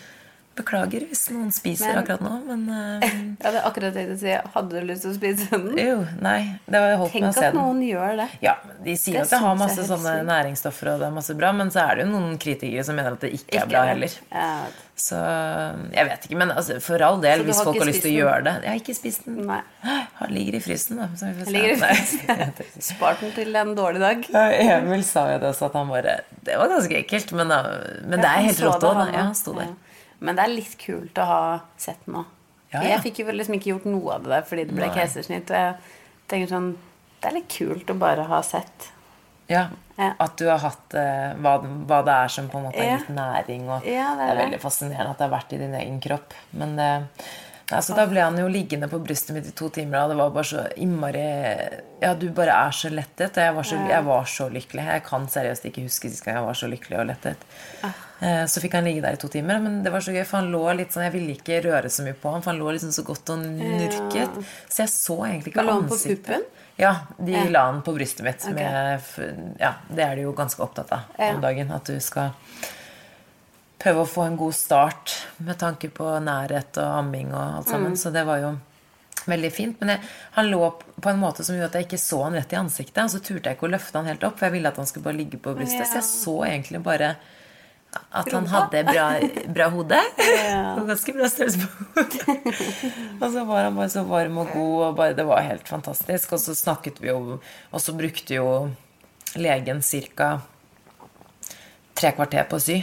Beklager 0.59 1.05
hvis 1.07 1.23
noen 1.31 1.53
spiser 1.55 1.93
Men- 1.93 2.01
akkurat 2.03 2.23
nå, 2.27 2.33
men 2.49 2.65
eh, 2.79 3.07
Jeg 3.09 3.47
hadde 3.47 3.63
akkurat 3.69 3.95
tenkt 3.95 4.17
å 4.17 4.19
si 4.19 4.33
Hadde 4.57 4.75
du 4.81 4.89
lyst 4.89 5.05
til 5.07 5.13
å 5.13 5.17
spise 5.19 5.49
den? 5.53 5.79
Jo, 5.79 6.01
nei. 6.25 6.41
Det 6.67 6.81
var 6.83 6.97
holdt 7.05 7.15
med 7.21 7.29
å 7.29 7.33
se 7.37 7.47
at 7.47 7.55
den. 7.55 7.61
noen 7.63 7.85
gjør 7.87 8.17
det. 8.25 8.29
Ja, 8.45 8.57
De 8.85 8.97
sier 8.99 9.21
Det 9.21 9.27
at 9.29 9.33
det 9.37 9.41
har 9.45 9.57
masse 9.63 9.87
sånne 9.87 10.17
syk. 10.19 10.27
næringsstoffer 10.33 10.93
og 10.95 11.01
det 11.05 11.09
er 11.11 11.17
masse 11.21 11.37
bra, 11.39 11.53
men 11.55 11.71
så 11.75 11.85
er 11.87 12.01
det 12.01 12.07
jo 12.09 12.13
noen 12.17 12.37
kritikere 12.43 12.85
som 12.89 12.99
mener 12.99 13.15
at 13.17 13.25
det 13.25 13.33
ikke, 13.39 13.63
er 13.63 13.71
bra 13.71 13.85
heller. 13.93 14.19
Ja. 14.33 14.51
Så 14.99 15.15
jeg 15.95 16.09
vet 16.09 16.25
ikke, 16.27 16.37
men 16.41 16.51
altså, 16.51 16.81
for 16.83 17.03
all 17.07 17.21
del, 17.23 17.45
hvis 17.47 17.61
folk 17.63 17.77
har 17.79 17.87
lyst 17.87 18.03
til 18.03 18.11
å 18.11 18.15
gjøre 18.17 18.41
det 18.49 18.55
Jeg 18.65 18.71
har 18.73 18.81
ikke 18.81 18.97
spist 18.99 19.29
den. 19.29 19.37
Nei. 19.47 19.61
Den 19.85 20.33
ligger 20.35 20.57
i 20.59 20.63
frysen, 20.65 20.99
da. 20.99 21.07
Så 21.15 21.29
vi 21.29 21.37
får 21.39 21.47
se. 21.47 21.53
Ligger 21.55 21.75
i 21.75 21.77
Nei. 21.79 21.93
frysen. 22.59 22.83
Spart 22.91 23.23
den 23.23 23.31
til 23.37 23.55
en 23.63 23.75
dårlig 23.79 24.03
dag. 24.03 24.27
Ja, 24.35 24.47
Emil 24.81 25.05
sa 25.07 25.29
jo 25.31 25.39
det 25.45 25.53
også, 25.53 25.69
at 25.71 25.77
han 25.79 25.93
bare 25.93 26.17
Det 26.43 26.57
var 26.59 26.73
ganske 26.75 26.99
ekkelt, 27.05 27.31
men, 27.39 27.55
men 28.11 28.19
det 28.19 28.27
er 28.33 28.49
helt 28.49 28.65
rått 28.67 28.81
det, 28.83 28.91
òg. 28.91 28.99
han 29.05 29.15
Ja, 29.15 29.23
han 29.31 29.39
sto 29.39 29.55
der. 29.55 29.71
Ja. 29.71 29.85
Men 30.21 30.37
det 30.37 30.45
er 30.45 30.55
litt 30.55 30.77
kult 30.79 31.19
å 31.23 31.25
ha 31.25 31.41
sett 31.77 32.07
nå. 32.11 32.25
Ja, 32.73 32.83
ja. 32.83 32.89
Jeg 32.97 33.03
fikk 33.07 33.19
jo 33.23 33.33
liksom 33.33 33.55
ikke 33.57 33.71
gjort 33.73 33.85
noe 33.89 34.15
av 34.19 34.23
det 34.27 34.31
der 34.35 34.43
fordi 34.49 34.65
det 34.69 34.75
ble 34.77 34.89
keisersnitt. 34.93 35.51
Og 35.51 35.57
jeg 35.57 35.75
tenker 36.29 36.51
sånn 36.53 36.77
Det 37.21 37.29
er 37.31 37.35
litt 37.35 37.49
kult 37.51 37.89
å 37.91 37.99
bare 37.99 38.25
ha 38.29 38.43
sett. 38.43 38.91
Ja, 39.49 39.69
Ja. 39.99 40.13
At 40.23 40.37
du 40.39 40.45
har 40.47 40.59
hatt 40.63 40.95
eh, 40.95 41.33
hva, 41.43 41.57
hva 41.89 41.97
det 42.07 42.13
er 42.15 42.29
som 42.31 42.47
på 42.49 42.59
en 42.61 42.67
måte 42.69 42.79
har 42.79 42.85
Ja. 42.87 42.99
gitt 43.01 43.09
næring. 43.17 43.65
Og 43.69 43.83
det 43.83 43.91
det 43.91 43.99
er 43.99 44.21
er 44.23 44.35
det. 44.37 44.45
veldig 44.45 44.61
fascinerende 44.63 45.11
at 45.11 45.19
det 45.19 45.27
har 45.27 45.33
vært 45.41 45.53
i 45.53 45.59
din 45.59 45.75
egen 45.75 45.97
kropp. 46.01 46.35
Men 46.53 46.77
det, 46.77 46.91
altså, 47.73 47.97
da 47.97 48.05
ble 48.07 48.21
han 48.23 48.37
jo 48.39 48.47
liggende 48.47 48.87
på 48.89 49.01
brystet 49.03 49.35
mitt 49.35 49.49
i 49.49 49.51
to 49.59 49.69
timer, 49.71 50.05
og 50.05 50.11
det 50.11 50.19
var 50.21 50.31
bare 50.31 50.45
så 50.45 50.63
innmari 50.77 51.25
Ja, 52.01 52.15
du 52.15 52.29
bare 52.31 52.55
er 52.69 52.71
så 52.71 52.91
lettet. 52.95 53.35
Og 53.37 53.43
jeg 53.43 53.55
var 53.57 53.63
så, 53.65 53.81
jeg 53.89 54.05
var 54.05 54.25
så 54.25 54.49
lykkelig. 54.53 54.85
Jeg 54.87 55.03
kan 55.09 55.27
seriøst 55.27 55.65
ikke 55.67 55.83
huske 55.89 56.11
sist 56.13 56.25
gang 56.25 56.37
jeg 56.37 56.45
var 56.47 56.55
så 56.55 56.69
lykkelig 56.71 57.01
og 57.01 57.07
lettet. 57.11 57.37
Ah. 57.83 57.91
Eh, 58.21 58.45
Så 58.51 58.61
fikk 58.61 58.73
han 58.75 58.85
ligge 58.85 59.01
der 59.03 59.13
i 59.13 59.17
to 59.17 59.29
timer, 59.29 59.61
men 59.63 59.83
det 59.85 59.93
var 59.93 60.01
så 60.01 60.11
gøy, 60.13 60.25
for 60.27 60.39
han 60.41 60.51
lå 60.51 60.63
litt 60.77 60.91
sånn 60.91 61.05
Jeg 61.05 61.13
ville 61.13 61.35
ikke 61.37 61.61
røre 61.65 61.87
så 61.91 62.03
mye 62.03 62.15
på 62.19 62.33
han, 62.33 62.43
for 62.43 62.51
han 62.51 62.59
lå 62.61 62.73
liksom 62.75 62.91
så 62.91 63.05
godt 63.07 63.31
og 63.31 63.39
nurket. 63.47 64.41
Så 64.69 64.83
jeg 64.83 64.89
så 64.91 65.19
egentlig 65.29 65.53
ikke 65.53 65.57
Men 65.63 65.67
lå 65.67 65.73
han 65.79 65.89
på 65.89 65.95
ansiktet. 65.95 66.25
puppen? 66.27 66.43
Ja, 66.79 66.95
de 67.19 67.33
Ja. 67.33 67.45
la 67.51 67.65
han 67.73 67.83
på 67.83 67.95
brystet 67.95 68.23
mitt. 68.25 68.43
Okay. 68.43 68.55
Med, 68.55 69.57
ja, 69.61 69.75
det 69.91 70.05
er 70.05 70.15
de 70.17 70.23
jo 70.23 70.33
ganske 70.33 70.59
opptatt 70.63 70.93
av 70.93 71.01
Ja. 71.19 71.35
om 71.35 71.41
dagen. 71.41 71.71
At 71.73 71.85
du 71.85 71.99
skal 72.01 72.33
prøve 73.79 74.03
å 74.03 74.09
få 74.09 74.27
en 74.27 74.37
god 74.37 74.55
start 74.55 75.13
med 75.39 75.59
tanke 75.59 75.89
på 75.95 76.05
nærhet 76.23 76.77
og 76.79 76.99
amming 76.99 77.33
og 77.33 77.57
alt 77.59 77.67
Mm. 77.69 77.97
Så 77.97 78.13
det 78.13 78.25
var 78.27 78.39
jo 78.41 78.59
veldig 79.27 79.53
fint. 79.53 79.77
Men 79.81 79.89
jeg, 79.91 80.01
han 80.33 80.47
lå 80.51 80.73
på 81.01 81.11
en 81.11 81.21
måte 81.21 81.45
som 81.45 81.55
gjorde 81.55 81.67
at 81.67 81.73
jeg 81.75 81.87
ikke 81.87 81.99
så 82.03 82.25
han 82.25 82.35
rett 82.35 82.53
i 82.53 82.57
ansiktet. 82.57 83.05
Og 83.05 83.11
så 83.11 83.21
turte 83.21 83.45
jeg 83.51 83.57
ikke 83.59 83.69
å 83.69 83.75
løfte 83.77 83.93
han 83.95 84.07
helt 84.07 84.25
opp, 84.25 84.39
for 84.39 84.47
jeg 84.47 84.53
ville 84.53 84.69
at 84.69 84.77
han 84.77 84.87
skulle 84.87 85.05
bare 85.05 85.17
ligge 85.19 85.39
på 85.39 85.55
brystet. 85.55 85.87
Så 85.87 85.95
jeg 85.95 86.03
så 86.05 86.45
egentlig 86.47 86.83
bare 86.83 87.17
at 88.11 88.29
han 88.33 88.47
hadde 88.47 88.83
bra, 88.89 89.07
bra 89.55 89.69
hode. 89.73 90.01
Ja. 90.49 90.75
Og 90.79 90.89
ganske 90.89 91.13
bra 91.17 91.29
størrelse 91.29 91.65
på 91.65 91.87
hodet. 91.97 92.37
og 93.23 93.33
så 93.33 93.45
var 93.49 93.67
han 93.69 93.79
bare 93.79 93.93
så 93.93 94.05
varm 94.09 94.39
og 94.43 94.53
god, 94.53 94.77
og 94.89 94.99
bare, 95.01 95.17
det 95.17 95.27
var 95.29 95.45
helt 95.45 95.69
fantastisk. 95.69 96.37
Og 96.37 96.43
så 96.43 96.55
snakket 96.57 97.01
vi 97.03 97.11
jo 97.11 97.39
Og 97.39 97.81
så 97.83 97.93
brukte 97.97 98.39
jo 98.39 98.47
legen 99.37 99.83
ca. 99.83 100.31
tre 101.99 102.13
kvarter 102.17 102.47
på 102.49 102.57
å 102.57 102.63
sy. 102.63 102.79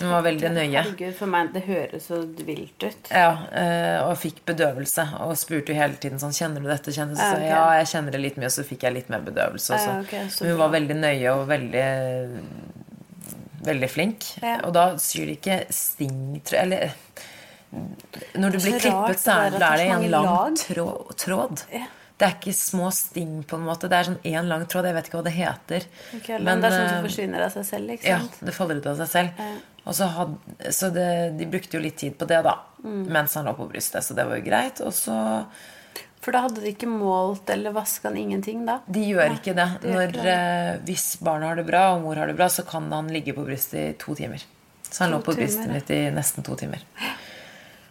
Hun 0.00 0.12
var 0.14 0.22
veldig 0.24 0.50
nøye. 0.54 0.80
Herregud, 0.80 1.12
for 1.18 1.28
meg, 1.28 1.50
det 1.52 1.64
høres 1.66 2.06
så 2.08 2.22
vilt 2.46 2.84
ut. 2.86 3.10
Ja, 3.12 3.32
eh, 3.52 3.98
og 4.06 4.14
fikk 4.22 4.40
bedøvelse. 4.48 5.04
Og 5.26 5.34
spurte 5.38 5.74
jo 5.74 5.76
hele 5.76 5.98
tiden 6.00 6.22
sånn 6.22 6.32
Kjenner 6.36 6.62
du 6.64 6.70
dette? 6.70 6.94
Kjenner 6.94 7.18
du? 7.18 7.20
Så 7.20 7.26
Ja, 7.26 7.42
jeg. 7.42 7.50
Ja, 7.52 7.64
jeg 7.82 7.90
kjenner 7.92 8.16
det 8.16 8.22
litt 8.22 8.38
mye. 8.40 8.48
Og 8.48 8.54
så 8.54 8.64
fikk 8.66 8.86
jeg 8.86 8.96
litt 8.96 9.10
mer 9.12 9.26
bedøvelse. 9.26 9.76
også. 9.76 9.90
Ja, 9.90 10.00
ok, 10.06 10.30
så 10.32 10.44
Men 10.46 10.54
hun 10.54 10.62
var 10.62 10.72
veldig 10.78 10.96
nøye 11.02 11.34
og 11.34 11.44
veldig 11.50 11.86
Veldig 13.66 13.90
flink. 13.92 14.26
Ja. 14.40 14.58
Og 14.66 14.74
da 14.76 14.86
syr 15.02 15.28
de 15.28 15.36
ikke 15.36 15.56
sting 15.74 16.40
Eller 16.56 16.94
Når 18.40 18.54
du 18.56 18.58
blir 18.58 18.76
rart 18.78 18.84
klippet, 18.86 19.22
så 19.22 19.36
er 19.36 19.56
det 19.56 19.62
er 19.62 19.82
det 19.82 19.88
en 19.94 20.06
lang 20.10 20.56
tråd. 20.58 21.16
tråd. 21.20 21.64
Ja. 21.72 21.86
Det 22.20 22.26
er 22.26 22.34
ikke 22.36 22.52
små 22.52 22.90
sting, 22.92 23.38
på 23.48 23.56
en 23.56 23.62
måte. 23.64 23.88
Det 23.88 23.96
er 23.96 24.08
sånn 24.10 24.18
én 24.28 24.48
lang 24.50 24.66
tråd. 24.68 24.90
Jeg 24.90 24.96
vet 24.98 25.06
ikke 25.08 25.20
hva 25.20 25.24
det 25.24 25.32
heter. 25.32 25.86
Okay, 26.18 26.36
men, 26.36 26.60
det 26.60 26.68
er 26.68 26.74
sånn 26.74 26.88
som 26.90 26.98
eh, 26.98 27.04
forsvinner 27.06 27.44
av 27.46 27.54
seg 27.54 27.64
selv, 27.64 27.94
ikke 27.94 28.10
ja, 28.10 28.18
det 28.44 28.52
faller 28.52 28.80
ut 28.82 28.88
av 28.90 28.98
seg 28.98 29.08
selv. 29.08 29.40
Ja. 29.40 29.52
Og 29.88 29.96
så, 29.96 30.08
had, 30.12 30.34
så 30.76 30.90
det, 30.92 31.06
de 31.38 31.48
brukte 31.48 31.78
jo 31.78 31.80
litt 31.80 31.96
tid 32.02 32.18
på 32.20 32.28
det, 32.28 32.42
da. 32.44 32.58
Mm. 32.84 33.06
Mens 33.08 33.38
han 33.38 33.48
lå 33.48 33.54
på 33.56 33.70
brystet, 33.70 34.04
så 34.04 34.16
det 34.18 34.26
var 34.28 34.36
jo 34.36 34.44
greit. 34.50 34.82
Og 34.84 34.92
så 34.92 35.16
For 36.20 36.36
da 36.36 36.42
hadde 36.44 36.60
de 36.60 36.72
ikke 36.74 36.88
målt 36.90 37.48
eller 37.50 37.72
vaska 37.72 38.12
ingenting, 38.12 38.66
da? 38.68 38.80
De 38.86 39.06
gjør 39.08 39.38
ikke 39.38 39.54
det. 39.56 39.68
Når, 39.86 40.12
det. 40.18 40.34
eh, 40.34 40.72
hvis 40.84 41.14
barnet 41.24 41.48
har 41.48 41.60
det 41.60 41.64
bra, 41.70 41.84
og 41.94 42.04
mor 42.04 42.20
har 42.20 42.28
det 42.28 42.36
bra, 42.36 42.50
så 42.52 42.64
kan 42.68 42.90
han 42.92 43.08
ligge 43.12 43.32
på 43.36 43.44
brystet 43.46 43.80
i 43.80 43.86
to 44.00 44.14
timer. 44.18 44.44
Så 44.84 45.04
han 45.04 45.14
To 45.14 45.16
lå 45.16 45.24
på 45.24 45.36
brystet 45.38 45.64
timer, 45.64 45.78
mitt 45.80 45.92
i 45.96 46.00
nesten 46.12 46.44
to 46.44 46.56
timer. 46.60 46.84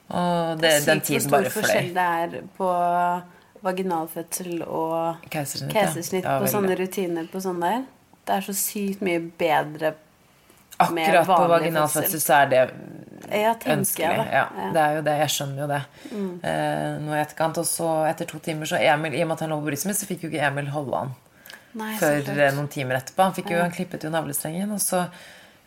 Og 0.09 0.57
det, 0.57 0.71
den 0.87 1.03
Sykt 1.05 1.29
hvor 1.29 1.43
stor 1.45 1.51
forskjell 1.53 1.91
det 1.93 2.05
er 2.21 2.31
på 2.57 2.69
vaginalfødsel 3.61 4.63
og 4.65 5.25
Keisersnitt, 5.29 5.75
ja. 5.75 5.83
keisersnitt 5.83 6.25
Ja, 6.25 6.37
på 6.41 6.49
sånne 6.49 6.77
rutiner 6.79 7.27
på 7.29 7.41
sånn 7.43 7.61
der. 7.61 7.83
Det 8.25 8.37
er 8.39 8.45
så 8.47 8.55
sykt 8.57 9.03
mye 9.05 9.21
bedre 9.37 9.91
med 9.93 10.08
Akkurat 10.79 11.27
på 11.27 11.47
vaginal 11.51 11.89
fødsel. 11.91 12.21
så 12.23 12.33
er 12.41 12.51
det 12.53 12.61
Ja, 13.29 13.53
ønskelig. 13.53 14.25
Ja. 14.31 14.45
Mm. 14.55 14.73
det 14.73 14.81
er 14.81 14.93
jo 14.95 15.01
det. 15.05 15.15
Jeg 15.19 15.33
skjønner 15.35 15.61
jo 15.61 15.67
det. 15.69 15.81
Eh, 16.49 16.93
nå 17.03 17.13
i 17.13 17.19
etterkant. 17.21 17.59
Og 17.61 17.67
så 17.67 17.89
etter 18.09 18.29
to 18.29 18.39
timer, 18.39 18.65
så 18.65 18.79
Emil, 18.81 19.13
i 19.13 19.21
og 19.23 19.29
med 19.29 19.35
at 19.37 19.43
han 19.45 19.51
lå 19.53 19.59
på 19.59 19.69
brystet 19.69 19.91
mitt, 19.91 19.99
så 19.99 20.07
fikk 20.09 20.23
jo 20.25 20.31
ikke 20.31 20.45
Emil 20.47 20.71
holde 20.73 21.03
han 21.03 21.11
Nei, 21.77 21.91
før 21.99 22.31
eh, 22.33 22.53
noen 22.55 22.69
timer 22.71 22.97
etterpå. 23.01 23.27
Han, 23.27 23.35
fikk 23.37 23.51
jo, 23.53 23.59
han 23.61 23.75
klippet 23.75 24.07
jo 24.07 24.13
navlestrengen, 24.13 24.71
og 24.73 24.81
så 24.81 25.03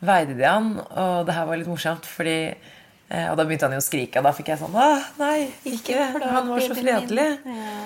veide 0.03 0.35
de 0.39 0.49
han. 0.49 0.73
Og 0.81 1.27
det 1.29 1.37
her 1.37 1.47
var 1.47 1.61
litt 1.61 1.71
morsomt, 1.71 2.09
fordi 2.09 2.39
eh, 2.51 3.27
Og 3.31 3.37
da 3.39 3.45
begynte 3.45 3.69
han 3.69 3.77
jo 3.77 3.83
å 3.83 3.85
skrike, 3.85 4.19
og 4.19 4.27
da 4.27 4.33
fikk 4.35 4.55
jeg 4.55 4.63
sånn 4.63 4.79
nei, 5.21 5.51
ikke! 5.69 6.09
Han 6.25 6.49
var 6.51 6.65
så 6.65 6.79
fredelig. 6.79 7.29
Ja. 7.47 7.77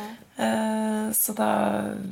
Eh, 0.46 1.02
så 1.16 1.32
da 1.36 1.50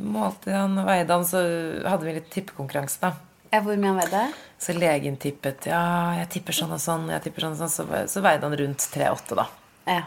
målte 0.01 0.53
han 0.53 0.79
og 0.81 0.89
veide 0.89 1.17
han, 1.17 1.25
så 1.29 1.41
hadde 1.87 2.09
vi 2.09 2.19
litt 2.19 2.31
tippekonkurranse, 2.35 3.01
da. 3.01 3.15
Hvor 3.63 3.77
mye 3.79 3.93
han 3.93 4.01
veide? 4.03 4.25
Så 4.65 4.73
legen 4.77 5.17
tippet 5.21 5.67
Ja, 5.69 5.83
jeg 6.21 6.31
tipper 6.39 6.57
sånn 6.57 6.73
og 6.75 6.81
sånn, 6.83 7.07
jeg 7.13 7.23
tipper 7.27 7.45
sånn 7.47 7.55
og 7.55 7.61
sånn. 7.63 7.73
Så, 7.73 7.87
så 8.11 8.25
veide 8.25 8.49
han 8.49 8.57
rundt 8.59 8.89
3,8, 8.95 9.39
da. 9.39 9.47
Ja. 9.87 10.03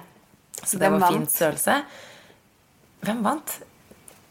Så 0.64 0.80
det 0.82 0.88
Hvem 0.90 1.00
var 1.02 1.14
fin 1.14 1.28
størrelse. 1.30 1.82
Hvem 3.06 3.20
vant? 3.26 3.58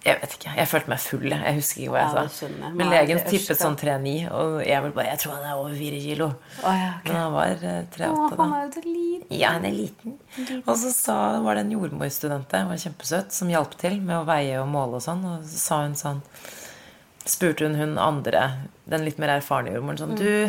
Jeg 0.06 0.20
vet 0.22 0.34
ikke. 0.36 0.50
Jeg 0.54 0.68
følte 0.70 0.90
meg 0.92 1.00
full. 1.02 1.24
Jeg 1.34 1.54
husker 1.56 1.80
ikke 1.82 1.92
hva 1.96 2.02
jeg 2.02 2.10
Ja, 2.14 2.26
sa. 2.30 2.68
Men 2.78 2.90
legen 2.92 3.20
tippet 3.26 3.58
sånn 3.58 3.74
3,9, 3.78 4.12
og 4.30 4.60
jeg 4.62 4.82
vel 4.84 4.92
bare 4.94 5.06
Jeg 5.08 5.18
tror 5.22 5.32
han 5.34 5.46
er 5.48 5.54
over 5.62 5.72
4 5.74 6.02
kilo. 6.04 6.28
Oh, 6.62 6.76
ja, 6.78 6.90
okay. 7.00 7.08
Men 7.10 7.16
han 7.18 7.32
var 7.34 7.64
eh, 7.70 7.80
Å, 7.80 7.88
3,8, 7.96 8.28
han 8.28 8.36
da. 8.38 8.46
er 8.46 8.68
jo 8.68 8.74
så 8.76 8.84
liten. 8.86 9.32
Ja, 9.40 9.50
han 9.56 9.66
er 9.66 9.74
liten. 9.74 10.14
Og 10.60 10.76
så 10.82 10.92
sa, 10.94 11.16
var 11.42 11.58
det 11.58 11.64
en 11.66 11.74
jordmorstudent 11.74 12.46
der, 12.54 12.68
var 12.70 12.78
kjempesøt, 12.84 13.34
som 13.34 13.50
hjalp 13.50 13.74
til 13.82 13.98
med 13.98 14.20
å 14.20 14.28
veie 14.28 14.60
og 14.62 14.70
måle 14.70 15.00
og 15.00 15.02
sånn. 15.08 15.26
Og 15.26 15.42
så 15.50 15.58
sa 15.64 15.80
hun 15.82 15.98
sånn 15.98 16.22
Spurte 17.26 17.66
hun 17.66 17.74
hun 17.74 17.96
andre, 17.98 18.42
den 18.86 19.06
litt 19.06 19.18
mer 19.22 19.36
erfarne 19.36 19.72
jordmoren, 19.74 19.98
sånn 19.98 20.18
Du, 20.18 20.46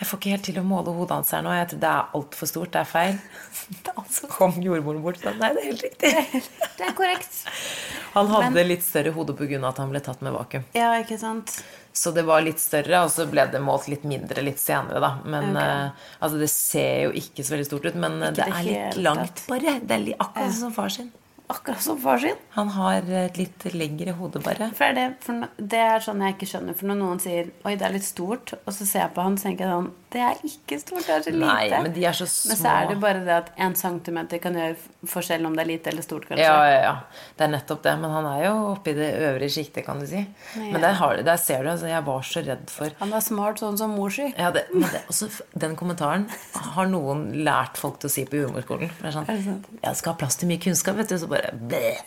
Jeg 0.00 0.08
får 0.08 0.20
ikke 0.20 0.32
helt 0.34 0.46
til 0.48 0.60
å 0.60 0.64
måle 0.64 0.92
hodet 0.96 1.16
hans 1.16 1.32
her 1.32 1.44
nå. 1.44 1.52
Jeg 1.56 1.70
tror 1.72 1.80
Det 1.82 1.88
er 1.90 2.14
altfor 2.18 2.48
stort. 2.48 2.72
Det 2.72 2.80
er 2.82 2.88
feil. 2.88 3.18
Så 4.16 4.28
kom 4.32 4.56
jordmoren 4.60 5.02
bort 5.04 5.20
og 5.20 5.26
sa 5.28 5.34
nei, 5.38 5.52
det 5.56 5.62
er 5.62 5.68
helt 5.70 5.84
riktig. 5.86 6.44
Det 6.78 6.86
er 6.88 6.96
korrekt. 6.98 7.42
Han 8.16 8.30
hadde 8.32 8.64
litt 8.66 8.82
større 8.82 9.12
hode 9.14 9.36
pga. 9.38 9.60
at 9.68 9.78
han 9.78 9.92
ble 9.92 10.00
tatt 10.02 10.24
med 10.26 10.34
vakuum. 10.34 10.64
Ja, 10.74 10.96
ikke 10.98 11.18
sant. 11.20 11.60
Så 11.92 12.10
det 12.14 12.24
var 12.26 12.42
litt 12.42 12.58
større, 12.58 13.04
og 13.04 13.10
så 13.14 13.26
ble 13.30 13.44
det 13.52 13.60
målt 13.62 13.86
litt 13.90 14.02
mindre 14.08 14.42
litt 14.42 14.58
senere, 14.62 14.98
da. 15.02 15.12
Men 15.22 15.52
okay. 15.52 15.86
uh, 15.86 16.10
altså, 16.18 16.40
det 16.42 16.50
ser 16.50 17.06
jo 17.06 17.14
ikke 17.22 17.46
så 17.46 17.54
veldig 17.54 17.68
stort 17.68 17.86
ut, 17.86 17.98
men 18.02 18.18
eh, 18.18 18.34
det 18.34 18.46
det 18.46 18.58
er 18.58 18.66
litt 18.66 19.00
langt, 19.02 19.42
bare. 19.50 19.76
Det 19.82 19.96
er 19.96 20.02
akkurat 20.02 20.26
akkurat 20.26 20.58
som 20.58 20.74
far 20.74 20.90
sin. 20.94 21.10
Akkurat 21.50 21.82
som 21.82 21.98
far 21.98 22.20
sin. 22.22 22.36
Han 22.56 22.68
har 22.76 23.08
et 23.24 23.38
litt 23.40 23.64
lengre 23.74 24.14
hode, 24.18 24.42
bare. 24.44 24.70
For 24.78 24.94
det, 24.94 25.06
for 25.24 25.48
det 25.58 25.80
er 25.82 26.04
sånn 26.04 26.22
jeg 26.22 26.36
ikke 26.36 26.50
skjønner. 26.52 26.76
For 26.78 26.90
når 26.90 27.00
noen 27.00 27.22
sier 27.22 27.50
'oi, 27.64 27.74
det 27.74 27.88
er 27.88 27.96
litt 27.96 28.06
stort', 28.06 28.54
og 28.60 28.76
så 28.76 28.86
ser 28.86 29.04
jeg 29.04 29.14
på 29.16 29.24
han, 29.26 29.38
så 29.38 29.48
tenker 29.48 29.66
jeg 29.66 29.74
sånn 29.74 29.90
'det 30.10 30.20
er 30.20 30.34
ikke 30.44 30.78
stort, 30.80 31.04
det 31.06 31.14
er 31.14 31.22
så 31.22 31.30
lite'. 31.30 31.46
Nei, 31.46 31.82
men 31.82 31.92
de 31.94 32.04
er 32.04 32.12
så 32.18 32.26
små. 32.26 32.48
Men 32.50 32.56
så 32.58 32.68
er 32.74 32.88
det 32.88 32.96
bare 33.00 33.20
det 33.24 33.34
at 33.36 33.50
en 33.58 33.74
centimeter 33.78 34.38
kan 34.42 34.54
gjøre 34.58 34.76
forskjell 35.06 35.46
om 35.46 35.54
det 35.54 35.62
er 35.62 35.68
lite 35.70 35.90
eller 35.92 36.02
stort, 36.02 36.26
kanskje. 36.28 36.44
Ja, 36.44 36.56
ja, 36.66 36.80
ja. 36.82 36.94
Det 37.38 37.44
er 37.46 37.52
nettopp 37.52 37.82
det. 37.82 37.92
Men 38.00 38.10
han 38.10 38.26
er 38.26 38.44
jo 38.48 38.54
oppe 38.72 38.90
i 38.90 38.94
det 38.94 39.10
øvre 39.28 39.48
sjiktet, 39.48 39.84
kan 39.86 40.00
du 40.00 40.06
si. 40.06 40.24
Men 40.56 40.80
der, 40.80 40.92
har, 40.98 41.22
der 41.22 41.36
ser 41.36 41.62
du, 41.62 41.70
altså, 41.70 41.86
jeg 41.86 42.04
var 42.06 42.22
så 42.26 42.42
redd 42.46 42.70
for 42.70 42.90
Han 42.98 43.12
er 43.12 43.20
smart 43.20 43.58
sånn 43.62 43.78
som 43.78 43.90
mor 43.94 44.10
si. 44.10 44.26
ja, 44.36 44.50
det, 44.50 44.64
også, 45.08 45.30
Den 45.54 45.76
kommentaren 45.76 46.26
har 46.74 46.86
noen 46.90 47.44
lært 47.44 47.78
folk 47.78 48.00
til 48.00 48.08
å 48.10 48.12
si 48.12 48.24
på 48.26 48.42
humorskolen. 48.44 48.90
Det 49.00 49.06
er 49.06 49.14
sånn, 49.14 49.28
Er 49.30 49.36
det? 49.46 49.56
Jeg 49.84 49.96
skal 49.96 50.12
ha 50.12 50.18
plass 50.18 50.36
til 50.36 50.48
mye 50.48 50.58
kunnskap, 50.58 50.96
vet 50.96 51.08
du. 51.08 51.18
Så 51.18 51.28
bare 51.30 51.52
bleh. 51.54 52.02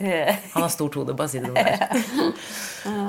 Han 0.53 0.61
har 0.67 0.69
stort 0.69 0.95
hode, 0.95 1.13
bare 1.15 1.29
si 1.29 1.39
det 1.39 1.47
noe 1.47 1.63
der. 1.63 1.79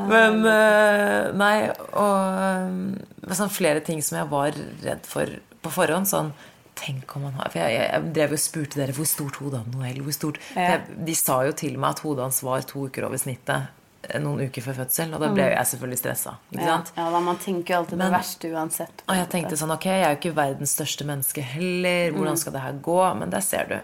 Men 0.08 0.46
eh, 0.46 1.32
Nei, 1.34 1.70
og 1.92 3.13
sånn 3.32 3.50
flere 3.50 3.80
ting 3.80 4.02
som 4.02 4.18
jeg 4.18 4.28
var 4.28 4.52
redd 4.82 5.06
for 5.06 5.26
på 5.62 5.70
forhånd. 5.70 6.06
Sånn 6.06 6.32
Tenk 6.74 7.12
om 7.16 7.22
han 7.22 7.32
har 7.34 7.50
For 7.52 7.58
jeg, 7.60 7.70
jeg, 7.78 7.90
jeg 7.92 8.12
drev 8.14 8.32
og 8.32 8.38
spurte 8.38 8.74
dere 8.80 8.92
hvor 8.92 9.06
stort 9.06 9.36
hodet 9.36 9.60
han 9.62 9.70
Noel. 9.70 10.00
Hvor 10.02 10.12
stort 10.12 10.38
Ja. 10.56 10.72
jeg, 10.72 11.04
De 11.06 11.14
sa 11.14 11.44
jo 11.46 11.52
til 11.52 11.78
meg 11.78 11.90
at 11.90 12.00
hodet 12.00 12.24
hans 12.24 12.42
var 12.42 12.60
to 12.62 12.88
uker 12.88 13.04
over 13.06 13.16
snittet 13.16 13.68
eh, 14.10 14.18
noen 14.18 14.40
uker 14.48 14.60
før 14.60 14.74
fødsel. 14.82 15.14
Og 15.14 15.20
da 15.22 15.28
ble 15.32 15.42
jeg 15.54 15.66
selvfølgelig 15.70 15.98
stressa. 16.02 16.34
Ja, 16.50 16.82
ja 16.96 17.10
da, 17.14 17.20
man 17.20 17.36
tenker 17.38 17.74
jo 17.74 17.78
alltid 17.78 17.96
Men- 17.96 18.10
det 18.10 18.18
verste 18.18 18.50
uansett. 18.50 19.04
Og 19.08 19.14
jeg 19.14 19.28
tenkte 19.30 19.56
sånn, 19.56 19.70
ok, 19.70 19.84
jeg 19.86 20.02
er 20.02 20.10
jo 20.10 20.18
ikke 20.18 20.34
verdens 20.34 20.74
største 20.74 21.04
menneske 21.06 21.42
heller. 21.42 22.10
Mm. 22.10 22.16
Hvordan 22.18 22.36
skal 22.42 22.52
det 22.52 22.60
her 22.66 22.72
gå? 22.72 22.98
Men 23.20 23.30
der 23.30 23.40
ser 23.40 23.64
du. 23.70 23.78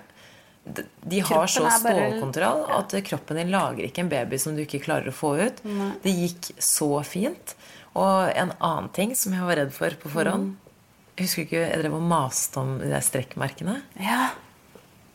De- 0.74 0.84
De 1.08 1.20
har 1.20 1.46
så 1.46 1.70
stålkontroll 1.70 2.66
at 2.74 2.90
kroppen 3.06 3.36
din 3.36 3.50
lager 3.54 3.86
ikke 3.86 4.00
en 4.02 4.08
baby 4.10 4.36
som 4.36 4.56
du 4.56 4.62
ikke 4.66 4.82
klarer 4.82 5.08
å 5.08 5.14
få 5.14 5.36
ut. 5.40 5.62
Det 6.02 6.10
gikk 6.12 6.50
så 6.58 7.04
fint. 7.06 7.54
Og 7.98 8.30
en 8.36 8.52
annen 8.60 8.88
ting 8.94 9.14
som 9.18 9.32
jeg 9.34 9.42
var 9.42 9.56
redd 9.56 9.72
for 9.74 9.90
på 10.02 10.08
forhånd 10.12 10.50
Mm. 10.50 10.56
Jeg 11.16 11.26
husker 11.26 11.42
ikke, 11.44 11.60
jeg 11.68 11.80
drev 11.82 11.94
og 11.98 12.02
maste 12.08 12.56
om 12.56 12.78
de 12.80 12.86
der 12.88 13.02
strekkmerkene. 13.04 13.82
Ja, 14.00 14.30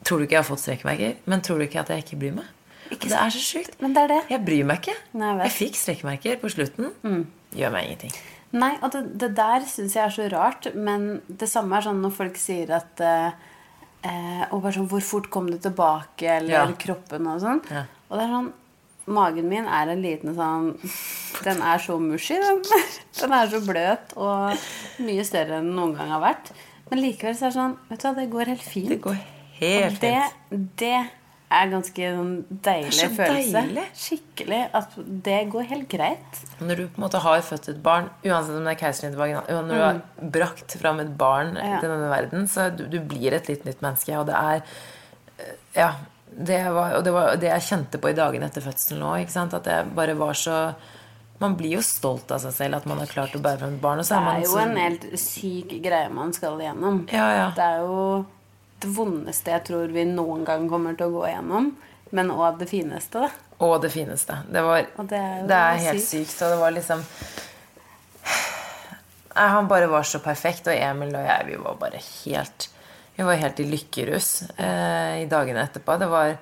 Tror 0.05 0.19
du 0.19 0.25
ikke 0.27 0.35
jeg 0.35 0.43
har 0.43 0.49
fått 0.51 0.61
strekkmerker? 0.61 1.15
Men 1.25 1.41
tror 1.41 1.57
du 1.57 1.63
ikke 1.65 1.79
at 1.81 1.89
jeg 1.89 2.03
ikke 2.03 2.19
bryr 2.21 2.35
meg? 2.35 2.45
Ikke 2.93 3.09
det 3.09 3.17
er 3.17 3.31
så 3.33 3.39
sjukt. 3.41 3.79
men 3.81 3.93
det 3.95 4.03
er 4.03 4.07
det. 4.11 4.19
Jeg 4.29 4.45
bryr 4.45 4.65
meg 4.69 4.83
ikke. 4.83 4.93
Nei, 5.17 5.31
jeg 5.47 5.51
fikk 5.55 5.79
strekkmerker 5.79 6.37
på 6.43 6.51
slutten. 6.53 6.91
Gjør 7.57 7.71
meg 7.73 7.87
ingenting. 7.87 8.13
Nei, 8.53 8.69
og 8.85 8.91
det, 8.93 9.01
det 9.23 9.31
der 9.39 9.65
syns 9.65 9.95
jeg 9.97 10.03
er 10.05 10.13
så 10.13 10.27
rart. 10.35 10.67
Men 10.75 11.21
det 11.27 11.49
samme 11.49 11.73
er 11.79 11.87
sånn 11.87 12.03
når 12.05 12.13
folk 12.19 12.37
sier 12.37 12.69
at 12.77 13.01
eh, 13.01 13.31
eh, 14.05 14.45
Og 14.51 14.61
bare 14.61 14.75
sånn 14.77 14.87
Hvor 14.91 15.01
fort 15.01 15.31
kom 15.33 15.49
du 15.49 15.57
tilbake? 15.57 16.27
Eller 16.37 16.53
Ja. 16.53 16.67
kroppen 16.85 17.25
og 17.33 17.41
sånn. 17.41 17.63
Ja. 17.73 17.87
Og 18.11 18.19
det 18.19 18.27
er 18.27 18.35
sånn 18.35 18.53
Magen 19.07 19.49
min 19.51 19.67
er 19.69 19.91
en 19.93 20.01
liten 20.01 20.33
sånn 20.33 20.71
Den 21.45 21.59
er 21.61 21.77
så 21.83 21.99
mushy. 22.01 22.37
Den, 22.41 22.63
den 23.19 23.35
er 23.37 23.51
så 23.51 23.59
bløt 23.61 24.15
og 24.17 24.55
mye 25.05 25.25
større 25.27 25.59
enn 25.59 25.67
den 25.69 25.75
noen 25.77 25.93
gang 25.97 26.09
har 26.15 26.23
vært. 26.23 26.49
Men 26.89 27.01
likevel 27.03 27.35
så 27.37 27.47
er 27.47 27.53
det 27.53 27.57
sånn 27.59 27.75
Vet 27.91 28.01
du 28.01 28.07
hva, 28.07 28.15
det 28.17 28.29
går 28.33 28.51
helt 28.55 28.65
fint. 28.65 28.89
Det 28.89 29.01
går 29.03 29.19
helt 29.59 30.01
det, 30.01 30.15
fint. 30.49 30.65
det 30.81 30.95
er 31.55 31.69
ganske 31.71 32.07
en 32.09 32.31
deilig 32.49 32.95
Det 32.97 33.03
er 33.05 33.13
følelse. 33.19 33.59
deilig. 33.61 33.83
Skikkelig. 34.01 34.61
At 34.81 34.95
det 35.27 35.37
går 35.53 35.67
helt 35.69 35.85
greit. 35.91 36.39
Når 36.59 36.75
du 36.81 36.83
på 36.87 36.97
en 36.99 37.05
måte 37.05 37.21
har 37.23 37.43
født 37.45 37.69
et 37.75 37.83
barn, 37.85 38.09
uansett 38.25 38.57
om 38.57 38.65
det 38.65 38.73
er 38.73 38.81
keisersnitt 38.81 39.15
Når 39.21 39.69
du 39.69 39.77
har 39.83 40.01
brakt 40.33 40.75
fram 40.81 40.99
et 41.05 41.13
barn 41.21 41.53
Mm. 41.53 41.61
Ja. 41.61 41.79
til 41.79 41.89
denne 41.93 42.09
verden, 42.09 42.47
så 42.51 42.65
du, 42.75 42.87
du 42.89 42.97
blir 42.99 43.37
et 43.37 43.47
litt 43.47 43.63
nytt 43.69 43.81
menneske. 43.85 44.17
Og 44.17 44.25
det 44.25 44.35
er 44.35 44.65
eh, 45.37 45.55
Ja. 45.77 45.91
Det 46.37 46.59
var, 46.75 46.97
og 46.97 47.03
det 47.05 47.13
var 47.15 47.37
det 47.39 47.47
jeg 47.47 47.63
kjente 47.69 47.99
på 48.01 48.11
i 48.11 48.17
dagene 48.17 48.49
etter 48.49 48.63
fødselen 48.63 49.05
òg. 49.07 49.31
At 49.45 49.69
jeg 49.71 49.89
bare 49.95 50.17
var 50.19 50.35
så 50.35 50.59
Man 51.39 51.57
blir 51.59 51.75
jo 51.75 51.81
stolt 51.83 52.29
av 52.31 52.39
seg 52.39 52.53
selv 52.55 52.77
at 52.77 52.85
man 52.87 53.01
har 53.01 53.09
klart 53.11 53.33
å 53.35 53.41
bære 53.43 53.59
fram 53.59 53.73
et 53.75 53.81
barn. 53.83 53.99
Det 53.99 54.15
er 54.15 54.21
man 54.23 54.37
jo 54.39 54.53
så, 54.53 54.61
en 54.61 54.77
helt 54.79 55.03
syk 55.19 55.73
greie 55.83 56.07
man 56.07 56.31
skal 56.31 56.61
igjennom. 56.63 57.01
Ja, 57.11 57.25
ja. 57.35 57.47
Det 57.57 57.65
er 57.65 57.81
jo 57.83 58.05
det 58.79 58.91
vondeste 58.95 59.51
jeg 59.51 59.65
tror 59.67 59.91
vi 59.91 60.05
noen 60.07 60.45
gang 60.47 60.69
kommer 60.71 60.95
til 60.95 61.09
å 61.09 61.17
gå 61.17 61.25
igjennom. 61.27 61.73
Men 62.15 62.31
òg 62.31 62.61
det 62.61 62.69
fineste, 62.71 63.25
da. 63.25 63.29
Og 63.65 63.81
det 63.83 63.91
fineste. 63.91 64.37
Det, 64.47 64.63
var, 64.63 64.87
det 65.11 65.19
er 65.19 65.43
det 65.49 65.59
er 65.59 65.83
helt 65.89 66.05
sykt. 66.05 66.31
sykt. 66.31 66.45
Og 66.45 66.53
det 66.53 66.61
var 66.61 66.75
liksom 66.75 67.03
Nei, 69.35 69.49
Han 69.51 69.67
bare 69.67 69.91
var 69.91 70.07
så 70.07 70.23
perfekt, 70.23 70.69
og 70.71 70.79
Emil 70.79 71.11
og 71.11 71.27
jeg 71.27 71.49
vi 71.49 71.59
var 71.59 71.75
bare 71.79 71.99
helt 71.99 72.69
Vi 73.15 73.23
var 73.23 73.39
helt 73.39 73.59
i 73.59 73.65
lykkerus 73.69 74.29
eh, 74.59 75.21
i 75.23 75.27
dagene 75.31 75.63
etterpå. 75.63 75.97
Det 76.01 76.09
var 76.11 76.35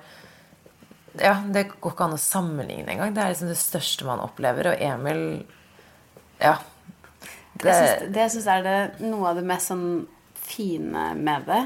Ja, 1.20 1.36
det 1.46 1.68
går 1.80 1.92
ikke 1.92 2.06
an 2.08 2.16
å 2.16 2.18
sammenligne 2.18 2.90
engang. 2.90 3.12
Det 3.14 3.22
er 3.22 3.30
liksom 3.30 3.52
det 3.52 3.60
største 3.60 4.06
man 4.08 4.22
opplever. 4.24 4.72
Og 4.72 4.82
Emil 4.82 5.44
Ja. 6.42 6.56
Det, 7.54 7.74
Jeg 8.10 8.30
syns 8.32 8.48
er 8.50 8.62
det, 8.66 8.78
noe 9.06 9.30
av 9.30 9.36
det 9.38 9.44
mest 9.46 9.70
sånn 9.70 10.06
fine 10.34 11.12
med 11.14 11.46
det 11.46 11.60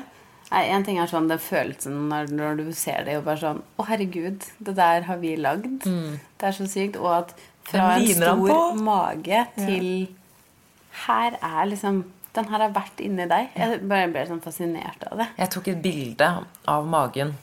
Én 0.52 0.74
En 0.76 0.84
ting 0.84 0.98
er 1.00 1.08
sånn 1.08 1.28
den 1.28 1.40
følelsen 1.40 1.96
når, 2.08 2.28
når 2.32 2.60
du 2.60 2.68
ser 2.76 3.04
det, 3.04 3.16
og 3.18 3.24
bare 3.24 3.40
sånn 3.40 3.62
Å, 3.76 3.84
herregud, 3.88 4.44
det 4.64 4.74
der 4.76 5.04
har 5.08 5.18
vi 5.20 5.34
lagd. 5.36 5.82
Det 5.84 6.46
er 6.48 6.52
så 6.56 6.68
sykt. 6.68 6.96
Og 7.00 7.10
at 7.18 7.34
fra 7.68 7.96
en 7.96 8.06
stor 8.06 8.76
mage 8.80 9.42
til 9.56 9.88
Her 11.06 11.36
er 11.40 11.68
liksom 11.72 12.04
Den 12.38 12.48
her 12.52 12.64
har 12.64 12.72
vært 12.76 13.02
inni 13.02 13.26
deg. 13.30 13.50
Jeg 13.58 13.82
bare 13.90 14.08
ble 14.14 14.24
sånn 14.30 14.42
fascinert 14.44 15.04
av 15.10 15.18
det. 15.20 15.28
Jeg 15.40 15.52
tok 15.54 15.70
et 15.74 15.82
bilde 15.84 16.30
av 16.70 16.88
magen 16.88 17.34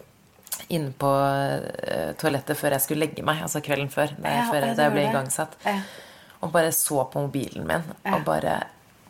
inne 0.72 0.93
på 0.98 1.10
eh, 1.12 2.14
toalettet 2.20 2.58
før 2.58 2.76
jeg 2.78 2.86
skulle 2.86 3.06
legge 3.06 3.26
meg. 3.28 3.43
Altså 3.46 3.62
kvelden 3.66 3.91
før. 3.93 4.16
Da 4.18 4.34
jeg, 4.34 4.48
før 4.54 4.68
da 4.72 4.88
jeg 4.88 4.96
ble 4.96 5.06
igangsatt. 5.10 5.58
Og 6.41 6.52
bare 6.54 6.72
så 6.76 7.04
på 7.12 7.26
mobilen 7.28 7.68
min. 7.68 7.86
Og 8.14 8.26
bare 8.28 8.60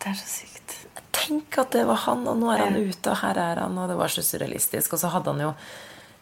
Det 0.01 0.11
er 0.11 0.19
så 0.19 0.29
sykt. 0.29 0.77
Tenk 1.15 1.57
at 1.61 1.71
det 1.73 1.85
var 1.87 2.01
han, 2.05 2.25
og 2.27 2.37
nå 2.37 2.51
er 2.53 2.65
han 2.65 2.75
ute, 2.75 3.09
og 3.13 3.17
her 3.21 3.37
er 3.39 3.61
han. 3.63 3.77
Og 3.81 3.89
det 3.89 3.95
var 3.97 4.11
så 4.13 4.23
surrealistisk. 4.25 4.93
Og 4.93 5.01
så 5.01 5.09
hadde 5.13 5.31
han 5.31 5.45
jo 5.47 5.53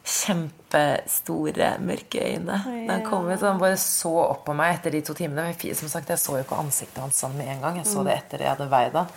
kjempestore, 0.04 1.70
mørke 1.80 2.20
øyne 2.28 2.58
da 2.88 2.98
han 2.98 3.06
kom 3.08 3.30
ut. 3.30 3.40
Og 3.40 3.48
han 3.48 3.62
bare 3.62 3.80
så 3.80 4.12
opp 4.26 4.46
på 4.48 4.56
meg 4.58 4.78
etter 4.78 4.96
de 4.96 5.02
to 5.06 5.16
timene. 5.18 5.48
Men 5.50 5.76
Som 5.80 5.90
sagt, 5.92 6.12
jeg 6.12 6.20
så 6.22 6.38
jo 6.38 6.44
ikke 6.46 6.60
ansiktet 6.60 7.02
hans 7.04 7.20
sånn 7.24 7.36
med 7.40 7.48
en 7.56 7.64
gang. 7.64 7.82
Jeg 7.82 7.90
så 7.90 8.04
det 8.06 8.18
etter 8.20 8.44
jeg 8.44 8.54
hadde 8.54 8.70
veid 8.72 9.00
han. 9.00 9.12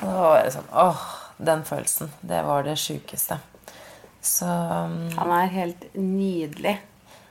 Og 0.00 0.08
det 0.08 0.14
var 0.20 0.38
det 0.44 0.54
sånn 0.54 0.70
Åh, 0.84 1.02
den 1.50 1.64
følelsen. 1.66 2.10
Det 2.20 2.40
var 2.46 2.64
det 2.66 2.76
sjukeste. 2.80 3.38
Så 4.24 4.48
um, 4.48 4.98
Han 5.18 5.32
er 5.36 5.52
helt 5.52 5.86
nydelig. 5.94 6.78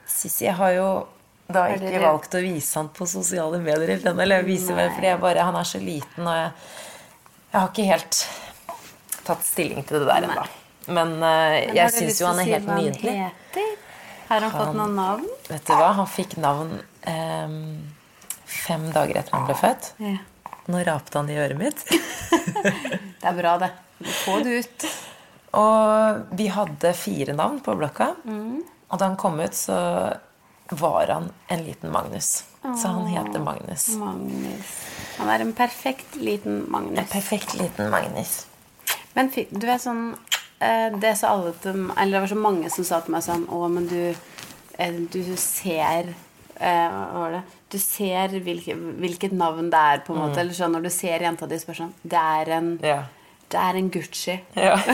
Sissy, 0.06 0.44
jeg 0.46 0.56
har 0.60 0.74
jo 0.76 0.88
da 1.50 1.66
ikke 1.74 2.00
valgt 2.00 2.34
å 2.38 2.40
vise 2.40 2.78
han 2.78 2.88
på 2.94 3.06
sosiale 3.08 3.58
medier. 3.60 3.98
Eller 4.14 4.44
vise 4.46 4.72
meg, 4.76 4.92
fordi 4.94 5.10
jeg 5.10 5.20
bare, 5.20 5.44
han 5.44 5.56
er 5.60 5.68
så 5.68 5.80
liten, 5.82 6.24
og 6.24 6.36
jeg, 6.38 6.52
jeg 7.50 7.58
har 7.58 7.72
ikke 7.72 7.88
helt 7.90 8.20
tatt 9.24 9.44
stilling 9.44 9.84
til 9.88 10.00
det 10.02 10.08
der 10.08 10.28
ennå. 10.28 10.44
Men 10.94 11.16
uh, 11.20 11.56
jeg 11.74 11.90
du 11.90 11.98
syns 11.98 12.20
jo 12.20 12.28
han 12.28 12.40
er 12.42 12.48
si 12.48 12.54
helt 12.54 12.70
han 12.70 12.80
nydelig. 12.84 13.16
heter? 13.24 13.72
Har 14.28 14.46
han 14.46 14.54
fått 14.54 14.76
noen 14.76 14.94
navn? 14.96 15.26
Vet 15.50 15.66
du 15.68 15.74
hva? 15.76 15.90
Han 15.98 16.08
fikk 16.08 16.38
navn 16.40 16.78
um, 16.78 17.58
fem 18.48 18.86
dager 18.94 19.20
etter 19.20 19.36
han 19.36 19.48
ble 19.48 19.56
født. 19.60 19.90
Ja. 20.04 20.16
Nå 20.66 20.84
rapte 20.84 21.18
han 21.18 21.30
i 21.30 21.38
øret 21.38 21.58
mitt. 21.58 21.84
Det 23.24 23.30
er 23.30 23.36
bra, 23.36 23.56
det. 23.58 23.70
Få 24.24 24.38
det 24.44 24.58
ut. 24.60 24.86
Og 25.56 26.24
vi 26.36 26.48
hadde 26.52 26.90
fire 26.98 27.32
navn 27.36 27.60
på 27.64 27.72
blokka. 27.78 28.10
Mm. 28.28 28.58
Og 28.88 28.98
da 29.00 29.08
han 29.08 29.16
kom 29.16 29.38
ut, 29.40 29.54
så 29.56 29.76
var 30.68 31.08
han 31.08 31.30
en 31.48 31.64
liten 31.64 31.92
Magnus. 31.92 32.44
Så 32.60 32.88
han 32.88 33.06
heter 33.06 33.40
Magnus. 33.40 33.88
Magnus. 33.96 34.74
Han 35.18 35.28
er 35.28 35.40
en 35.40 35.52
perfekt 35.52 36.16
liten 36.16 36.64
Magnus. 36.68 36.98
En 36.98 37.06
perfekt 37.06 37.54
liten 37.54 37.90
Magnus. 37.90 38.46
Men 39.14 39.30
du 39.50 39.66
er 39.70 39.78
sånn 39.78 40.08
eh, 40.58 40.88
Det 40.98 41.12
sa 41.16 41.30
alle 41.36 41.52
til 41.62 41.84
Eller 41.92 42.16
det 42.16 42.22
var 42.24 42.30
så 42.32 42.38
mange 42.40 42.70
som 42.72 42.86
sa 42.86 42.98
til 43.04 43.14
meg 43.14 43.22
sånn 43.22 43.44
Å, 43.46 43.60
men 43.70 43.86
du 43.86 44.00
eh, 44.10 44.96
Du 45.12 45.20
ser 45.38 46.10
eh, 46.10 46.88
Hva 46.90 47.20
var 47.22 47.36
det? 47.36 47.42
Du 47.74 47.78
ser 47.82 48.30
hvilke, 48.44 48.76
hvilket 49.02 49.32
navn 49.34 49.66
det 49.72 49.80
er, 49.80 50.02
på 50.06 50.14
en 50.14 50.20
måte. 50.22 50.38
Eller 50.44 50.54
sånn 50.54 50.74
når 50.76 50.84
du 50.86 50.90
ser 50.94 51.24
jenta 51.26 51.48
di, 51.50 51.56
spør 51.58 51.80
sånn 51.82 51.94
Det 52.06 52.20
er 52.38 52.50
en 52.60 52.68
Ja. 52.84 53.00
Det 53.54 53.60
er 53.60 53.76
en 53.78 53.88
Gucci. 53.94 54.36
ja. 54.56 54.76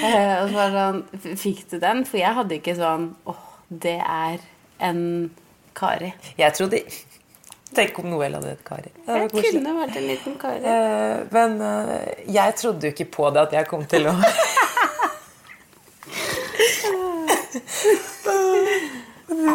Eh, 0.00 0.34
og 0.40 0.48
så 0.48 0.54
var 0.54 0.70
sånn 0.72 1.00
Fikk 1.36 1.64
du 1.70 1.74
den? 1.82 2.04
For 2.08 2.16
jeg 2.20 2.32
hadde 2.36 2.54
ikke 2.56 2.72
sånn 2.78 3.10
Åh, 3.28 3.40
det 3.68 3.98
er 4.00 4.38
en 4.86 5.00
Kari. 5.76 6.12
Jeg 6.40 6.54
trodde 6.56 6.80
Tenk 7.74 7.98
om 8.02 8.08
Noel 8.10 8.34
hadde 8.38 8.48
hett 8.54 8.64
Kari. 8.66 8.90
Det 9.06 9.18
Jeg 9.20 9.30
koselig. 9.30 9.52
kunne 9.58 9.74
vært 9.76 9.96
en 10.00 10.06
liten 10.08 10.38
Kari. 10.40 10.62
Uh, 10.64 11.16
men 11.36 11.60
uh, 11.62 12.08
jeg 12.34 12.56
trodde 12.58 12.88
jo 12.88 12.94
ikke 12.96 13.10
på 13.14 13.28
det 13.34 13.44
at 13.44 13.52
jeg 13.60 13.68
kom 13.70 13.84
til 13.92 14.08
å 14.10 14.14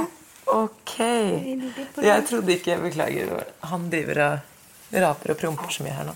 Ok. 0.46 0.98
Jeg 2.06 2.26
trodde 2.30 2.54
ikke 2.54 2.78
Beklager. 2.84 3.34
Han 3.72 3.89
driver 3.89 4.22
og 4.26 4.54
raper 4.96 5.34
og 5.34 5.39
promper 5.41 5.74
så 5.74 5.84
mye 5.86 5.96
her 5.98 6.08
nå. 6.08 6.16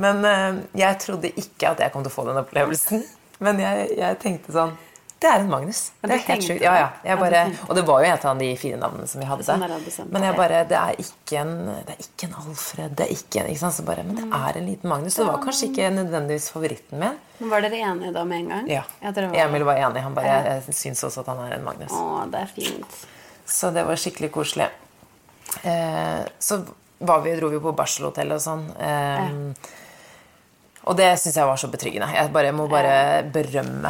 Men 0.00 0.24
eh, 0.28 0.62
jeg 0.84 1.00
trodde 1.02 1.30
ikke 1.34 1.74
at 1.74 1.82
jeg 1.84 1.92
kom 1.92 2.04
til 2.06 2.12
å 2.12 2.14
få 2.14 2.26
den 2.30 2.40
opplevelsen. 2.44 3.04
Men 3.44 3.58
jeg, 3.60 3.88
jeg 3.98 4.18
tenkte 4.22 4.52
sånn 4.54 4.76
Det 5.18 5.26
er 5.26 5.42
en 5.42 5.48
Magnus. 5.50 5.80
Det 6.04 6.14
er 6.14 6.20
helt 6.28 6.44
sjukt. 6.46 6.62
Ja, 6.62 6.74
ja. 7.02 7.16
Bare, 7.18 7.40
og 7.66 7.74
det 7.76 7.82
var 7.88 8.04
jo 8.04 8.10
et 8.12 8.24
av 8.30 8.38
de 8.38 8.48
fire 8.60 8.78
navnene 8.78 9.08
som 9.10 9.22
vi 9.22 9.28
hadde. 9.28 9.56
Men 10.12 10.26
jeg 10.28 10.36
bare 10.38 10.60
Det 10.70 10.76
er 10.78 11.00
ikke 11.02 11.40
en, 11.40 11.54
det 11.88 11.96
er 11.96 12.02
ikke 12.04 12.28
en 12.28 12.36
Alfred. 12.42 12.94
Det 12.98 13.06
er 13.06 13.14
ikke 13.16 13.40
en, 13.42 13.48
ikke 13.50 13.62
sant? 13.64 13.76
Så 13.78 13.86
bare, 13.88 14.04
men 14.06 14.20
det 14.20 14.28
er 14.28 14.60
en 14.60 14.68
liten 14.68 14.92
Magnus. 14.92 15.16
Det 15.18 15.26
var 15.28 15.40
kanskje 15.42 15.70
ikke 15.72 15.90
nødvendigvis 15.96 16.50
favoritten 16.54 17.02
min. 17.02 17.18
Men 17.40 17.50
Var 17.50 17.66
dere 17.66 17.80
enige 17.88 18.12
da 18.14 18.22
med 18.28 18.44
en 18.44 18.52
gang? 18.54 18.70
Ja. 18.70 18.84
var. 19.02 19.34
Emil 19.46 19.66
var 19.66 19.82
enig. 19.88 20.04
Han 20.06 20.14
bare 20.14 20.38
jeg 20.44 20.76
syns 20.76 21.02
også 21.08 21.24
at 21.24 21.32
han 21.34 21.42
er 21.48 21.58
en 21.58 21.66
Magnus. 21.66 21.96
Å, 21.96 22.28
det 22.30 22.44
er 22.44 22.54
fint. 22.54 23.02
Så 23.46 23.70
det 23.74 23.84
var 23.84 23.96
skikkelig 24.00 24.30
koselig. 24.32 24.68
Eh, 25.62 26.22
så 26.38 26.60
var 27.04 27.20
vi, 27.24 27.34
dro 27.36 27.48
vi 27.52 27.60
på 27.60 27.72
barselhotell 27.76 28.32
og 28.36 28.40
sånn. 28.42 28.68
Eh, 28.80 29.72
Og 30.84 30.96
det 30.98 31.06
syns 31.16 31.36
jeg 31.38 31.48
var 31.48 31.56
så 31.56 31.68
betryggende. 31.72 32.10
Jeg 32.12 32.28
bare, 32.32 32.50
må 32.52 32.66
bare 32.68 33.22
berømme 33.32 33.88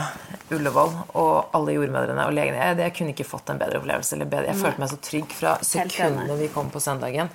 Ullevål 0.55 0.93
og 1.19 1.57
alle 1.59 1.73
jordmødrene 1.75 2.27
og 2.29 2.35
legene. 2.37 2.61
Jeg, 2.61 2.79
jeg 2.85 2.95
kunne 2.95 3.15
ikke 3.17 3.27
fått 3.27 3.51
en 3.51 3.59
bedre 3.59 3.81
opplevelse. 3.81 4.15
Eller 4.15 4.29
bedre. 4.31 4.53
Jeg 4.53 4.61
følte 4.61 4.83
meg 4.85 4.93
så 4.93 4.99
trygg 5.03 5.35
fra 5.35 5.57
sekundet 5.67 6.39
vi 6.39 6.51
kom 6.55 6.71
på 6.71 6.83
søndagen 6.85 7.33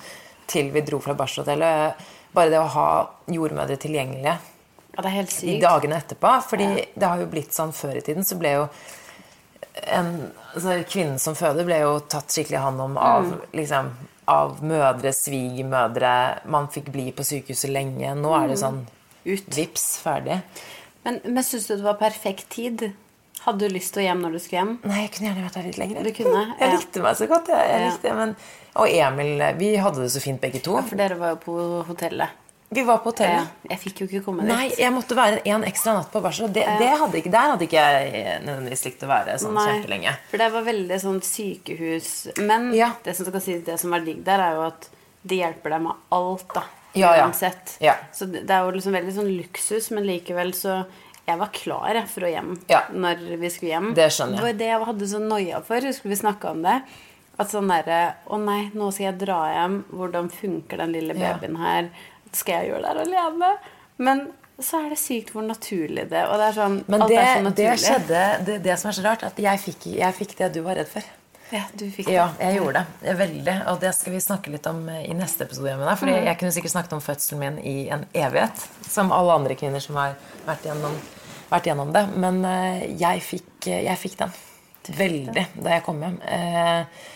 til 0.48 0.70
vi 0.72 0.80
dro 0.86 1.00
fra 1.04 1.12
barselhotellet. 1.18 2.00
Bare 2.32 2.52
det 2.54 2.60
å 2.62 2.70
ha 2.72 2.86
jordmødre 3.28 3.76
tilgjengelige 3.82 4.38
Ja, 4.96 5.02
det 5.04 5.12
helt 5.12 5.36
i 5.44 5.58
dagene 5.60 5.98
etterpå. 6.00 6.32
Fordi 6.48 6.70
det 6.96 7.06
har 7.12 7.20
jo 7.20 7.28
blitt 7.30 7.52
sånn 7.54 7.74
før 7.76 8.00
i 8.00 8.06
tiden, 8.06 8.24
så 8.24 8.40
ble 8.40 8.54
jo 8.56 8.64
en, 9.86 10.08
altså 10.54 10.78
Kvinnen 10.90 11.18
som 11.22 11.36
føder 11.38 11.66
ble 11.68 11.80
jo 11.82 11.98
tatt 12.10 12.32
skikkelig 12.34 12.60
hånd 12.64 12.80
om 12.84 12.96
av, 13.00 13.28
liksom, 13.56 13.90
av 14.30 14.58
mødre, 14.66 15.12
svigermødre. 15.16 16.14
Man 16.50 16.68
fikk 16.74 16.90
bli 16.94 17.10
på 17.16 17.24
sykehuset 17.26 17.70
lenge. 17.74 18.14
Nå 18.18 18.32
er 18.38 18.48
det 18.52 18.58
sånn 18.62 18.82
Ut. 19.24 19.46
vips, 19.54 19.86
ferdig. 20.02 20.40
Men, 21.04 21.20
men 21.24 21.44
syns 21.46 21.66
du 21.70 21.76
det 21.76 21.84
var 21.86 21.96
perfekt 22.00 22.48
tid? 22.52 22.90
Hadde 23.40 23.68
du 23.68 23.72
lyst 23.72 23.94
til 23.94 24.02
å 24.02 24.04
hjem 24.04 24.20
når 24.20 24.34
du 24.36 24.38
skulle 24.42 24.60
hjem? 24.60 24.72
Nei, 24.84 24.98
jeg 25.06 25.12
kunne 25.14 25.30
gjerne 25.30 25.44
vært 25.46 25.54
der 25.56 25.68
litt 25.70 25.78
lenger. 25.80 26.04
Du 26.04 26.12
kunne, 26.18 26.42
Jeg 26.60 26.74
likte 26.74 27.04
meg 27.06 27.16
så 27.16 27.28
godt. 27.30 27.48
Jeg, 27.48 27.70
jeg 27.70 27.80
Ja. 27.80 27.86
likte, 27.94 28.12
men, 28.18 28.34
og 28.80 28.92
Emil 28.92 29.44
Vi 29.62 29.70
hadde 29.80 30.02
det 30.04 30.10
så 30.12 30.20
fint, 30.20 30.40
begge 30.42 30.60
to. 30.66 30.76
For 30.82 31.00
dere 31.00 31.16
var 31.20 31.32
jo 31.36 31.38
på 31.46 31.56
hotellet. 31.88 32.36
Vi 32.72 32.82
var 32.86 33.00
på 33.02 33.10
hotellet. 33.10 33.48
jeg 33.66 33.78
fikk 33.82 34.00
jo 34.00 34.06
ikke 34.06 34.20
komme 34.28 34.44
dit. 34.46 34.50
Nei, 34.52 34.68
jeg 34.78 34.92
måtte 34.94 35.16
være 35.18 35.40
en 35.50 35.64
ekstra 35.66 35.96
natt 35.96 36.12
på 36.12 36.20
barsel. 36.22 36.46
Det, 36.54 36.62
det 36.78 36.90
hadde 37.00 37.18
ikke, 37.18 37.32
der 37.34 37.48
hadde 37.54 37.66
ikke 37.66 37.82
jeg 37.82 38.42
nødvendigvis 38.46 38.84
likt 38.86 39.02
å 39.02 39.08
være 39.10 39.34
sånn 39.42 39.56
Nei, 39.58 39.64
kjempelenge. 39.72 40.12
For 40.30 40.38
det 40.44 40.48
var 40.54 40.66
veldig 40.68 40.98
sånn 41.02 41.18
sykehus 41.26 42.10
Men 42.46 42.68
Ja. 42.78 42.92
det 43.02 43.16
som 43.18 43.26
sies, 43.40 43.64
det 43.66 43.78
som 43.82 43.92
er 43.98 44.06
digg 44.06 44.22
der, 44.24 44.38
er 44.44 44.54
jo 44.54 44.62
at 44.68 44.86
de 45.26 45.40
hjelper 45.42 45.74
deg 45.74 45.82
med 45.88 46.06
alt, 46.14 46.46
da. 46.54 46.62
Ja, 46.94 47.10
ja. 47.16 47.26
Uansett. 47.26 47.74
Så 48.14 48.26
det 48.30 48.46
det 48.46 48.54
er 48.54 48.62
jo 48.66 48.70
liksom 48.78 48.94
veldig 48.94 49.14
sånn 49.18 49.32
luksus, 49.36 49.90
men 49.94 50.06
likevel 50.06 50.54
så 50.54 50.84
Jeg 51.26 51.38
var 51.38 51.50
klar 51.52 51.98
for 52.10 52.22
å 52.26 52.30
hjem 52.32 52.54
Ja. 52.70 52.80
når 52.90 53.36
vi 53.38 53.50
skulle 53.50 53.70
hjem. 53.74 53.94
Det 53.94 54.08
skjønner 54.10 54.34
jeg. 54.34 54.40
Det 54.40 54.46
var 54.46 54.58
det 54.58 54.66
jeg 54.70 54.86
hadde 54.86 55.06
så 55.10 55.18
noia 55.22 55.60
for. 55.62 55.80
Husker 55.80 56.08
vi 56.08 56.16
snakka 56.16 56.50
om 56.50 56.62
det? 56.62 56.82
At 57.38 57.48
sånn 57.52 57.68
derre 57.68 58.14
Å 58.26 58.38
nei, 58.42 58.70
nå 58.74 58.92
skal 58.92 59.04
jeg 59.12 59.18
dra 59.26 59.40
hjem. 59.54 59.84
Hvordan 59.92 60.30
funker 60.30 60.76
den 60.78 60.92
lille 60.92 61.14
babyen 61.14 61.56
her? 61.60 61.90
Skal 62.36 62.60
jeg 62.60 62.70
gjøre 62.70 62.82
det 62.84 62.90
her 62.90 63.00
alene? 63.06 63.54
Men 64.00 64.26
så 64.60 64.82
er 64.84 64.92
det 64.92 64.98
sykt 65.00 65.30
hvor 65.32 65.44
naturlig 65.44 66.04
det 66.10 66.20
Og 66.28 66.36
det 66.36 66.50
er 66.50 66.56
sånn 66.56 66.74
Men 66.84 67.06
det, 67.08 67.16
er 67.16 67.38
så 67.40 67.52
det 67.56 67.70
skjedde 67.80 68.24
det, 68.44 68.58
det 68.66 68.76
som 68.80 68.90
er 68.90 68.96
så 68.98 69.04
rart, 69.06 69.24
at 69.24 69.40
jeg 69.40 69.62
fikk, 69.62 69.86
jeg 69.96 70.16
fikk 70.18 70.36
det 70.40 70.50
du 70.56 70.60
var 70.66 70.76
redd 70.80 70.90
for. 70.90 71.06
Ja, 71.50 71.64
du 71.74 71.86
fikk 71.90 72.06
det. 72.06 72.14
Ja, 72.14 72.28
jeg 72.38 72.60
gjorde 72.60 72.84
det. 72.84 73.14
Veldig. 73.18 73.54
Og 73.72 73.80
det 73.82 73.90
skal 73.96 74.14
vi 74.14 74.20
snakke 74.22 74.52
litt 74.52 74.66
om 74.70 74.84
eh, 74.92 75.08
i 75.10 75.14
neste 75.18 75.48
episode. 75.48 75.72
Med 75.80 75.88
deg, 75.88 75.96
fordi 75.98 76.12
jeg 76.14 76.38
kunne 76.38 76.52
sikkert 76.54 76.74
snakket 76.76 76.94
om 76.94 77.02
fødselen 77.02 77.40
min 77.42 77.56
i 77.66 77.74
en 77.90 78.04
evighet. 78.14 78.62
Som 78.86 79.10
alle 79.16 79.34
andre 79.40 79.56
kvinner 79.58 79.82
som 79.82 79.98
har 79.98 80.14
vært 80.46 80.68
gjennom, 80.68 80.94
vært 81.50 81.66
gjennom 81.66 81.90
det. 81.96 82.04
Men 82.22 82.38
eh, 82.46 82.84
jeg 83.00 83.24
fikk, 83.26 83.50
eh, 83.66 83.82
jeg 83.88 83.98
fikk 83.98 84.20
den. 84.22 84.36
Veldig 85.00 85.46
da 85.58 85.74
jeg 85.74 85.84
kom 85.86 85.98
hjem. 86.02 86.20
Eh, 86.22 87.08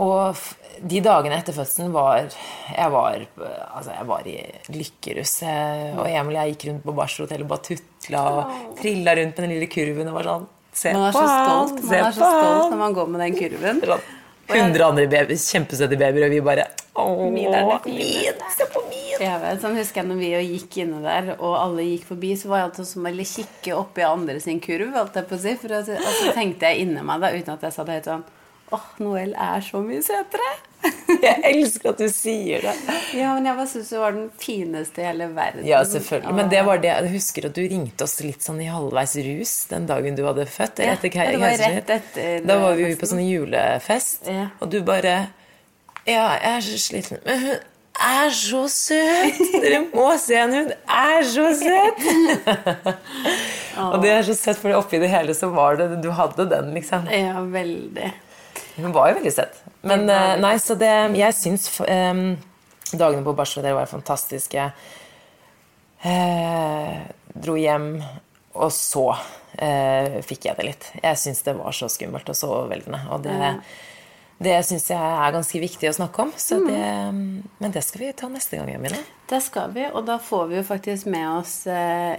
og 0.00 0.40
de 0.82 1.00
dagene 1.04 1.36
etter 1.38 1.54
fødselen 1.54 1.92
var 1.94 2.24
Jeg 2.26 2.90
var, 2.90 3.14
eh, 3.14 3.60
altså 3.76 3.94
jeg 3.94 4.08
var 4.08 4.26
i 4.26 4.36
lykkerus. 4.74 5.36
Og 6.00 6.08
Emil 6.08 6.34
og 6.34 6.40
jeg 6.40 6.54
gikk 6.56 6.66
rundt 6.70 6.88
på 6.88 6.96
barselhotellet 6.98 7.46
og 7.46 7.52
bare 7.54 7.66
tutla 7.68 8.24
og 8.32 8.74
trilla 8.80 9.14
rundt 9.20 9.38
med 9.38 9.46
den 9.46 9.54
lille 9.54 9.70
kurven 9.70 10.10
og 10.10 10.18
var 10.18 10.30
sånn 10.32 10.50
Se 10.74 10.90
Man 10.90 11.04
er 11.06 11.14
på 11.14 11.20
så 11.22 11.26
han, 11.30 11.68
se 11.78 11.86
man 11.86 12.08
er 12.08 12.14
så 12.16 12.28
stolt 12.34 12.72
når 12.72 12.80
man 12.80 12.94
går 12.96 13.10
med 13.14 13.20
den 13.22 13.36
kurven. 13.38 13.82
Sånn 13.86 14.06
100 14.44 14.82
andre 14.84 15.04
babyer, 15.08 15.38
kjempesøte 15.40 15.96
babyer, 15.96 16.26
og 16.26 16.34
vi 16.34 16.40
bare 16.44 16.66
Åh, 17.00 17.22
Min 17.32 17.54
er 17.54 17.64
min! 17.86 18.42
Se 18.54 18.66
på 18.70 18.82
min! 18.90 19.14
Jeg 19.22 19.40
vet, 19.40 19.60
sånn 19.62 19.78
husker 19.78 20.02
jeg 20.02 20.10
når 20.10 20.18
vi 20.20 20.30
gikk 20.50 20.76
inne 20.84 21.00
der, 21.02 21.30
og 21.38 21.54
alle 21.56 21.86
gikk 21.86 22.08
forbi, 22.10 22.34
så 22.38 22.50
var 22.50 22.60
jeg 22.60 22.68
alltid 22.68 22.90
som 22.90 23.08
å 23.08 23.12
kikke 23.30 23.78
oppi 23.78 24.04
andre 24.06 24.36
sin 24.42 24.60
kurv, 24.62 24.92
holdt 24.98 25.16
jeg 25.18 25.30
på 25.30 25.38
å 25.38 25.42
si. 25.46 25.54
For 25.62 25.74
å, 25.78 25.80
og 25.80 26.10
så 26.20 26.34
tenkte 26.36 26.70
jeg 26.70 26.84
inni 26.84 27.06
meg 27.06 27.24
da, 27.24 27.32
uten 27.34 27.54
at 27.56 27.66
jeg 27.66 27.76
sa 27.76 27.86
det 27.86 28.00
høyt 28.00 28.10
sånn 28.10 28.26
Åh, 28.72 28.86
Noel 29.04 29.34
er 29.36 29.60
så 29.64 29.80
mye 29.84 30.00
søtere! 30.02 30.52
Jeg 31.24 31.40
elsker 31.48 31.92
at 31.94 32.00
du 32.00 32.08
sier 32.12 32.64
det. 32.64 32.72
Ja, 33.16 33.30
men 33.36 33.46
jeg 33.48 33.56
bare 33.56 33.68
syns 33.70 33.88
du 33.92 33.96
var 34.02 34.12
den 34.12 34.26
fineste 34.40 35.00
i 35.00 35.06
hele 35.06 35.30
verden. 35.32 35.64
Ja, 35.64 35.78
selvfølgelig. 35.88 36.34
Men 36.36 36.50
det 36.52 36.60
var 36.66 36.80
det 36.82 36.90
Jeg 36.90 37.12
husker 37.14 37.46
at 37.48 37.54
du 37.56 37.62
ringte 37.62 38.04
oss 38.04 38.18
litt 38.20 38.44
sånn 38.44 38.60
i 38.60 38.68
halvveis 38.68 39.14
rus 39.24 39.52
den 39.70 39.86
dagen 39.88 40.18
du 40.18 40.24
hadde 40.26 40.44
født. 40.50 40.82
Ja, 40.84 40.96
etter 40.96 41.12
det 41.14 41.40
var 41.40 41.56
rett 41.62 41.92
etter 41.96 42.44
Da 42.44 42.58
var 42.60 42.76
vi 42.76 42.84
jo 42.84 42.90
festen. 42.90 43.00
på 43.00 43.10
sånn 43.14 43.22
julefest, 43.24 44.28
Ja. 44.28 44.48
og 44.60 44.72
du 44.74 44.82
bare 44.84 45.14
Ja, 46.04 46.26
jeg 46.36 46.50
er 46.50 46.66
så 46.66 46.80
sliten. 46.82 47.22
Men 47.24 47.40
hun 47.46 47.56
er 48.04 48.34
så 48.36 48.64
søt! 48.68 49.40
Dere 49.62 49.80
må 49.94 50.10
se 50.20 50.36
henne, 50.36 50.64
hun 50.64 50.72
er 50.90 51.24
så 51.30 51.46
søt! 51.62 52.04
og 53.94 54.02
det 54.04 54.10
er 54.18 54.26
så 54.26 54.36
søtt, 54.36 54.60
for 54.60 54.76
oppi 54.76 55.00
det 55.00 55.08
hele 55.12 55.32
så 55.36 55.48
var 55.54 55.80
det 55.80 56.02
Du 56.04 56.10
hadde 56.12 56.44
den, 56.50 56.74
liksom. 56.76 57.08
Ja, 57.08 57.40
veldig. 57.40 58.12
Hun 58.76 58.92
var 58.94 59.10
jo 59.10 59.20
veldig 59.20 59.32
søt. 59.34 59.62
Men 59.86 60.06
uh, 60.10 60.34
nei, 60.42 60.56
så 60.62 60.76
det 60.78 60.90
Jeg 61.18 61.36
syns 61.38 61.68
um, 61.84 62.26
dagene 62.94 63.24
på 63.26 63.34
barselhotellet 63.36 63.78
var 63.78 63.90
fantastiske. 63.90 64.68
Uh, 66.04 67.00
dro 67.34 67.56
hjem, 67.56 67.96
og 68.54 68.70
så 68.74 69.08
uh, 69.14 70.20
fikk 70.26 70.50
jeg 70.50 70.58
det 70.58 70.68
litt. 70.68 70.86
Jeg 71.00 71.20
syns 71.22 71.42
det 71.46 71.56
var 71.58 71.74
så 71.74 71.88
skummelt 71.92 72.28
og 72.28 72.38
så 72.38 72.50
overveldende. 72.50 73.00
Og 73.14 73.24
det, 73.24 73.54
det 74.44 74.58
syns 74.68 74.90
jeg 74.92 75.00
er 75.00 75.34
ganske 75.34 75.62
viktig 75.62 75.90
å 75.90 75.96
snakke 75.96 76.26
om. 76.26 76.32
Så 76.36 76.60
det, 76.66 76.82
men 77.62 77.74
det 77.74 77.82
skal 77.86 78.04
vi 78.04 78.12
ta 78.18 78.28
neste 78.32 78.58
gang, 78.58 78.72
Jamine. 78.74 79.00
Det 79.30 79.40
skal 79.40 79.72
vi, 79.72 79.86
og 79.88 80.04
da 80.04 80.18
får 80.20 80.50
vi 80.50 80.58
jo 80.58 80.64
faktisk 80.68 81.08
med 81.14 81.28
oss 81.38 81.54
uh, 81.70 82.18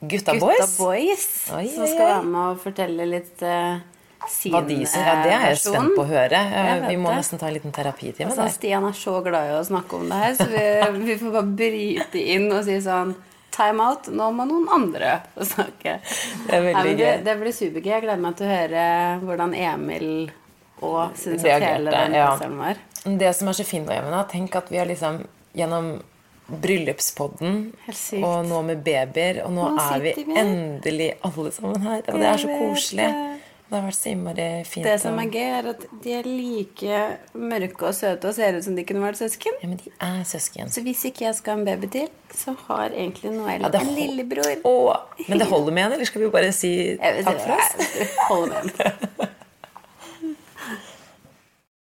Gutta, 0.00 0.34
Gutta 0.34 0.38
boys. 0.40 0.78
Boys, 0.80 1.28
Oi, 1.54 1.68
som 1.70 1.84
oi, 1.86 1.92
skal 1.92 2.02
oi. 2.02 2.10
være 2.10 2.24
med 2.32 2.42
og 2.42 2.64
fortelle 2.64 3.06
litt 3.12 3.44
eh, 3.46 3.84
sin 4.30 4.54
Hva 4.54 4.62
de 4.66 4.78
syns. 4.82 4.96
Ja, 4.98 5.14
det 5.22 5.32
er 5.34 5.46
jeg 5.50 5.60
spent 5.62 5.94
på 5.96 6.04
å 6.04 6.08
høre. 6.08 6.40
Vi 6.86 6.96
må 7.00 7.12
det. 7.12 7.20
nesten 7.20 7.40
ta 7.40 7.50
en 7.50 7.56
liten 7.56 7.74
terapitime 7.74 8.30
Altså, 8.30 8.46
der. 8.46 8.54
Stian 8.54 8.86
er 8.88 8.96
så 8.96 9.20
glad 9.24 9.50
i 9.50 9.54
å 9.58 9.62
snakke 9.66 10.00
om 10.00 10.10
det 10.10 10.20
her, 10.22 10.34
så 10.38 10.48
vi, 10.50 10.64
vi 11.06 11.18
får 11.20 11.34
bare 11.36 11.56
bryte 11.62 12.24
inn 12.36 12.50
og 12.50 12.62
si 12.66 12.78
sånn 12.84 13.16
Time 13.56 13.80
out, 13.80 14.10
nå 14.12 14.26
må 14.36 14.44
noen 14.44 14.66
andre 14.68 15.14
få 15.32 15.46
snakke. 15.48 15.94
Det 16.44 16.58
er 16.58 16.64
veldig 16.66 16.90
gøy. 16.98 17.12
det 17.24 17.36
blir 17.40 17.54
supergøy. 17.56 17.92
Jeg 17.94 18.02
gleder 18.04 18.20
meg 18.20 18.34
til 18.36 18.44
å 18.44 18.50
høre 18.50 18.82
hvordan 19.22 19.54
Emil 19.56 20.10
og 20.84 21.16
syns 21.16 21.46
at 21.46 21.64
hele 21.64 21.94
den 21.94 22.18
ja. 22.18 22.26
var. 22.36 22.82
Det 23.06 23.30
som 23.38 23.48
er 23.48 23.56
så 23.56 23.64
fint 23.64 23.88
med 23.88 24.18
tenk 24.28 24.58
at 24.60 24.68
vi 24.68 24.76
har 24.76 24.90
liksom 24.90 25.22
gjennom 25.56 25.94
bryllupspodden 26.46 27.56
og 28.20 28.36
nå 28.46 28.60
med 28.68 28.82
babyer, 28.86 29.40
og 29.46 29.54
nå, 29.56 29.70
Nå 29.74 29.86
er 29.96 30.04
vi 30.04 30.12
endelig 30.38 31.08
alle 31.26 31.52
sammen 31.54 31.82
her. 31.82 32.04
Og 32.06 32.20
det 32.20 32.28
er 32.28 32.42
så 32.42 32.58
koselig. 32.60 33.08
Det. 33.68 33.76
Har 33.76 33.84
vært 33.88 33.98
så 33.98 34.10
innmari 34.12 34.46
fint. 34.68 34.86
Det 34.86 34.94
som 35.02 35.18
er 35.18 35.30
gøy, 35.32 35.46
er 35.58 35.68
at 35.72 35.86
de 36.04 36.12
er 36.18 36.28
like 36.28 37.00
mørke 37.34 37.88
og 37.90 37.94
søte 37.98 38.30
og 38.30 38.36
ser 38.36 38.58
ut 38.58 38.64
som 38.66 38.76
de 38.78 38.84
kunne 38.86 39.02
vært 39.02 39.18
søsken. 39.20 39.58
Ja, 39.62 39.70
men 39.70 39.80
de 39.82 39.92
er 40.08 40.20
søsken. 40.28 40.70
Så 40.72 40.84
hvis 40.86 41.04
ikke 41.10 41.26
jeg 41.26 41.38
skal 41.38 41.56
ha 41.56 41.60
en 41.62 41.66
baby 41.68 41.90
til, 41.96 42.08
så 42.34 42.54
har 42.66 42.90
egentlig 42.94 43.32
Noel 43.36 43.66
Ja, 43.66 43.72
en 43.80 43.94
lillebror. 43.96 44.52
Åh, 44.64 45.24
men 45.28 45.42
det 45.42 45.50
holder 45.50 45.72
med 45.72 45.82
henne, 45.86 45.98
eller 46.00 46.10
skal 46.12 46.26
vi 46.26 46.30
bare 46.34 46.52
si 46.54 46.74
takk 47.00 47.40
for 47.42 47.56
oss? 47.56 47.96
jeg 47.98 48.12
holder 48.28 48.70
med. 48.70 49.26